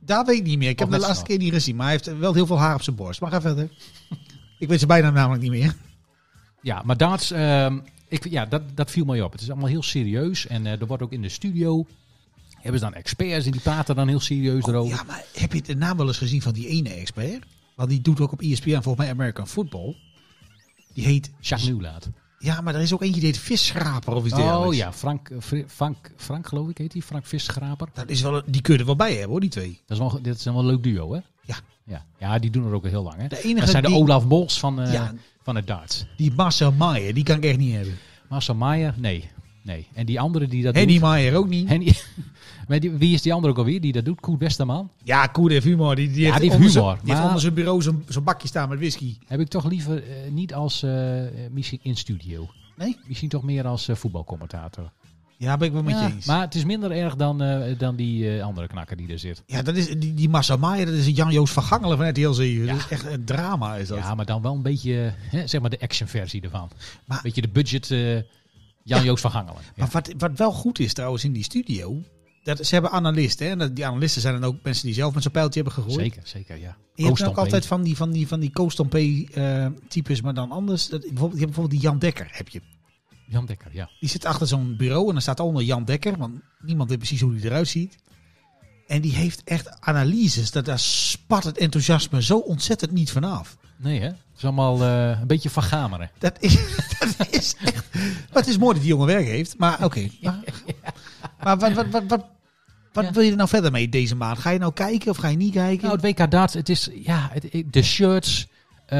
[0.00, 0.68] Daar weet ik niet meer.
[0.68, 1.36] Ik heb hem de laatste snor.
[1.38, 3.20] keer niet gezien, maar hij heeft wel heel veel haar op zijn borst.
[3.20, 3.70] Maar ga verder.
[4.58, 5.74] ik weet zijn bijna namelijk niet meer.
[6.62, 9.32] Ja, maar darts, ehm, ik, ja, dat, dat viel mij op.
[9.32, 10.46] Het is allemaal heel serieus.
[10.46, 11.86] En eh, er wordt ook in de studio,
[12.62, 14.96] hebben ze dan experts en die praten dan heel serieus erover.
[14.96, 17.44] Ja, maar heb je de naam wel eens gezien van die ene expert?
[17.76, 19.96] Want die doet ook op ESPN volgens mij American Football.
[20.94, 21.30] Die heet...
[21.40, 22.08] Jacques Nieuwlaat.
[22.38, 24.76] Ja, maar er is ook eentje die heet Visschraper of iets Oh dergelijks.
[24.76, 27.02] ja, Frank, eh, Frank, Frank geloof ik heet hij.
[27.02, 27.88] Frank Visschraper.
[27.94, 29.80] Dat is wel, een- die kun je er wel bij hebben hoor, die twee.
[29.86, 31.20] Dat is wel, dit is wel een leuk duo, hè?
[31.44, 31.56] Ja.
[31.86, 33.28] Ja, ja die doen er ook al heel lang, hè?
[33.28, 35.14] De enige Dat zijn de die- Olaf Bols van, eh, Ja.
[35.42, 36.06] van het darts.
[36.16, 37.98] Die Marcel Maier, die kan ik echt niet hebben.
[38.28, 39.30] Marcel Maier, nee.
[39.62, 39.86] Nee.
[39.92, 40.98] En die andere die dat Henny.
[40.98, 41.68] Maier ook niet.
[41.68, 41.86] Henny...
[42.68, 44.20] maar die, wie is die andere ook alweer die dat doet?
[44.20, 44.90] Koet Westerman?
[45.04, 45.96] Ja, Koer heeft humor.
[45.96, 48.24] Die, die Ja, heeft, die heeft onder zijn- humor, Die heeft onder zijn bureau zo'n
[48.24, 49.16] bakje staan met whisky.
[49.26, 50.92] Heb ik toch liever eh, niet als eh,
[51.50, 52.48] misschien in studio.
[52.76, 52.96] Nee?
[53.06, 54.90] Misschien toch meer als eh, voetbalcommentator.
[55.36, 56.26] Ja, ben ik wel met Ja, je eens.
[56.26, 57.38] maar het is minder erg dan,
[57.78, 59.42] dan die andere knakker die er zit.
[59.46, 62.30] Ja, dat is, die, die Massa Maier, dat is een Jan-Joos van Gangelen van RTL
[62.32, 62.66] 7.
[62.66, 63.98] Dat is echt een drama is dat.
[63.98, 66.70] Ja, maar dan wel een beetje, hè, zeg maar de actionversie ervan.
[67.04, 67.88] Maar- Een beetje de budget
[68.84, 69.60] Jan-Joos van Gangelen.
[69.62, 69.72] Ja.
[69.76, 72.02] Maar wat, wat wel goed is trouwens in die studio,
[72.42, 73.46] dat, ze hebben analisten.
[73.46, 73.64] Hè?
[73.64, 76.12] en Die analisten zijn dan ook mensen die zelf met zo'n pijltje hebben gegooid.
[76.12, 76.76] Zeker, zeker, ja.
[76.94, 80.88] Je hebt ook altijd van die, van die, van die eh types, maar dan anders.
[80.88, 82.28] Dat, bijvoorbeeld, je hebt bijvoorbeeld die Jan Dekker.
[82.30, 82.60] Heb je.
[83.26, 83.90] Jan Dekker, ja.
[84.00, 87.20] Die zit achter zo'n bureau en dan staat onder Jan Dekker, want niemand weet precies
[87.20, 87.96] hoe hij eruit ziet.
[88.86, 90.50] En die heeft echt analyses.
[90.50, 93.56] Dat, daar spat het enthousiasme zo ontzettend niet vanaf.
[93.76, 94.06] Nee hè?
[94.06, 96.10] Het is allemaal eh, een beetje van gameren.
[96.18, 96.54] Dat is,
[96.98, 97.94] dat is echt.
[97.94, 99.58] Maar het is mooi dat die jongen werk heeft.
[99.58, 100.08] Maar oké.
[100.20, 100.40] Maar,
[101.42, 102.24] maar wat, wat, wat, wat,
[102.92, 103.12] wat Ja.
[103.12, 104.38] wil je er nou verder mee deze maand?
[104.38, 105.86] Ga je nou kijken of ga je niet kijken?
[105.88, 108.46] Nou, het WK darts, het is, ja, het, de shirts,
[108.86, 108.98] eh,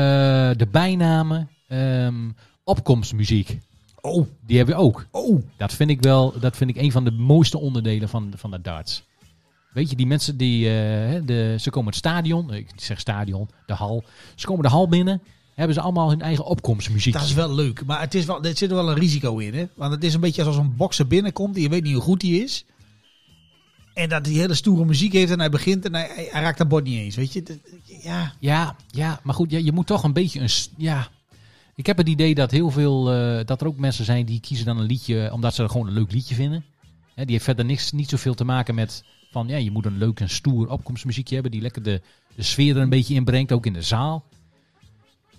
[0.57, 2.31] de bijnamen, ehm,
[2.64, 3.59] opkomstmuziek.
[4.01, 5.07] oh, Die hebben we ook.
[5.11, 5.43] oh.
[5.57, 8.61] Dat vind ik wel, dat vind ik een van de mooiste onderdelen van, van de
[8.61, 9.03] darts.
[9.73, 13.73] Weet je, die mensen die, eh, de, ze komen het stadion, ik zeg stadion, de
[13.75, 14.05] hal.
[14.35, 15.23] Ze komen de hal binnen,
[15.55, 17.13] hebben ze allemaal hun eigen opkomstmuziek.
[17.13, 17.85] Dat is wel leuk.
[17.85, 19.55] Maar het is wel, er zit er wel een risico in.
[19.55, 19.67] Hè?
[19.75, 22.23] Want het is een beetje alsof een bokser binnenkomt en je weet niet hoe goed
[22.23, 22.65] hij is.
[23.95, 26.69] En dat hij hele stoere muziek heeft en hij begint en hij, hij, raakt dat
[26.69, 27.17] bord niet eens.
[27.17, 27.61] Weet je?
[27.85, 31.09] Ja, Ja, ja, maar goed, ja, je moet toch een beetje een, ja.
[31.75, 34.67] Ik heb het idee dat heel veel, eh, dat er ook mensen zijn die kiezen
[34.67, 36.65] dan een liedje omdat ze gewoon een leuk liedje vinden.
[37.15, 39.99] Hè, die heeft verder niks, niet zoveel te maken met van, ja, je moet een
[39.99, 42.03] leuk en stoer opkomstmuziekje hebben die lekker de,
[42.35, 44.25] de sfeer er een beetje inbrengt, ook in de zaal.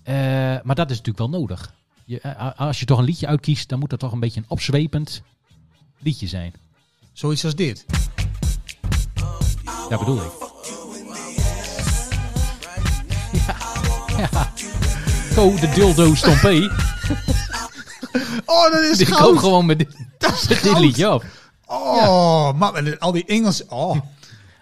[0.03, 0.15] Eh,
[0.63, 1.73] maar dat is natuurlijk wel nodig.
[2.05, 4.45] Je, eh, als je toch een liedje uitkiest, dan moet dat toch een beetje een
[4.49, 5.21] opzwepend
[5.99, 6.53] liedje zijn.
[7.13, 7.85] zoiets als dit.
[9.89, 10.31] Dat bedoel ik.
[13.47, 13.55] Ja,
[14.17, 14.51] ja.
[15.33, 16.69] Go, de dildo stompé.
[18.45, 19.37] Oh, dat is Die goud.
[19.39, 19.97] gewoon met dit,
[20.63, 21.25] dit liedje op.
[21.65, 23.65] Oh, en al die Engels.
[23.65, 23.97] Oh,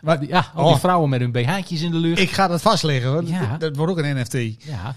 [0.02, 0.80] Maar, ja, al die Oh.
[0.80, 2.20] vrouwen met hun BH'tjes in de lucht.
[2.20, 3.24] ik ga dat vastleggen hoor.
[3.24, 3.40] Ja.
[3.50, 4.64] Dat, dat wordt ook een NFT.
[4.64, 4.96] Ja.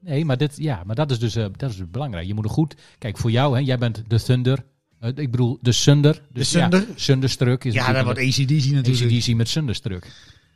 [0.00, 2.26] Nee, maar, dit, ja, maar dat is dus, eh, dat is dus belangrijk.
[2.26, 2.74] Je moet er goed...
[2.98, 4.64] Kijk, voor jou, hè, jij bent de Thunder.
[5.00, 6.22] Eh, ik bedoel, de Sunder.
[6.32, 6.80] Dus, Sunder.
[6.80, 9.12] Ja, Sunderstruck is Ja, dat wordt ACDC natuurlijk.
[9.12, 10.04] ACDC met Sunderstruck.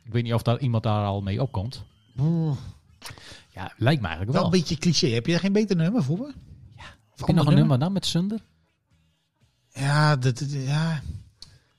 [0.03, 1.83] Ik weet niet of daar iemand daar al mee opkomt.
[3.49, 4.43] Ja, lijkt me eigenlijk wel wel.
[4.43, 5.07] een beetje cliché.
[5.07, 6.33] Heb je daar geen beter nummer voor me?
[6.75, 6.83] Ja.
[7.15, 8.39] Heb je nog een nummer dan met Sunder?
[9.73, 11.01] Ja, dat, dat- ja.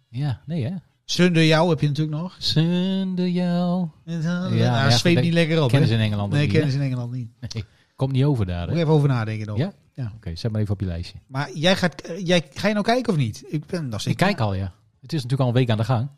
[0.09, 0.71] Ja, nee hè?
[1.05, 2.37] Sunder jou heb je natuurlijk nog.
[2.39, 3.89] Sunder jou.
[4.05, 5.71] Ja, ja, zweet niet lekker op.
[5.71, 7.29] Kennen ze in Engeland Nee, kennen ze in Engeland niet.
[7.41, 7.65] Nee,
[7.97, 8.69] komt niet over daar.
[8.69, 9.57] Moet even over nadenken nog.
[9.59, 9.73] Ja?
[9.93, 10.13] Ja.
[10.17, 11.19] Oké, zet maar even op je lijstje.
[11.27, 13.45] Maar jij gaat, eh, jij, ga je nou kijken of niet?
[13.49, 14.73] Ik ben nog Ik kijk al, ja.
[15.01, 16.09] Het is natuurlijk al een week aan de gang.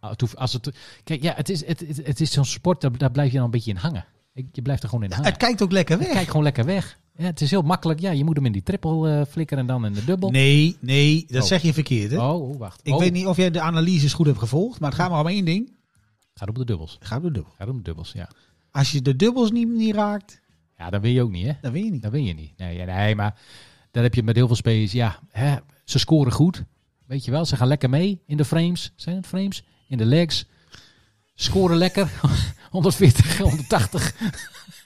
[0.00, 0.70] Ah, het Als het,
[1.04, 3.44] kijk, ja, het is, het, het, het is zo'n sport, daar, daar blijf je dan
[3.44, 4.04] een beetje in hangen.
[4.34, 5.26] Ik- Je blijft er gewoon in hangen.
[5.26, 6.12] Het kijkt ook lekker weg.
[6.12, 6.98] Kijk gewoon lekker weg.
[7.16, 8.00] Ja, het is heel makkelijk.
[8.00, 10.30] Ja, je moet hem in die triple eh, flikkeren en dan in de dubbel.
[10.30, 11.48] Nee, nee, dat Oh.
[11.48, 12.10] zeg je verkeerd.
[12.10, 12.18] Hè?
[12.28, 12.80] Oh, oh, wacht.
[12.82, 15.20] Ik Oh, weet niet of jij de analyses goed hebt gevolgd, maar het gaat maar
[15.20, 15.72] om één ding.
[16.34, 16.96] Gaat op de dubbels.
[17.00, 17.52] Gaat om de dubbel.
[17.58, 18.28] Gaat op de dubbels, ja.
[18.70, 20.40] Als je de dubbels niet, niet raakt,
[20.78, 21.52] Ja, dan win je ook niet, hè?
[21.60, 22.02] dan win je niet.
[22.02, 22.52] Dan win je niet.
[22.56, 23.40] Nee, nee maar
[23.90, 26.64] dan heb je met heel veel spelers, ja, hè, ze scoren goed.
[27.06, 28.92] Weet je wel, ze gaan lekker mee in de frames.
[28.96, 29.64] Zijn het frames?
[29.88, 30.46] In de legs.
[31.34, 32.10] Scoren lekker.
[32.70, 34.14] 140, 180.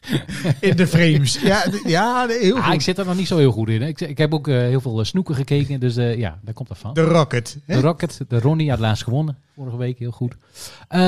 [0.60, 1.40] In de frames.
[1.40, 2.74] ja, ja, heel Ah, goed.
[2.74, 3.82] ik zit er nog niet zo heel goed in.
[3.82, 3.88] hè.
[3.88, 6.68] Ik, ik heb ook eh, heel veel eh, snoeken gekeken, dus eh, ja, daar komt
[6.68, 6.94] dat van.
[6.94, 7.58] De Rocket.
[7.64, 7.74] hè?
[7.74, 9.38] De Rocket, de Ronnie had laatst gewonnen.
[9.54, 10.34] Vorige week, heel goed.
[10.88, 10.98] Eh,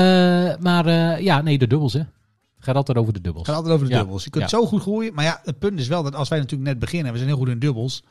[0.59, 1.99] maar eh, ja, nee, de dubbels, hè.
[1.99, 3.45] Het gaat altijd over de dubbels.
[3.47, 3.99] Het gaat altijd over de Ja.
[4.01, 4.23] dubbels.
[4.23, 4.49] Je kunt Ja.
[4.57, 5.13] zo goed groeien.
[5.13, 7.39] Maar ja, het punt is wel dat als wij natuurlijk net beginnen, we zijn heel
[7.39, 8.03] goed in dubbels,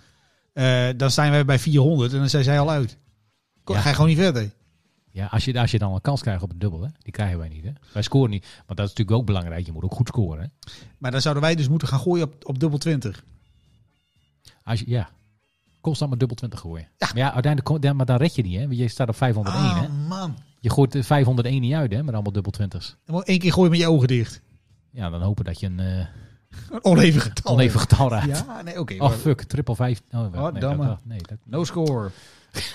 [0.52, 2.96] eh, dan zijn wij bij 400 en dan zijn zij al uit.
[3.64, 3.80] Ja.
[3.80, 4.50] Ga je gewoon niet verder.
[5.18, 6.88] Ja, als je, als je dan een kans krijgt op de dubbel, hè.
[7.02, 7.70] Die krijgen wij niet, hè.
[7.92, 8.46] Wij scoren niet.
[8.66, 9.66] Want dat is natuurlijk ook belangrijk.
[9.66, 10.72] Je moet ook goed scoren, hè.
[10.98, 13.24] Maar dan zouden wij dus moeten gaan gooien op, op dubbel 20.
[14.64, 15.08] Als je, ja,
[15.80, 16.88] constant maar dubbel 20 gooien.
[16.98, 17.06] Ja.
[17.06, 18.66] Maar ja, uiteindelijk, maar dan red je niet, hè.
[18.66, 19.86] Want je staat op 501, hè.
[19.86, 20.36] Ah, man.
[20.60, 22.96] Je gooit de 501 niet uit, hè, met allemaal dubbel 20's.
[23.04, 24.40] Dan moet je één keer gooien met je ogen dicht.
[24.90, 26.06] Ja, dan hopen dat je een eh
[26.70, 27.52] Een oneven getal.
[27.52, 28.44] oneven getal raakt.
[28.46, 28.94] Ja, nee, oké.
[28.98, 30.02] Oh, fuck, triple 5.
[30.10, 32.10] Oh, Oh, nee, dat, nee, dat, No score.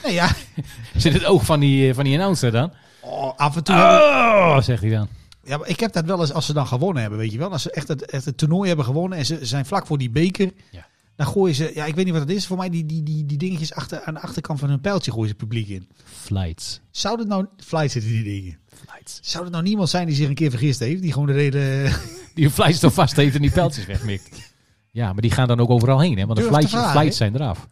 [0.04, 0.36] Nee, ja.
[0.96, 2.74] Zit het oog van die, eh, van die announcer dan?
[3.00, 3.76] Oh, af en toe.
[3.76, 5.08] Oh, zegt hij dan.
[5.44, 7.52] Ja, maar ik heb dat wel eens als ze dan gewonnen hebben, weet je wel.
[7.52, 10.10] Als ze echt het, echt het toernooi hebben gewonnen en ze zijn vlak voor die
[10.10, 10.52] beker.
[10.72, 10.86] Ja.
[11.16, 12.48] Dan gooien ze, ja, ik weet niet wat het is.
[12.48, 15.28] Voor mij die, die, die, die dingetjes achter, aan de achterkant van hun pijltje gooien
[15.28, 15.88] ze het publiek in.
[16.04, 16.80] Flights.
[16.92, 18.58] Zou het nou, flight zitten die dingen.
[18.86, 19.20] Flights.
[19.22, 21.02] Zou er nou niemand zijn die zich een keer vergist heeft?
[21.02, 21.92] Die gewoon de reden...
[22.34, 24.52] Die een flights toch vast heeft en die pijltjes wegmikt.
[24.92, 26.26] Ja, maar die gaan dan ook overal heen, hè?
[26.26, 27.68] Want de flights, flights zijn eraf.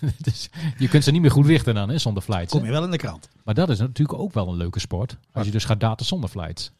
[0.18, 2.50] dus je kunt ze niet meer goed richten dan, hè, zonder flights.
[2.52, 2.66] Kom hè.
[2.66, 3.28] je wel in de krant.
[3.44, 5.16] Maar dat is natuurlijk ook wel een leuke sport.
[5.32, 6.72] Als je dus gaat daten zonder flights.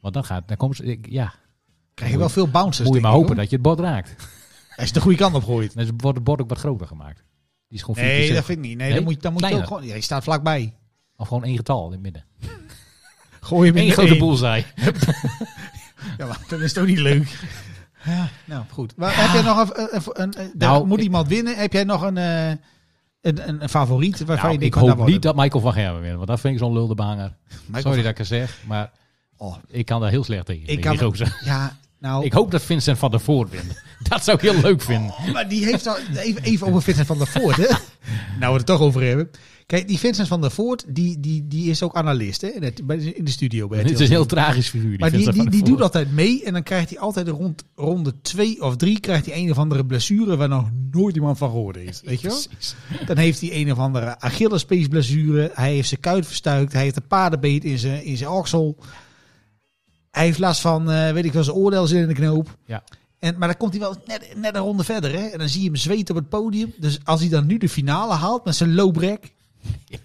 [0.00, 1.34] Want dan gaat, dan komen ze, ik- ja,
[1.94, 2.86] Krijg je wel veel bouncers.
[2.88, 3.36] moet je maar hopen hoor.
[3.36, 4.14] dat je het bord raakt.
[4.76, 5.74] Als je de goede kant op gooit.
[5.74, 7.22] Dan wordt het bord ook wat groter gemaakt.
[7.68, 8.76] Die is gewoon Nee, dat vind ik niet.
[8.76, 8.94] Nee, Nee?
[8.96, 9.86] dan moet, je- dan moet je ook gewoon...
[9.86, 10.74] Ja, je staat vlakbij.
[11.16, 12.24] Of gewoon één getal in het midden.
[13.40, 14.18] Gooi hem in Eén grote één.
[14.18, 14.64] boelzaai.
[16.18, 17.40] Ja, maar dan is het ook niet leuk.
[18.08, 18.96] Ja, nou goed.
[18.96, 21.56] Maar heb jij nog een, een, Nou, moet ik- iemand winnen?
[21.56, 22.58] Heb jij nog een, eh, een,
[23.20, 26.00] een, een favoriet waarvan Nou, je ik denkt, daar hoop niet dat Michael van Gerwen
[26.00, 26.14] wint.
[26.16, 27.36] Want dat vind ik zo'n lulde banger.
[27.48, 28.58] Michael Sorry van- dat ik het zeg.
[28.66, 28.90] Maar
[29.36, 30.68] Oh, ik kan daar heel slecht tegen.
[30.68, 31.38] ik kan, gozer.
[31.44, 33.82] ja, nou, Ik hoop dat Vincent van der Voort wint.
[34.08, 35.14] Dat zou ik heel leuk vinden.
[35.32, 37.62] maar die heeft al, even, even over Vincent van der Voort, hè?
[38.40, 39.30] nou, we het er toch over hebben.
[39.68, 42.48] Kijk, die Vincent van der Voort, die, die, die is ook analist, hè?
[42.48, 43.68] In, het- bij- in de studio.
[43.68, 44.90] Bij Het is een heel tragisch figuur.
[44.90, 48.62] Die Maar die, die, doet altijd mee en dan krijgt hij altijd rond ronde twee
[48.62, 52.00] of drie krijgt hij een of andere blessure waar nog nooit iemand van gehoord heeft.
[52.04, 52.38] Weet je wel?
[53.06, 55.50] Dan heeft hij een of andere Achillespeesblessure.
[55.54, 56.72] Hij heeft zijn kuit verstuikt.
[56.72, 58.76] Hij heeft een paardenbeet in zijn, in zijn oksel.
[60.10, 62.56] Hij heeft last van, eh, weet ik wel, zijn oordeel zit in de knoop.
[62.66, 62.82] Ja.
[63.18, 65.12] En, maar dan komt hij wel net, net een ronde verder.
[65.12, 65.26] Hè?
[65.26, 66.72] En dan zie je hem zweten op het podium.
[66.78, 69.36] Dus als hij dan nu de finale haalt met zijn low break.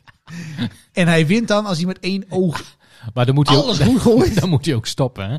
[0.94, 2.64] En hij wint dan als hij met één oog
[3.14, 4.40] Maar dan moet hij alles ook, goed gooit.
[4.40, 5.30] dan moet hij ook stoppen.
[5.30, 5.38] Hè?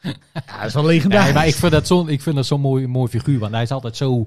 [0.00, 0.12] Ja,
[0.58, 1.34] dat is wel legendarisch.
[1.34, 3.38] Maar ik vind dat zo'n ik vind dat zo'n mooi, mooi figuur.
[3.38, 4.26] Want hij is altijd zo...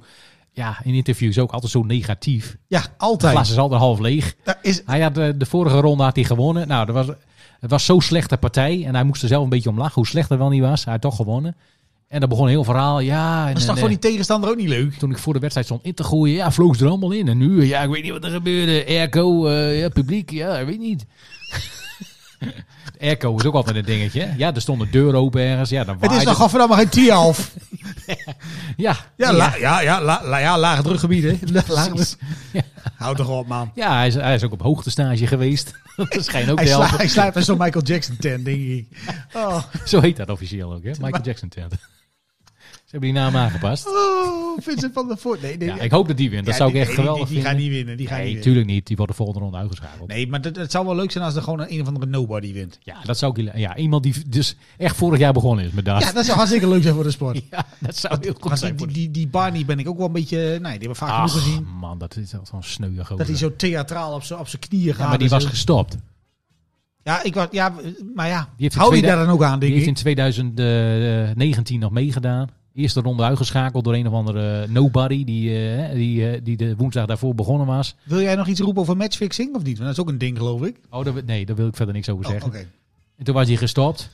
[0.51, 2.57] Ja, in interviews ook altijd zo negatief.
[2.67, 3.33] Ja, Het altijd.
[3.33, 4.35] glas is altijd half leeg.
[4.61, 6.67] Is, Hij had de, de vorige ronde had hij gewonnen.
[6.67, 7.15] Nou, dat was,
[7.59, 8.85] het was zo'n slechte partij.
[8.85, 9.93] En hij moest er zelf een beetje om lachen.
[9.95, 10.83] Hoe slecht hij wel niet was.
[10.83, 11.55] Hij had toch gewonnen.
[12.09, 12.99] En dan begon een heel verhaal.
[12.99, 14.93] Ja, en, dat is toch voor die tegenstander ook niet leuk?
[14.93, 16.35] toen ik voor de wedstrijd stond in te gooien.
[16.35, 17.27] Ja, vloog ze er allemaal in.
[17.27, 18.85] En nu, ja, ik weet niet wat er gebeurde.
[18.87, 21.05] Airco, eh, ja, publiek, ja, ik weet niet.
[23.01, 24.33] Airco is ook altijd een dingetje.
[24.37, 25.69] Ja, er stond een deur open ergens.
[25.69, 27.51] Ja, dan Het is waaide- nog godverdamme geen T-half.
[28.77, 31.37] Ja, Ja, la, ja, ja, la, la- ja, lage drukgebied, hè.
[31.67, 32.15] Lage Precies.
[32.51, 32.63] druk-
[32.95, 33.71] Houd toch op, man.
[33.75, 35.71] ja hij, is, hij is ook op hoogtestage geweest.
[35.95, 38.87] dat schijnt ook Hij, sla, hij slaapt in zo'n Michael Jackson tent, denk ik.
[39.33, 40.91] Oh, Zo heet dat officieel ook, hè?
[41.01, 41.71] Michael Jackson tent.
[41.71, 43.87] Ze hebben die naam aangepast.
[43.87, 44.38] oh
[44.69, 45.41] Vincent van der Voort.
[45.41, 46.45] Nee, nee, Ja, ik hoop dat die wint.
[46.45, 47.61] Dat ja, zou ik die- echt nee, geweldig die, die, die vinden.
[47.63, 47.97] gaat niet winnen.
[47.97, 48.51] Die gaat nee, niet winnen.
[48.53, 48.87] tuurlijk niet.
[48.87, 50.07] Die wordt de volgende ronde uitgeschakeld.
[50.07, 52.53] Nee, maar het, zou wel leuk zijn als er gewoon een, een of andere nobody
[52.53, 52.79] wint.
[52.83, 53.55] Ja, dat zou ik...
[53.55, 56.01] Ja, iemand die dus echt vorig jaar begonnen is met dat.
[56.01, 57.41] Ja, dat zou hartstikke leuk zijn voor de sport.
[57.51, 58.75] Ja, dat zou heel goed zijn.
[58.75, 60.37] die, die, die Barney ben ik ook wel een beetje...
[60.37, 61.67] Nee, die hebben we vaak Ach, genoeg gezien.
[61.79, 63.17] man, dat is wel zo'n sneuwe gozer.
[63.17, 65.03] Dat hij zo theatraal op zijn op knieën gaat.
[65.03, 65.97] Ja, maar die was gestopt.
[67.03, 67.73] Ja, ik was, ja,
[68.15, 68.49] maar ja.
[68.57, 69.87] heeft Hou je 2000 daar dan ook aan, Die denk heeft ik?
[69.97, 72.47] in 2019 nog meegedaan.
[72.79, 77.05] Eerste ronde uitgeschakeld door een of andere nobody die, eh, die, eh, die de woensdag
[77.05, 77.95] daarvoor begonnen was.
[78.03, 79.77] Wil jij nog iets roepen over matchfixing of niet?
[79.77, 80.79] Want dat is ook een ding, geloof ik.
[80.89, 82.49] Oh, daar, nee, daar wil ik verder niks over Oh, zeggen.
[82.49, 82.67] Oké.
[83.15, 84.09] En toen was hij gestopt.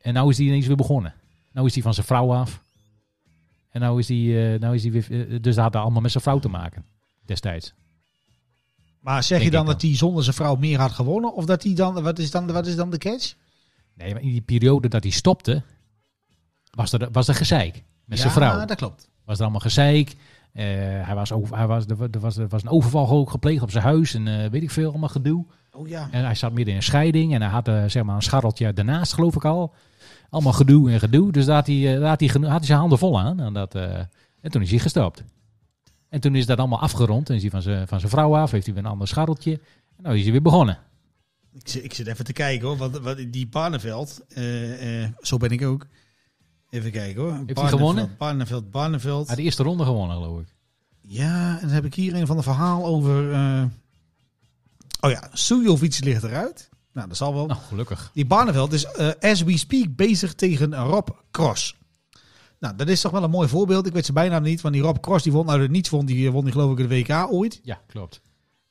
[0.00, 1.14] En nou is hij ineens weer begonnen.
[1.52, 2.62] Nou is hij van zijn vrouw af.
[3.70, 5.06] En nou is hij, eh, nou is hij weer...
[5.10, 6.84] eh, dus dat had allemaal met zijn vrouw te maken.
[7.24, 7.72] Destijds.
[9.00, 11.34] Maar zeg je dan dat hij zonder zijn vrouw meer had gewonnen?
[11.34, 13.34] Of dat hij dan, wat is dan, wat is dan de catch?
[13.94, 15.62] Nee, maar in die periode dat hij stopte...
[16.70, 17.82] Was er, was er gezeik.
[18.04, 18.58] Met zijn vrouw.
[18.58, 19.08] Ja, dat klopt.
[19.24, 20.16] was er allemaal gezeik.
[20.52, 20.64] Eh,
[21.06, 23.70] hij was over, hij was, er, wa- was, er was een overval ook gepleegd op
[23.70, 25.44] zijn huis en eh, weet ik veel, allemaal gedoe.
[25.72, 26.08] Oh ja.
[26.10, 28.72] En hij zat midden in een scheiding en hij had eh, zeg maar een scharreltje
[28.72, 29.74] daarnaast, geloof ik al.
[30.30, 31.32] Allemaal gedoe en gedoe.
[31.32, 33.40] Dus daar had hij, daar had hij, had hij zijn handen vol aan.
[33.40, 35.24] En, dat, en toen is hij gestopt.
[36.08, 37.28] En toen is dat allemaal afgerond.
[37.30, 39.52] En is hij van zijn, van zijn vrouw af, heeft hij weer een ander scharreltje.
[39.96, 40.78] En nou is hij weer begonnen.
[41.52, 42.76] Ik, zit- ik zit even te kijken hoor.
[43.02, 44.20] Wat, die Barneveld,
[45.20, 45.86] zo ben ik ook.
[46.70, 47.32] Even kijken hoor.
[47.46, 48.14] hij gewonnen?
[48.18, 49.26] Barneveld, Barneveld.
[49.26, 50.46] Hij de eerste ronde gewonnen, geloof ik.
[51.00, 53.32] Ja, en dan heb ik hier een van de verhaal over...
[53.32, 53.62] eh,
[55.00, 56.68] Oh ja, Sujovic ligt eruit.
[56.92, 57.46] Nou, dat zal wel.
[57.46, 58.10] Nou, gelukkig.
[58.14, 61.76] Die Barneveld is, eh, as we speak, bezig tegen Rob Cross.
[62.58, 63.86] Nou, dat is toch wel een mooi voorbeeld.
[63.86, 65.88] Ik weet zijn bijnaam niet, want die Rob Cross die won uit het niets.
[65.88, 67.60] Won die, won die geloof ik de WK ooit.
[67.62, 68.20] Ja, klopt.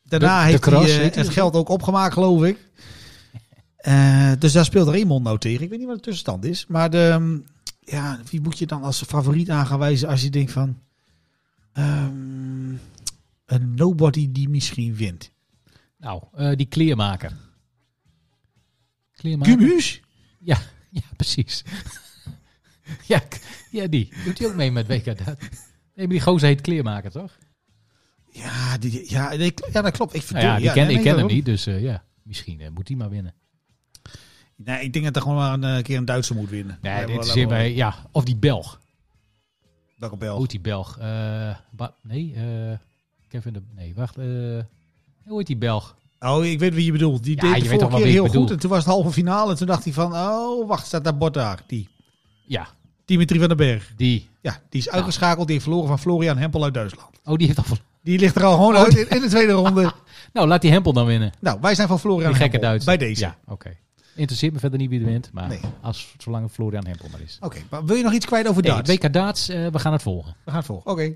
[0.03, 2.57] Daarna De- heeft hij eh, het geld ook opgemaakt, geloof ik.
[3.79, 5.63] Eh, dus daar speelt Raymond nou tegen.
[5.63, 6.65] Ik weet niet wat de tussenstand is.
[6.67, 7.37] Maar de, ehm,
[7.79, 10.79] ja, wie moet je dan als favoriet aan gaan wijzen als je denkt van...
[11.73, 12.73] ehm,
[13.45, 15.31] een nobody die misschien wint.
[15.97, 17.37] Nou, eh, die kleermaker.
[19.11, 19.57] Kleermaker?
[20.39, 20.57] Ja,
[20.89, 21.63] ja, precies.
[23.07, 23.23] ja,
[23.71, 24.13] ja, die.
[24.25, 25.05] Doet hij ook mee met WK?
[25.05, 27.37] Nee, maar die gozer heet kleermaker, toch?
[28.31, 30.13] Ja, die, ja, ja, dat klopt.
[30.13, 32.87] Ik, Nou ja, die ken, nee, ik ken hem niet, dus eh, ja, misschien moet
[32.87, 33.35] hij maar winnen.
[34.65, 36.77] Nee, ik denk dat er gewoon maar een eh, keer een Duitser moet winnen.
[36.81, 38.79] Nee, dit is bij, ja, of die Belg.
[39.97, 40.39] Welke Hoe bel?
[40.39, 40.97] heet die Belg?
[41.71, 42.77] Ba- nee, eh,
[43.27, 44.17] Kevin de, nee, wacht.
[44.17, 44.23] eh,
[45.25, 45.95] hoe heet die Belg?
[46.19, 47.23] Oh, ik weet wie je bedoelt.
[47.23, 48.51] Die Ja, deed je de weet toch vorige wel keer heel goed.
[48.51, 49.51] En toen was het halve finale.
[49.51, 51.63] En toen dacht hij van, oh, wacht, staat daar bord daar.
[51.67, 51.87] Die.
[52.45, 52.67] Ja,
[53.05, 53.91] Dimitri van den Berg.
[53.95, 54.29] Die.
[54.41, 55.45] Ja, die is uitgeschakeld.
[55.45, 57.09] Die heeft verloren van Florian Hempel uit Duitsland.
[57.25, 57.77] Oh, die heeft al...
[58.01, 59.91] Die ligt er al gewoon uit in, in de tweede ronde.
[60.33, 61.31] Nou, laat die Hempel dan winnen.
[61.39, 62.85] Nou, wij zijn van Florian Die gekke Hempel.
[62.85, 63.21] Bij deze.
[63.21, 63.77] Ja, oké.
[64.19, 65.29] Interesseert me verder niet wie er wint.
[65.33, 65.59] Maar Nee.
[65.81, 67.37] als, zolang Florian Hempel maar is.
[67.41, 68.89] Oké, maar wil je nog iets kwijt over Nee, darts?
[68.91, 70.35] WK Darts, eh, we gaan het volgen.
[70.43, 70.91] We gaan het volgen.
[70.91, 71.13] Oké.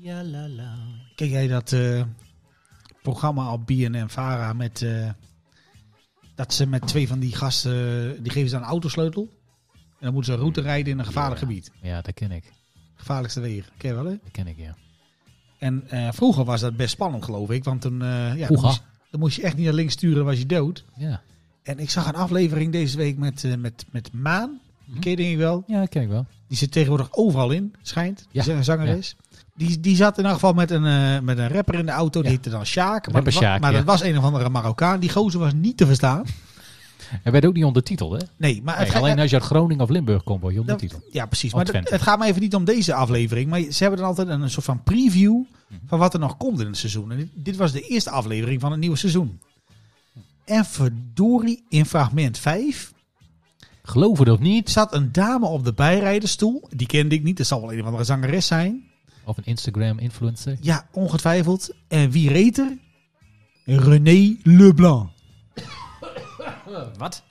[0.00, 0.74] Ja, la, la.
[1.14, 2.02] Ken jij dat eh,
[3.02, 5.10] programma op BNN Vara met eh,
[6.34, 9.28] dat ze met twee van die gasten die geven ze een autosleutel
[9.98, 11.46] en dan moeten ze een route rijden in een gevaarlijk Ja.
[11.46, 12.52] gebied, Ja, dat ken ik.
[12.94, 13.72] gevaarlijkste wegen.
[13.76, 14.10] Ken je wel hè?
[14.22, 14.74] Dat ken ik, ja.
[15.58, 18.82] En eh, vroeger was dat best spannend geloof ik, want toen, eh, ja, dan, moest,
[19.10, 20.84] dan moest je echt niet naar links sturen, dan was je dood.
[20.96, 21.20] Ja,
[21.62, 25.00] En ik zag een aflevering deze week met, eh, met, met Maan, Mhm.
[25.00, 25.64] ken je denk ik wel.
[25.66, 26.26] ja dat ken ik wel.
[26.48, 28.26] Die zit tegenwoordig overal in, schijnt.
[28.30, 28.42] Ja.
[28.44, 28.62] Die ja.
[28.62, 29.16] zangeres.
[29.56, 32.20] Die, die zat in elk geval met een, met een rapper in de auto.
[32.20, 32.36] Die Ja.
[32.36, 33.12] heette dan Sjaak.
[33.12, 33.76] Maar, Sjaak, maar ja.
[33.76, 35.00] dat was een of andere Marokkaan.
[35.00, 36.24] Die gozer was niet te verstaan.
[37.22, 38.26] Hij werd ook niet ondertiteld, hè?
[38.36, 41.02] Nee, maar het, alleen als je uit Groningen of Limburg komt, word je ondertiteld.
[41.12, 41.50] Ja, precies.
[41.50, 41.92] Of Maar het, Twente.
[41.92, 43.50] het gaat me even niet om deze aflevering.
[43.50, 45.80] Maar ze hebben dan altijd een, een soort van preview Mhm.
[45.86, 47.10] van wat er nog komt in het seizoen.
[47.10, 49.40] En dit, dit was de eerste aflevering van het nieuwe seizoen.
[50.44, 52.92] En verdorie, in fragment 5
[53.82, 54.70] Geloof het of niet.
[54.70, 56.68] zat een dame op de bijrijderstoel.
[56.70, 57.36] Die kende ik niet.
[57.36, 58.84] Dat zal wel een of andere zangeres zijn.
[59.24, 60.56] Of een Instagram-influencer.
[60.60, 61.70] Ja, ongetwijfeld.
[61.88, 62.78] En wie reed er?
[63.64, 65.10] René Leblanc.
[66.98, 67.22] Wat?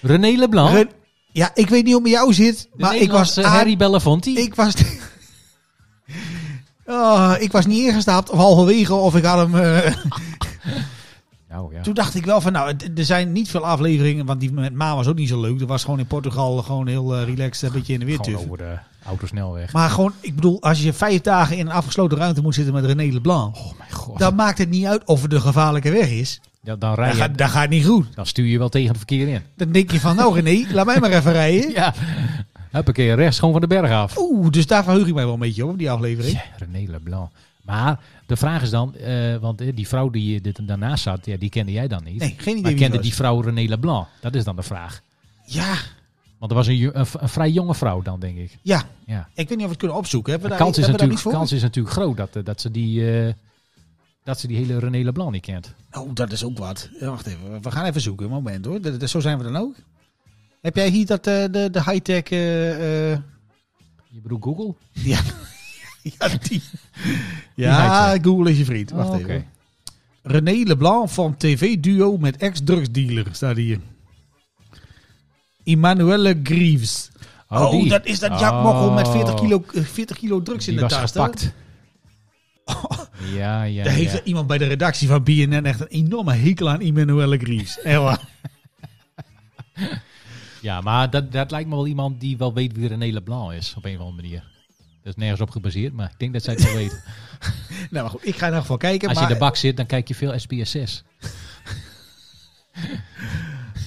[0.00, 0.70] René Leblanc?
[0.74, 0.90] Ren-
[1.32, 4.30] ja, ik weet niet hoe het met jou zit, De maar ik was, Harry Belafonte?
[4.30, 4.74] ik was,
[6.86, 9.54] Oh, ik was niet ingestapt of halverwege of ik had hem.
[9.54, 9.94] eh,
[11.48, 11.82] Nou ja.
[11.82, 14.94] toen dacht ik wel van, nou, er zijn niet veel afleveringen, want die met Ma
[14.96, 15.60] was ook niet zo leuk.
[15.60, 18.30] Er was gewoon in Portugal gewoon heel eh, relaxed, een beetje in de weer Gewoon
[18.32, 18.50] tuffen.
[18.50, 19.72] over de autosnelweg.
[19.72, 22.84] Maar gewoon, ik bedoel, als je vijf dagen in een afgesloten ruimte moet zitten met
[22.84, 24.18] René Leblanc, Oh mijn god.
[24.18, 26.40] dan maakt het niet uit of het de gevaarlijke weg is.
[26.64, 28.06] Ja, dan, rij je, gaat, dan gaat niet goed.
[28.14, 29.42] dan stuur je wel tegen het verkeer in.
[29.56, 31.70] Dan denk je van, nou René, laat mij maar even rijden.
[31.74, 31.94] Ja.
[32.70, 34.18] Huppakee, rechts gewoon van de berg af.
[34.18, 36.32] Oeh, dus daar verheug ik mij wel een beetje op, die aflevering.
[36.32, 37.30] Ja, René Leblanc.
[37.62, 41.36] Maar de vraag is dan, eh, want eh, die vrouw die dit daarnaast zat, ja,
[41.36, 42.18] die kende jij dan niet.
[42.18, 44.06] Nee, geen idee maar kende die vrouw René Leblanc?
[44.20, 45.00] Dat is dan de vraag.
[45.44, 45.74] Ja,
[46.38, 48.56] Want er was een, een, vrij jonge vrouw dan, denk ik.
[48.62, 48.82] ja.
[49.06, 49.28] Ja.
[49.34, 50.32] Ik weet niet of we het kunnen opzoeken.
[50.32, 53.02] Hebben De daar, kans is, natuurlijk, kans is natuurlijk groot dat, eh, dat, ze die,
[54.24, 55.74] dat ze die hele René Leblanc niet kent.
[55.92, 56.88] Oh, dat is ook wat.
[57.00, 58.28] Wacht even, we gaan even zoeken.
[58.28, 58.80] Moment hoor.
[59.08, 59.74] Zo zijn we dan ook.
[60.60, 62.22] Heb jij hier dat, eh, de, de high-tech...
[62.22, 63.18] eh, eh,
[64.08, 64.74] Je bedoelt Google?
[65.12, 65.20] ja,
[66.02, 66.62] ja, die.
[67.54, 68.18] Ja.
[68.22, 68.90] Google is je vriend.
[68.90, 69.46] Wacht Oh, even.
[70.22, 73.80] René Leblanc van TV-duo met ex-drugsdealer staat hier.
[75.64, 77.10] Emmanuelle Greaves.
[77.48, 77.88] Oh, die.
[77.88, 79.40] dat is dat Jack Mokkel met 40 Oh.
[79.40, 81.12] kilo, eh, 40 kilo drugs in de was tas.
[81.12, 81.48] hè?
[82.64, 83.10] Gepakt.
[83.34, 84.18] Ja, ja, Daar heeft ja.
[84.18, 86.80] er iemand bij de redactie van BNN echt een enorme hekel aan.
[87.82, 88.20] Echt waar.
[90.60, 93.74] Ja, maar dat, dat lijkt me wel iemand die wel weet wie René Leblanc is,
[93.76, 94.42] op een of andere manier.
[95.02, 97.02] Dat is nergens op gebaseerd, maar ik denk dat zij het wel weten.
[97.90, 99.08] nou, maar goed, ik ga in ieder geval kijken.
[99.08, 101.04] Als je in de bak zit, dan kijk je veel SBS 6.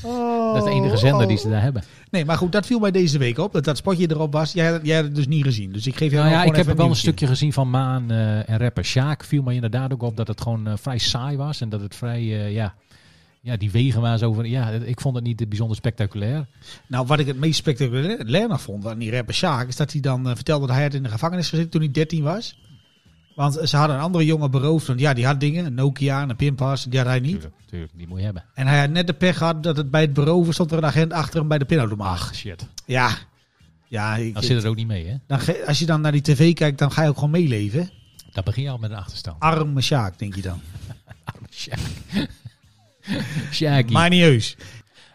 [0.04, 1.44] Oh, Dat is de enige zender die oh.
[1.44, 1.84] ze daar hebben.
[2.12, 3.54] Nee, maar goed, dat viel mij deze week op.
[3.54, 4.54] Dat dat spotje erop was.
[4.54, 5.72] Jij, jij had het dus niet gezien.
[5.72, 8.50] Dus ik geef jou Nou ja, ik heb wel een stukje gezien van Maan eh,
[8.50, 9.24] en rapper Sjaak.
[9.24, 11.62] Viel me inderdaad ook op dat het gewoon eh, vrij saai was.
[11.62, 12.74] En dat het vrij, eh, ja,
[13.42, 14.46] ja, die wegen waar ze over...
[14.46, 16.48] Ja, ik vond het niet bijzonder spectaculair.
[16.88, 19.68] Nou, wat ik het meest spectaculair nog vond aan die rapper Sjaak...
[19.68, 22.24] is dat hij dan vertelde dat hij had in de gevangenis gezeten toen hij 13
[22.24, 22.58] was.
[23.38, 24.88] Want ze hadden een andere jongen beroofd.
[24.88, 25.66] Want ja, die had dingen.
[25.66, 26.84] Een Nokia en een pinpas.
[26.84, 27.32] Die had hij niet.
[27.32, 28.44] Tuurlijk, tuurlijk, die moet je hebben.
[28.54, 30.86] En hij had net de pech gehad dat het bij het beroven stond er een
[30.86, 32.08] agent achter hem bij de pinautomaat.
[32.20, 32.68] Ach, shit.
[32.86, 33.10] Ja.
[33.88, 35.16] Ja, ik, Dan zit er ook niet mee, hè?
[35.28, 37.90] dan, ge- als je dan naar die tv kijkt, dan ga je ook gewoon meeleven.
[38.32, 39.40] Dan begin je al met een achterstand.
[39.40, 40.62] Arme Sjaak, denk je dan.
[41.50, 41.80] Sjaak.
[43.52, 43.92] Sjaakie.
[43.94, 44.56] Maar niet heus.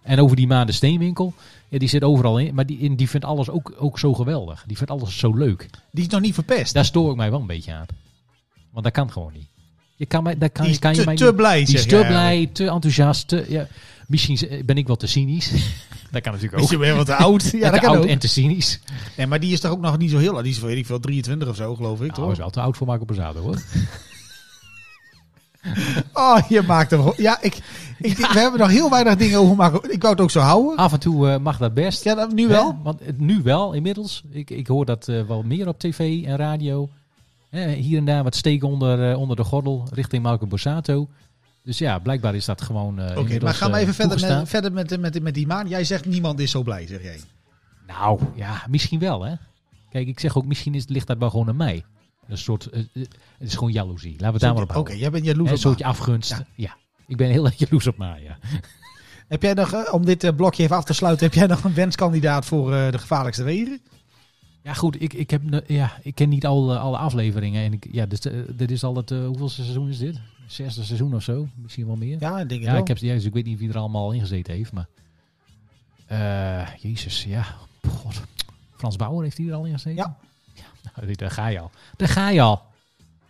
[0.03, 1.35] En over die Maan de Steenwinkel.
[1.69, 2.55] Ja, die zit overal in.
[2.55, 4.65] Maar die, die vindt alles ook, ook zo geweldig.
[4.67, 5.69] Die vindt alles zo leuk.
[5.91, 6.75] Die is nog niet verpest.
[6.75, 7.87] Daar stoor ik mij wel een beetje aan.
[8.73, 9.47] Want dat kan gewoon niet.
[9.97, 11.75] Je kan mij, daar kan, Die is kan je te, mij te niet- blij, Die
[11.75, 13.29] is te blij, te enthousiast.
[13.29, 13.67] Te, ja,
[14.07, 15.51] misschien ben ik wel te cynisch.
[16.11, 16.71] dat kan natuurlijk ook.
[16.71, 17.43] je weer wat te oud?
[17.53, 18.11] Ja, dat te kan oud ook.
[18.11, 18.81] en te cynisch.
[19.17, 20.43] Nee, maar die is toch ook nog niet zo heel oud.
[20.45, 22.31] Die is, weet ik veel, 23 of zo, geloof ik, Nou, toch?
[22.33, 23.63] is wel te oud voor Marco Borsato hoor.
[26.13, 27.13] Oh, je maakt hem...
[27.17, 27.57] Ja, ik,
[27.99, 29.93] ik, we hebben nog heel weinig dingen over maken.
[29.93, 30.77] Ik wou het ook zo houden.
[30.77, 32.05] Af en toe eh, mag dat best.
[32.05, 32.69] Ja, dat, nu wel.
[32.69, 32.75] Hè?
[32.83, 34.23] Want nu wel, inmiddels.
[34.31, 36.89] Ik, ik hoor dat eh, wel meer op tv en radio.
[37.61, 41.09] Hier en daar wat steken onder, eh, onder de gordel richting Marco Borsato.
[41.63, 42.99] Dus ja, blijkbaar is dat gewoon.
[42.99, 45.69] eh, Oké, maar gaan we eh, even verder, met, verder met, met, met die maan.
[45.69, 47.21] Jij zegt niemand is zo blij, zeg jij.
[47.87, 49.35] Nou ja, misschien wel hè.
[49.91, 51.85] Kijk, ik zeg ook, misschien is, ligt dat wel gewoon aan mij.
[52.29, 54.11] Een soort, het is gewoon jaloezie.
[54.11, 54.99] Laten we het daar maar op Oké, houden.
[54.99, 55.93] jij bent jaloers Een soortje mij.
[55.93, 56.31] afgunst.
[56.31, 56.45] Ja.
[56.55, 56.77] Ja.
[57.07, 58.39] Ik ben heel erg jaloers op Maya.
[59.29, 62.45] Heb jij nog, om dit blokje even af te sluiten, heb jij nog een wenskandidaat
[62.45, 63.81] voor de gevaarlijkste wegen?
[64.63, 65.03] Ja, goed.
[65.03, 67.65] Ik, ik, heb, ja, ik ken niet alle, alle afleveringen.
[67.65, 70.21] En ik, ja, dus, eh, dit is al het, eh, hoeveelste seizoen is dit?
[70.47, 71.49] Zesde seizoen of zo?
[71.55, 72.17] Misschien wel meer.
[72.21, 72.81] Ja, ik denk Ja, wel.
[72.81, 74.73] ik, heb, ja, dus ik weet niet wie er allemaal in gezeten heeft.
[74.73, 74.89] Maar,
[76.07, 77.47] eh, jezus, ja.
[77.89, 78.23] God.
[78.77, 79.95] Frans Bauer heeft hij er al in gezeten?
[80.03, 80.17] Ja.
[80.55, 81.71] ja nou, daar ga je al.
[81.97, 82.63] Daar ga je al.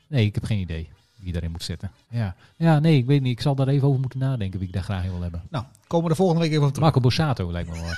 [0.07, 1.91] Nee, ik heb geen idee wie daarin moet zitten.
[2.09, 2.37] Ja.
[2.57, 3.33] ja, nee, ik weet niet.
[3.33, 5.43] Ik zal daar even over moeten nadenken wie ik daar graag in wil hebben.
[5.51, 6.85] Nou, komen we de volgende week even op terug.
[6.85, 7.93] Marco Borsato lijkt me wel.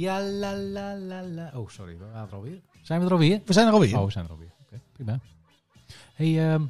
[0.00, 1.50] Ja, la, la, la, la.
[1.54, 1.98] Oh, sorry.
[1.98, 2.60] We waren er alweer.
[2.82, 3.40] Zijn we er alweer?
[3.44, 3.98] We zijn er alweer.
[3.98, 4.52] Oh, we zijn er alweer.
[4.62, 5.20] Oké, prima.
[6.14, 6.64] Hey, ehm,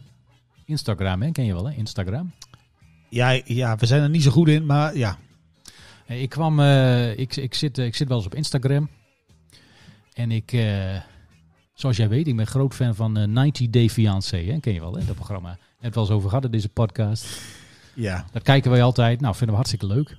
[0.64, 1.30] Instagram, hè?
[1.30, 1.74] ken je wel, hè?
[1.74, 2.32] Instagram.
[3.08, 5.18] Ja, ja, we zijn er niet zo goed in, maar ja.
[6.04, 8.88] Hey, ik kwam, eh, ik, ik, zit, eh, ik zit wel eens op Instagram.
[10.12, 11.00] En ik, eh,
[11.74, 14.38] zoals jij weet, ik ben groot fan van eh 90 Day Fiancé.
[14.38, 14.60] Hè?
[14.60, 15.04] Ken je wel, hè?
[15.04, 15.58] Dat programma.
[15.80, 17.40] Net wel eens over gehad in deze podcast.
[17.94, 18.26] ja.
[18.32, 19.20] Dat kijken wij altijd.
[19.20, 20.16] Nou, vinden we hartstikke leuk.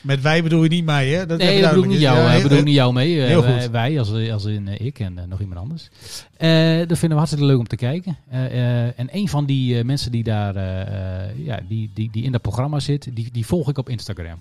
[0.00, 1.26] Met wij bedoel je niet mij, hè?
[1.26, 3.20] Dat Nee, dat bedoel ik niet jou, eh, Ja, bedoel eh, niet jou mee.
[3.20, 3.70] Eh, heel wij, goed.
[3.70, 5.88] wij, als, als in eh, ik en eh, nog iemand anders.
[6.36, 8.16] Eh, dat vinden we hartstikke leuk om te kijken.
[8.28, 8.44] Eh,
[8.86, 12.22] eh, en een van die eh, mensen die daar, eh, eh, ja, die, die, die
[12.22, 14.38] in dat programma zit, die, die volg ik op Instagram.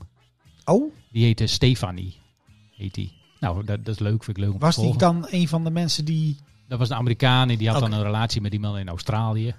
[0.65, 2.15] Oh, Die heet eh, Stefanie.
[2.75, 3.11] Heet die.
[3.39, 4.23] Nou, dat, dat is leuk.
[4.23, 6.37] Vind ik leuk om was te die dan een van de mensen die...
[6.67, 9.55] Dat was een Amerikaan en die had dan een relatie met iemand in Australië.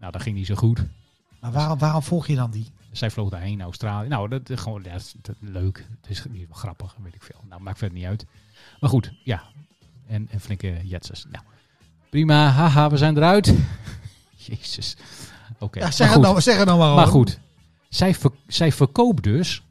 [0.00, 0.80] Nou, dat ging niet zo goed.
[1.40, 2.66] Maar waarom, waarom volg je dan die?
[2.92, 4.08] Zij vloog daarheen naar Australië.
[4.08, 5.86] Nou, dat, is gewoon ja, dat is, dat is leuk.
[6.00, 7.40] Het is niet grappig, weet ik veel.
[7.48, 8.26] Nou, maakt verder niet uit.
[8.80, 9.42] Maar goed, ja.
[10.06, 11.24] En, en flinke jetsers.
[11.30, 11.44] Nou,
[12.10, 12.48] prima.
[12.48, 13.54] Haha, we zijn eruit.
[14.46, 14.96] Jezus.
[15.58, 15.78] Oké.
[15.78, 16.94] Ja, zeg, het nou, zeg het nou maar.
[16.94, 17.12] Maar hoor.
[17.12, 17.38] goed,
[17.88, 19.62] zij, ver- zij verkoopt dus.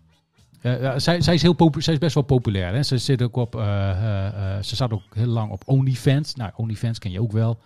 [0.61, 2.73] eh, eh, zij, zij, is heel popu- zij is best wel populair.
[2.73, 2.83] Hè?
[2.83, 3.61] Ze, zit ook op, eh,
[4.61, 6.35] ze zat ook heel lang op OnlyFans.
[6.35, 7.59] Nou, OnlyFans ken je ook wel.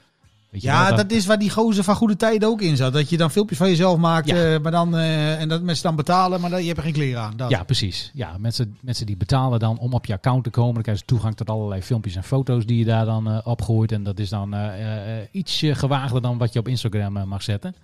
[0.52, 2.94] Weet Ja, dat is waar die gozer van goede tijden ook in zat.
[2.94, 4.54] Dat je dan filmpjes van jezelf maakt, Ja.
[4.54, 6.94] eh, maar dan, eh, en dat mensen dan betalen, maar dan, je hebt er geen
[6.94, 7.38] kleren aan.
[7.38, 7.50] Dat.
[7.50, 8.12] Ja, precies.
[8.14, 10.74] Ja, mensen, mensen die betalen dan om op je account te komen.
[10.74, 13.92] Dan krijgen ze toegang tot allerlei filmpjes en foto's die je daar dan eh opgooit.
[13.92, 14.56] En dat is dan
[15.32, 17.76] ietsje gewaagder dan wat je op Instagram mag zetten.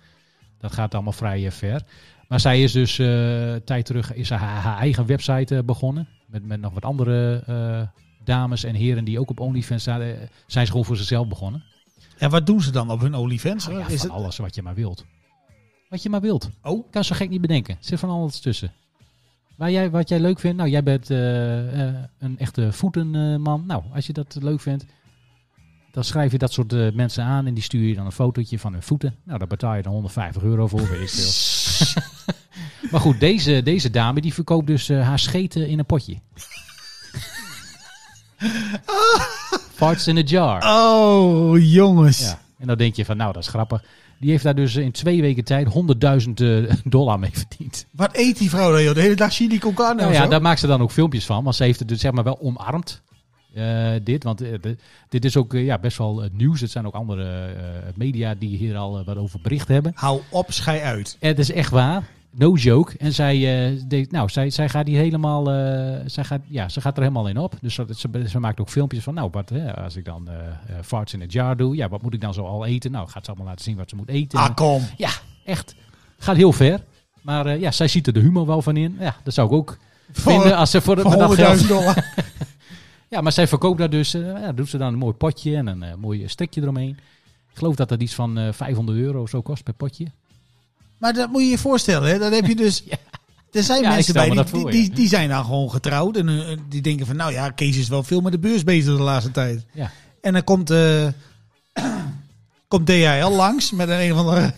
[0.60, 1.82] Dat gaat allemaal vrij ver.
[2.28, 2.94] Maar zij is dus
[3.64, 6.08] tijd terug is haar, haar eigen website begonnen.
[6.26, 7.42] Met, met nog wat andere
[8.24, 10.00] dames en heren die ook op OnlyFans staan.
[10.00, 10.08] eh,
[10.46, 11.62] zijn ze gewoon voor zichzelf begonnen.
[12.18, 13.66] En wat doen ze dan op hun OnlyFans?
[13.66, 14.18] Nou ja, is van het...
[14.18, 15.04] alles wat je maar wilt.
[15.88, 16.50] Wat je maar wilt.
[16.62, 17.74] Oh, kan zo gek niet bedenken.
[17.74, 18.72] Er zit van alles tussen.
[19.56, 23.64] Waar jij, wat jij leuk vindt, nou, jij bent eh, eh, een echte voetenman.
[23.66, 24.84] nou, als je dat leuk vindt,
[25.92, 28.58] dan schrijf je dat soort eh, mensen aan en die stuur je dan een fotootje
[28.58, 29.16] van hun voeten.
[29.24, 32.02] Nou, daar betaal je dan 150 euro voor, weet ik veel.
[32.90, 36.18] maar goed, deze, deze dame die verkoopt dus haar scheten in een potje.
[39.74, 40.62] Farts in a jar.
[40.64, 42.20] oh jongens.
[42.20, 42.38] Ja.
[42.58, 43.82] En dan denk je van, nou, dat is grappig.
[44.20, 45.72] Die heeft daar dus in twee weken tijd 100.000
[46.34, 47.86] eh, dollar mee verdiend.
[47.90, 48.94] Wat eet die vrouw dan, joh?
[48.94, 51.44] De hele dag chili con carne Nou ja, daar maakt ze dan ook filmpjes van.
[51.44, 53.02] Want ze heeft het dus zeg maar wel omarmd.
[53.54, 54.50] eh, dit, want eh,
[55.08, 56.60] dit is ook ja, best wel het nieuws.
[56.60, 57.54] Het zijn ook andere
[57.94, 59.92] media die hier al wat over bericht hebben.
[59.94, 61.16] Hou op, schei uit.
[61.20, 62.02] Het is echt waar.
[62.30, 62.98] No joke.
[62.98, 66.80] En zij, eh, deed, nou, zij, zij gaat hier helemaal, eh, zij gaat, ja, ze
[66.80, 67.54] gaat er helemaal in op.
[67.60, 67.86] Dus ze,
[68.26, 70.34] ze, maakt ook filmpjes van, nou, wat, hè, als ik dan eh
[70.82, 72.90] farts in a jar doe, ja, wat moet ik dan zo al eten?
[72.90, 74.38] Nou, gaat ze allemaal laten zien wat ze moet eten.
[74.38, 74.82] Ah, kom.
[74.96, 75.10] Ja,
[75.44, 75.74] echt.
[76.18, 76.84] Gaat heel ver.
[77.22, 78.96] Maar ja, zij ziet er de humor wel van in.
[79.00, 79.78] Ja, dat zou ik ook
[80.12, 81.68] vinden als ze voor, de, Voor met dat 100.000 geld...
[81.68, 82.04] dollar.
[83.10, 84.12] Ja, maar zij verkoopt daar dus...
[84.12, 86.98] ja, doet ze dan een mooi potje en een mooi strikje eromheen.
[87.50, 90.06] Ik geloof dat dat iets van eh 500 euro zo kost per potje.
[90.98, 92.18] Maar dat moet je je voorstellen, hè?
[92.18, 92.82] Dan heb je dus...
[92.88, 92.96] Ja.
[93.52, 94.86] Er zijn Ja, mensen bij die, voor, die, ja.
[94.86, 96.16] die, die zijn dan gewoon getrouwd.
[96.16, 98.96] En eh, die denken van, nou ja, Kees is wel veel met de beurs bezig
[98.96, 99.64] de laatste tijd.
[99.72, 99.90] Ja.
[100.20, 101.06] En dan komt, eh
[102.68, 104.52] komt DHL langs met een een of andere...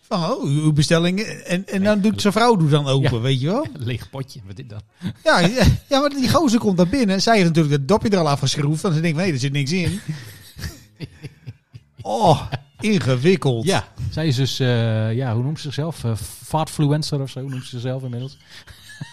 [0.00, 1.20] Van, oh, uw bestelling.
[1.20, 3.20] En, en dan doet zijn vrouw doet dan open, Ja.
[3.20, 3.66] weet je wel?
[3.78, 4.82] Leeg potje, wat is dat?
[5.24, 7.22] Ja, ja, ja, maar die gozer komt daar binnen.
[7.22, 8.82] Zij heeft natuurlijk het dopje er al afgeschroefd.
[8.82, 10.00] Want ze denkt, nee, er zit niks in.
[12.02, 12.40] Oh,
[12.80, 13.64] ingewikkeld.
[13.64, 14.60] Ja, zij is dus...
[14.60, 16.04] eh, ja, hoe noemt ze zichzelf?
[16.04, 18.38] Eh Fatfluencer of zo noemt ze zichzelf inmiddels.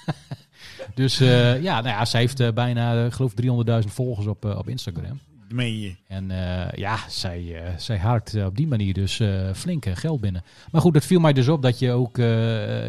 [0.95, 5.19] dus eh, ja, nou ja, zij heeft bijna, ik geloof 300.000 volgers op, op Instagram.
[5.49, 5.95] Meen je.
[6.07, 6.31] En
[6.75, 9.21] ja, zij, zij harkt eh, op die manier dus
[9.53, 10.43] flink geld binnen.
[10.71, 12.17] Maar goed, het viel mij dus op dat je ook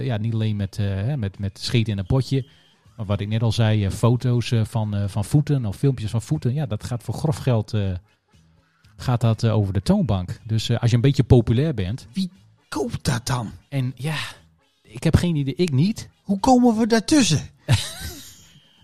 [0.03, 0.79] ja, niet alleen met,
[1.17, 2.47] met, met schieten in een potje.
[2.97, 6.55] Maar wat ik net al zei, foto's van, van voeten of filmpjes van voeten.
[6.55, 7.75] Ja, dat gaat voor grof geld
[9.01, 10.41] gaat dat, eh, over de toonbank.
[10.47, 12.07] Dus eh, als je een beetje populair bent.
[12.13, 12.31] Wie-
[12.69, 13.51] koopt dat dan?
[13.69, 14.17] En ja,
[14.83, 15.55] ik heb geen idee.
[15.55, 16.09] Ik niet.
[16.23, 17.41] Hoe komen we daartussen?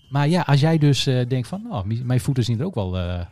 [0.09, 2.75] Maar ja, als jij dus eh, denkt van, nou, mi- mijn voeten zien er ook
[2.75, 3.27] wel, wel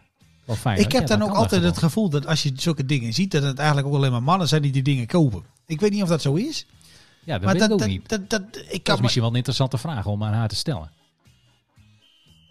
[0.59, 0.93] fijn Ik uit.
[0.93, 3.59] heb Ja, dan ook altijd het gevoel dat als je zulke dingen ziet, dat het
[3.59, 5.43] eigenlijk ook alleen maar mannen zijn die die dingen kopen.
[5.67, 6.67] Ik weet niet of dat zo is.
[7.25, 8.09] Ja, dat maar weet dat, ik ook dat, niet.
[8.09, 10.57] dat, dat, ik Dat kan is misschien wel een interessante vraag om aan haar te
[10.57, 10.91] stellen.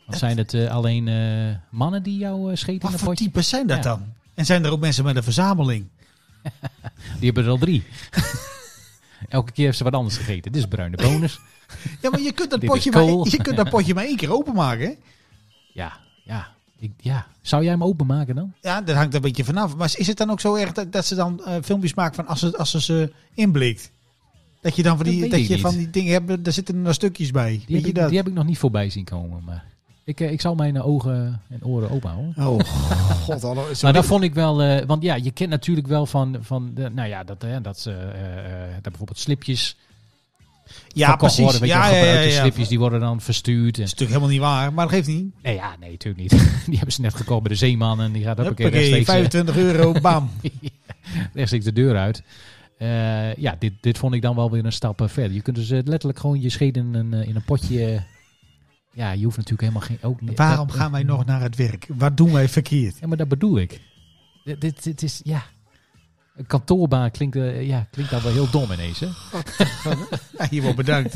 [0.06, 1.04] Want zijn het alleen
[1.70, 3.84] mannen die jou uh, scheten in wat voor types zijn dat Ja.
[3.84, 4.14] dan?
[4.34, 5.88] En zijn er ook mensen met een verzameling?
[7.20, 7.84] Die hebben er al drie.
[9.30, 10.52] Elke keer heeft ze wat anders gegeten.
[10.52, 11.40] Dit is bruine bonus.
[12.02, 14.86] Ja, maar je kunt dat potje, maar, je kunt dat potje maar één keer openmaken.
[14.86, 14.94] hè?
[15.74, 16.48] Ja, ja,
[16.80, 17.28] ik, ja.
[17.42, 18.54] Zou jij hem openmaken dan?
[18.62, 19.76] Ja, dat hangt een beetje vanaf.
[19.76, 22.28] Maar is het dan ook zo erg dat, dat ze dan eh, filmpjes maken van
[22.28, 23.92] als ze, als ze ze inblikt?
[24.62, 25.62] Dat je dan van die, dat je niet.
[25.62, 27.50] van die dingen hebt, daar zitten er nog stukjes bij.
[27.50, 28.08] Die, Weet heb je ik, dat?
[28.08, 29.44] die heb ik nog niet voorbij zien komen.
[29.44, 29.71] Maar
[30.04, 32.34] ik, eh, ik zal mijn eh, ogen en oren open houden.
[32.38, 32.60] Oh,
[33.42, 33.82] god.
[33.82, 36.90] Maar dat vond ik wel, eh, want ja, je kent natuurlijk wel van, van de,
[36.90, 39.76] nou ja, dat, hè, dat ze eh, eh, dat bijvoorbeeld slipjes
[40.88, 41.44] ja, precies.
[41.44, 41.68] worden.
[41.68, 42.40] Ja, ja, ja, ja.
[42.42, 43.76] slipjes, die worden dan verstuurd.
[43.78, 45.34] En, Dat is natuurlijk helemaal niet waar, maar dat geeft niet.
[45.42, 46.32] nee, ja, nee, natuurlijk niet.
[46.66, 49.08] die hebben ze net gekocht bij de Zeeman en die gaat ook een keer rechtstreeks,
[49.08, 50.30] eh, 25 euro, bam.
[51.34, 52.24] rechtstreeks de deur uit.
[52.82, 55.34] Eh, ja, dit, dit vond ik dan wel weer een stap eh, verder.
[55.34, 58.04] Je kunt dus eh, letterlijk gewoon je scheet in een, eh, in een potje.
[58.94, 59.98] Ja, je hoeft natuurlijk helemaal geen.
[60.02, 61.86] Ook, niet- Waarom dat- gaan wij nog naar het werk?
[61.88, 62.98] Wat doen wij verkeerd?
[63.00, 63.82] Ja, maar dat bedoel ik.
[64.44, 65.44] Dit, dit, dit is, ja.
[66.36, 69.08] Een kantoorbaan klinkt, eh, ja, klinkt dan wel heel dom ineens, hè?
[70.38, 71.14] Ja, hier wel bedankt.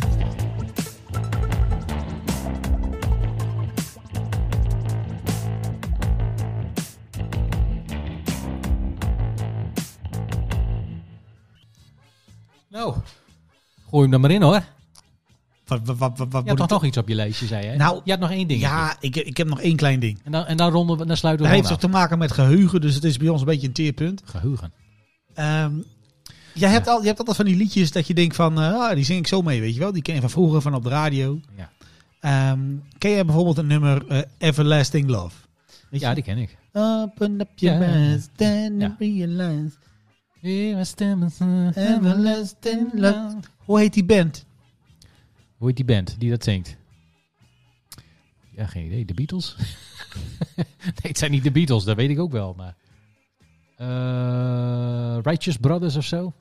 [12.70, 12.96] Nou,
[13.90, 14.64] gooi hem dan maar in, hoor.
[15.66, 17.78] Wat, wat, wat, wat, wat Je had toch nog iets op je lijstje, zei je?
[17.78, 18.62] Nou, je had nog één ding.
[18.62, 20.20] Ja, ik, ik heb nog één klein ding.
[20.24, 22.18] En dan, en dan, ronden we, dan sluiten Dat we heeft gewoon toch te maken
[22.18, 24.22] met geheugen, dus het is bij ons een beetje een teerpunt.
[24.26, 24.74] Geheugen.
[25.34, 25.72] Ehm,
[26.54, 29.04] jij hebt al, je hebt altijd van die liedjes dat je denkt van, ah, die
[29.04, 29.92] zing ik zo mee, weet je wel.
[29.92, 31.40] Die ken je van vroeger, van op de radio.
[31.58, 31.72] Ja.
[32.20, 32.60] Ehm,
[32.98, 35.36] ken jij bijvoorbeeld een nummer eh, Everlasting Love?
[35.90, 36.16] Weet ja, je?
[36.16, 36.58] die ken ik.
[36.74, 37.86] Open up your Ja.
[37.86, 38.96] eyes, then Ja.
[39.00, 39.72] realize.
[41.74, 43.36] Everlasting love.
[43.58, 44.46] Hoe heet die band?
[45.66, 46.76] Hoe heet die band die dat zingt?
[48.56, 49.06] Ja, geen idee.
[49.06, 49.56] De Beatles?
[50.56, 50.66] nee,
[51.02, 52.54] het zijn niet de Beatles, dat weet ik ook wel.
[52.58, 52.76] Maar
[53.78, 56.34] Eh, Righteous Brothers of zo?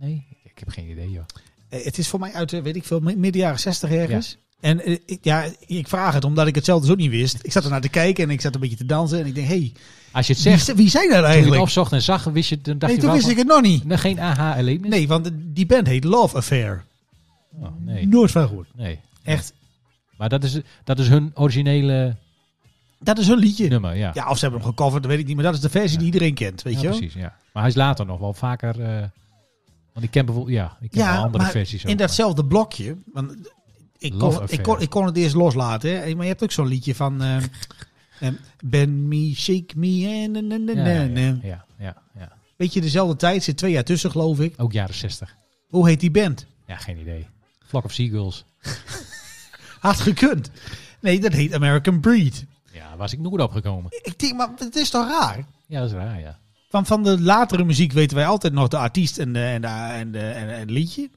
[0.00, 1.24] Nee, ik heb geen idee, joh.
[1.68, 4.36] Eh, het is voor mij uit, eh, weet ik veel, mi- midden jaren 60 ergens.
[4.60, 7.38] En ik, ja, ik vraag het omdat ik het zelf dus ook niet wist.
[7.42, 9.18] Ik zat er naar te kijken en ik zat een beetje te dansen.
[9.20, 9.72] En ik denk, hé, hey,
[10.12, 11.62] Als je het wie, zegt, wie zijn dat toen je het eigenlijk?
[11.62, 13.84] opzocht en zag, wist je, dan dacht Nee, je toen wist ik het nog niet.
[13.88, 14.90] Geen aha-erlebnis?
[14.90, 16.84] Nee, want die band heet Love Affair.
[17.58, 18.68] Oh, nee, Nooit van gehoord.
[18.74, 19.00] nee.
[19.22, 19.52] Echt.
[20.16, 22.16] Maar dat is, dat is hun originele
[22.98, 23.68] Dat is hun liedje.
[23.68, 24.10] nummer, ja.
[24.14, 25.34] Ja, of ze hebben hem gecoverd, dat weet ik niet.
[25.34, 26.96] Maar dat is de versie die iedereen kent, weet Ja, je wel?
[26.98, 27.36] precies, ja.
[27.52, 28.80] Maar hij is later nog wel vaker...
[28.80, 29.04] eh,
[29.92, 30.56] want ik ken bijvoorbeeld...
[30.56, 32.96] Ja, ik ken wel andere versies ook, in maar- datzelfde blokje.
[33.12, 33.32] Want
[33.98, 35.90] ik Love kon, ik, kon, ik kon het eerst loslaten.
[36.00, 36.14] Hè?
[36.14, 37.22] Maar je hebt ook zo'n liedje van...
[37.22, 37.36] eh,
[38.20, 38.28] eh,
[38.64, 42.32] Ben me, shake me, en na, na, na, Ja, ja, ja, ja.
[42.56, 44.54] Weet je, dezelfde tijd, zit twee jaar tussen, geloof ik.
[44.56, 45.36] Ook jaren 60.
[45.68, 46.46] Hoe heet die band?
[46.66, 47.26] Ja, geen idee.
[47.70, 48.44] Flock of Seagulls.
[49.80, 50.50] Had gekund.
[51.00, 52.44] Nee, dat heet American Breed.
[52.72, 53.90] Ja, was ik nooit opgekomen.
[54.02, 55.44] Ik denk, maar het is toch raar?
[55.66, 56.38] Ja, dat is raar, ja.
[56.68, 59.68] Van, van de latere muziek weten wij altijd nog de artiest en, de, en, de,
[59.68, 61.10] en, de, en, en het liedje.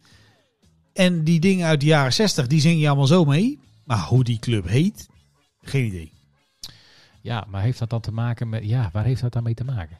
[0.93, 3.59] En die dingen uit de jaren 60, die zing je allemaal zo mee.
[3.83, 5.07] Maar hoe die club heet,
[5.61, 6.11] geen idee.
[7.21, 8.63] Ja, maar heeft dat dan te maken met...
[8.63, 9.97] Ja, waar heeft dat dan mee te maken?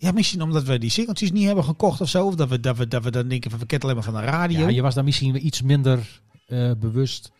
[0.00, 2.26] Ja, misschien omdat we die singeltjes niet hebben gekocht of zo.
[2.26, 4.22] Of dat we, dat we, dat we dan denken van we kennen alleen maar van
[4.22, 4.58] de radio.
[4.60, 7.32] Ja, je was daar misschien weer iets minder eh, bewust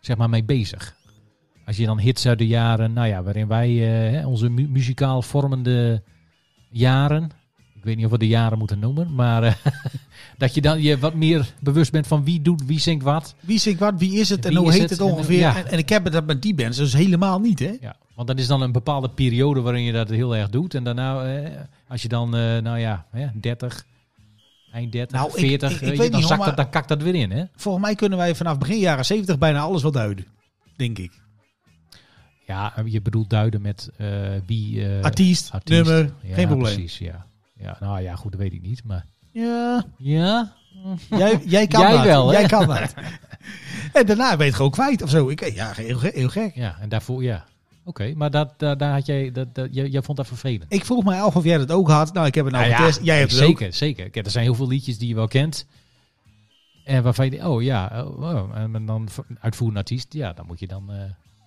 [0.00, 0.94] zeg maar, mee bezig.
[1.66, 3.70] Als je dan hits uit de jaren, nou ja, waarin wij
[4.20, 6.02] eh, onze mu- muzikaal vormende
[6.70, 7.30] jaren,
[7.74, 9.54] ik weet niet of we de jaren moeten noemen, maar eh,
[10.38, 13.34] dat je dan je wat meer bewust bent van wie doet, wie zingt wat.
[13.40, 14.90] Wie zingt wat, wie is het en hoe heet het?
[14.90, 15.38] het En, ongeveer.
[15.38, 15.56] ja.
[15.56, 17.76] En, en ik heb het dat met die bands dus helemaal niet, hè?
[17.80, 20.74] Ja, want dat is dan een bepaalde periode waarin je dat heel erg doet.
[20.74, 21.50] En daarna, eh,
[21.88, 23.86] als je dan, eh, nou ja, hè, 30,
[24.72, 26.70] eind 30, Nou, ik- 40, ik- ik weet je, weet dan, niet, zakt dat, dan
[26.70, 27.44] kakt dat weer in, hè?
[27.56, 30.26] Volgens mij kunnen wij vanaf begin jaren 70 bijna alles wel duiden.
[30.76, 31.20] Denk ik.
[32.46, 34.08] Ja, je bedoelt duiden met eh,
[34.46, 34.86] wie...
[34.96, 35.84] eh, Artiest, artiest.
[35.84, 36.74] nummer, Ja, geen probleem.
[36.74, 37.26] precies, ja.
[37.56, 37.76] ja.
[37.80, 39.04] Nou ja, goed, dat weet ik niet, maar...
[39.32, 40.52] Ja, Ja?
[41.08, 42.04] jij, jij kan Jij dat.
[42.04, 42.38] wel, hè?
[42.38, 42.94] Jij kan dat.
[43.92, 45.28] en daarna ben je het gewoon kwijt of zo.
[45.28, 46.54] Ik, ja, heel, ge- heel gek.
[46.54, 47.44] Ja, en daarvoor, ja.
[47.84, 50.72] Oké, maar dat, daar, daar had jij, dat, dat, jij, jij vond dat vervelend?
[50.72, 52.12] Ik vroeg mij af of jij dat ook had.
[52.12, 52.98] Nou, ik heb het nou Nou ja.
[53.02, 53.46] Jij hebt het ook.
[53.46, 54.10] zeker, zeker.
[54.10, 55.66] Kijk, er zijn heel veel liedjes die je wel kent.
[56.84, 59.08] En waarvan je oh ja, oh, oh, en dan
[59.40, 60.98] uitvoerend artiest, ja, dan moet je dan, eh,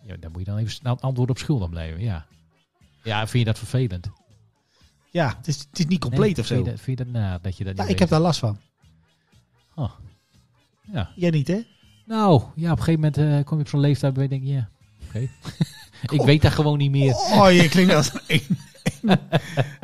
[0.04, 2.26] ja, dan moet je dan even snel antwoord op schuldig blijven, ja.
[3.04, 4.10] Ja, vind je dat vervelend?
[5.12, 6.54] ja, het is, het is niet compleet Nee, of zo.
[6.54, 8.40] Vind je dat, vind je dat na, dat je dat Ja, ik heb daar last
[8.40, 8.60] van.
[10.92, 11.12] Ja.
[11.16, 11.62] Jij niet, hè?
[12.06, 14.48] Nou, ja, op een gegeven moment eh, kom je op zo'n leeftijd waar je denkt,
[14.48, 14.70] ja,
[15.08, 15.20] oké.
[16.02, 17.14] ik weet dat gewoon niet meer.
[17.14, 18.42] Oh, je klinkt als een...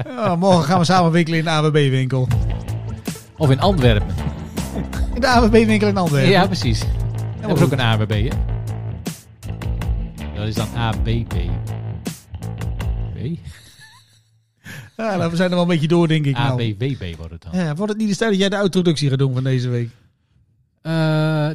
[0.07, 2.27] Oh, morgen gaan we samen winkelen in de AWB-winkel.
[3.37, 4.15] Of in Antwerpen.
[5.13, 6.29] In de AWB-winkel in Antwerpen.
[6.29, 6.79] Ja, precies.
[6.79, 6.89] Dat
[7.41, 8.29] maar is ook een ABB, hè?
[10.35, 11.23] Dat is dan ABB.
[11.27, 11.37] B?
[14.97, 16.33] Ja, nou, we zijn er wel een beetje door, denk ik.
[16.33, 16.51] Nou.
[16.51, 17.61] ABWB wordt het dan.
[17.61, 19.89] Ja, wordt het niet de tijd dat jij de introductie gaat doen van deze week?
[20.81, 20.91] Eh,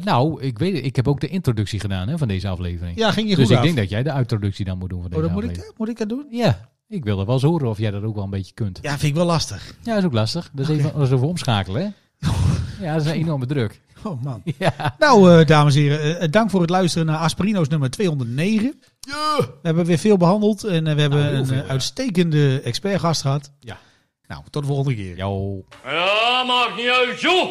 [0.03, 0.85] nou, ik weet het.
[0.85, 2.97] Ik heb ook de introductie gedaan hè, van deze aflevering.
[2.97, 3.63] Ja, ging je dus goed ik af.
[3.63, 5.89] denk dat jij de introductie dan moet doen van Oh, deze dan moet ik, moet
[5.89, 6.25] ik dat doen?
[6.31, 8.79] Ja, ik wilde wel eens horen of jij dat ook wel een beetje kunt.
[8.81, 9.75] Ja, vind ik wel lastig.
[9.83, 10.49] Ja, dat is ook lastig.
[10.53, 11.87] Dat is, even, dat is even omschakelen, hè?
[12.81, 13.81] Ja, dat is een enorme druk.
[14.03, 14.41] Oh man.
[14.57, 14.95] Ja.
[14.99, 18.79] Nou, eh, dames en heren, eh, dank voor het luisteren naar Aspirino's nummer 209.
[19.05, 21.69] We hebben weer veel behandeld en we hebben Nou, een veel, eh, ja.
[21.69, 23.51] uitstekende expertgast gehad.
[23.59, 23.77] Ja.
[24.27, 25.15] Nou, tot de volgende keer.
[25.15, 25.63] Jou.
[25.83, 27.49] Ja, maakt niet uit, joh!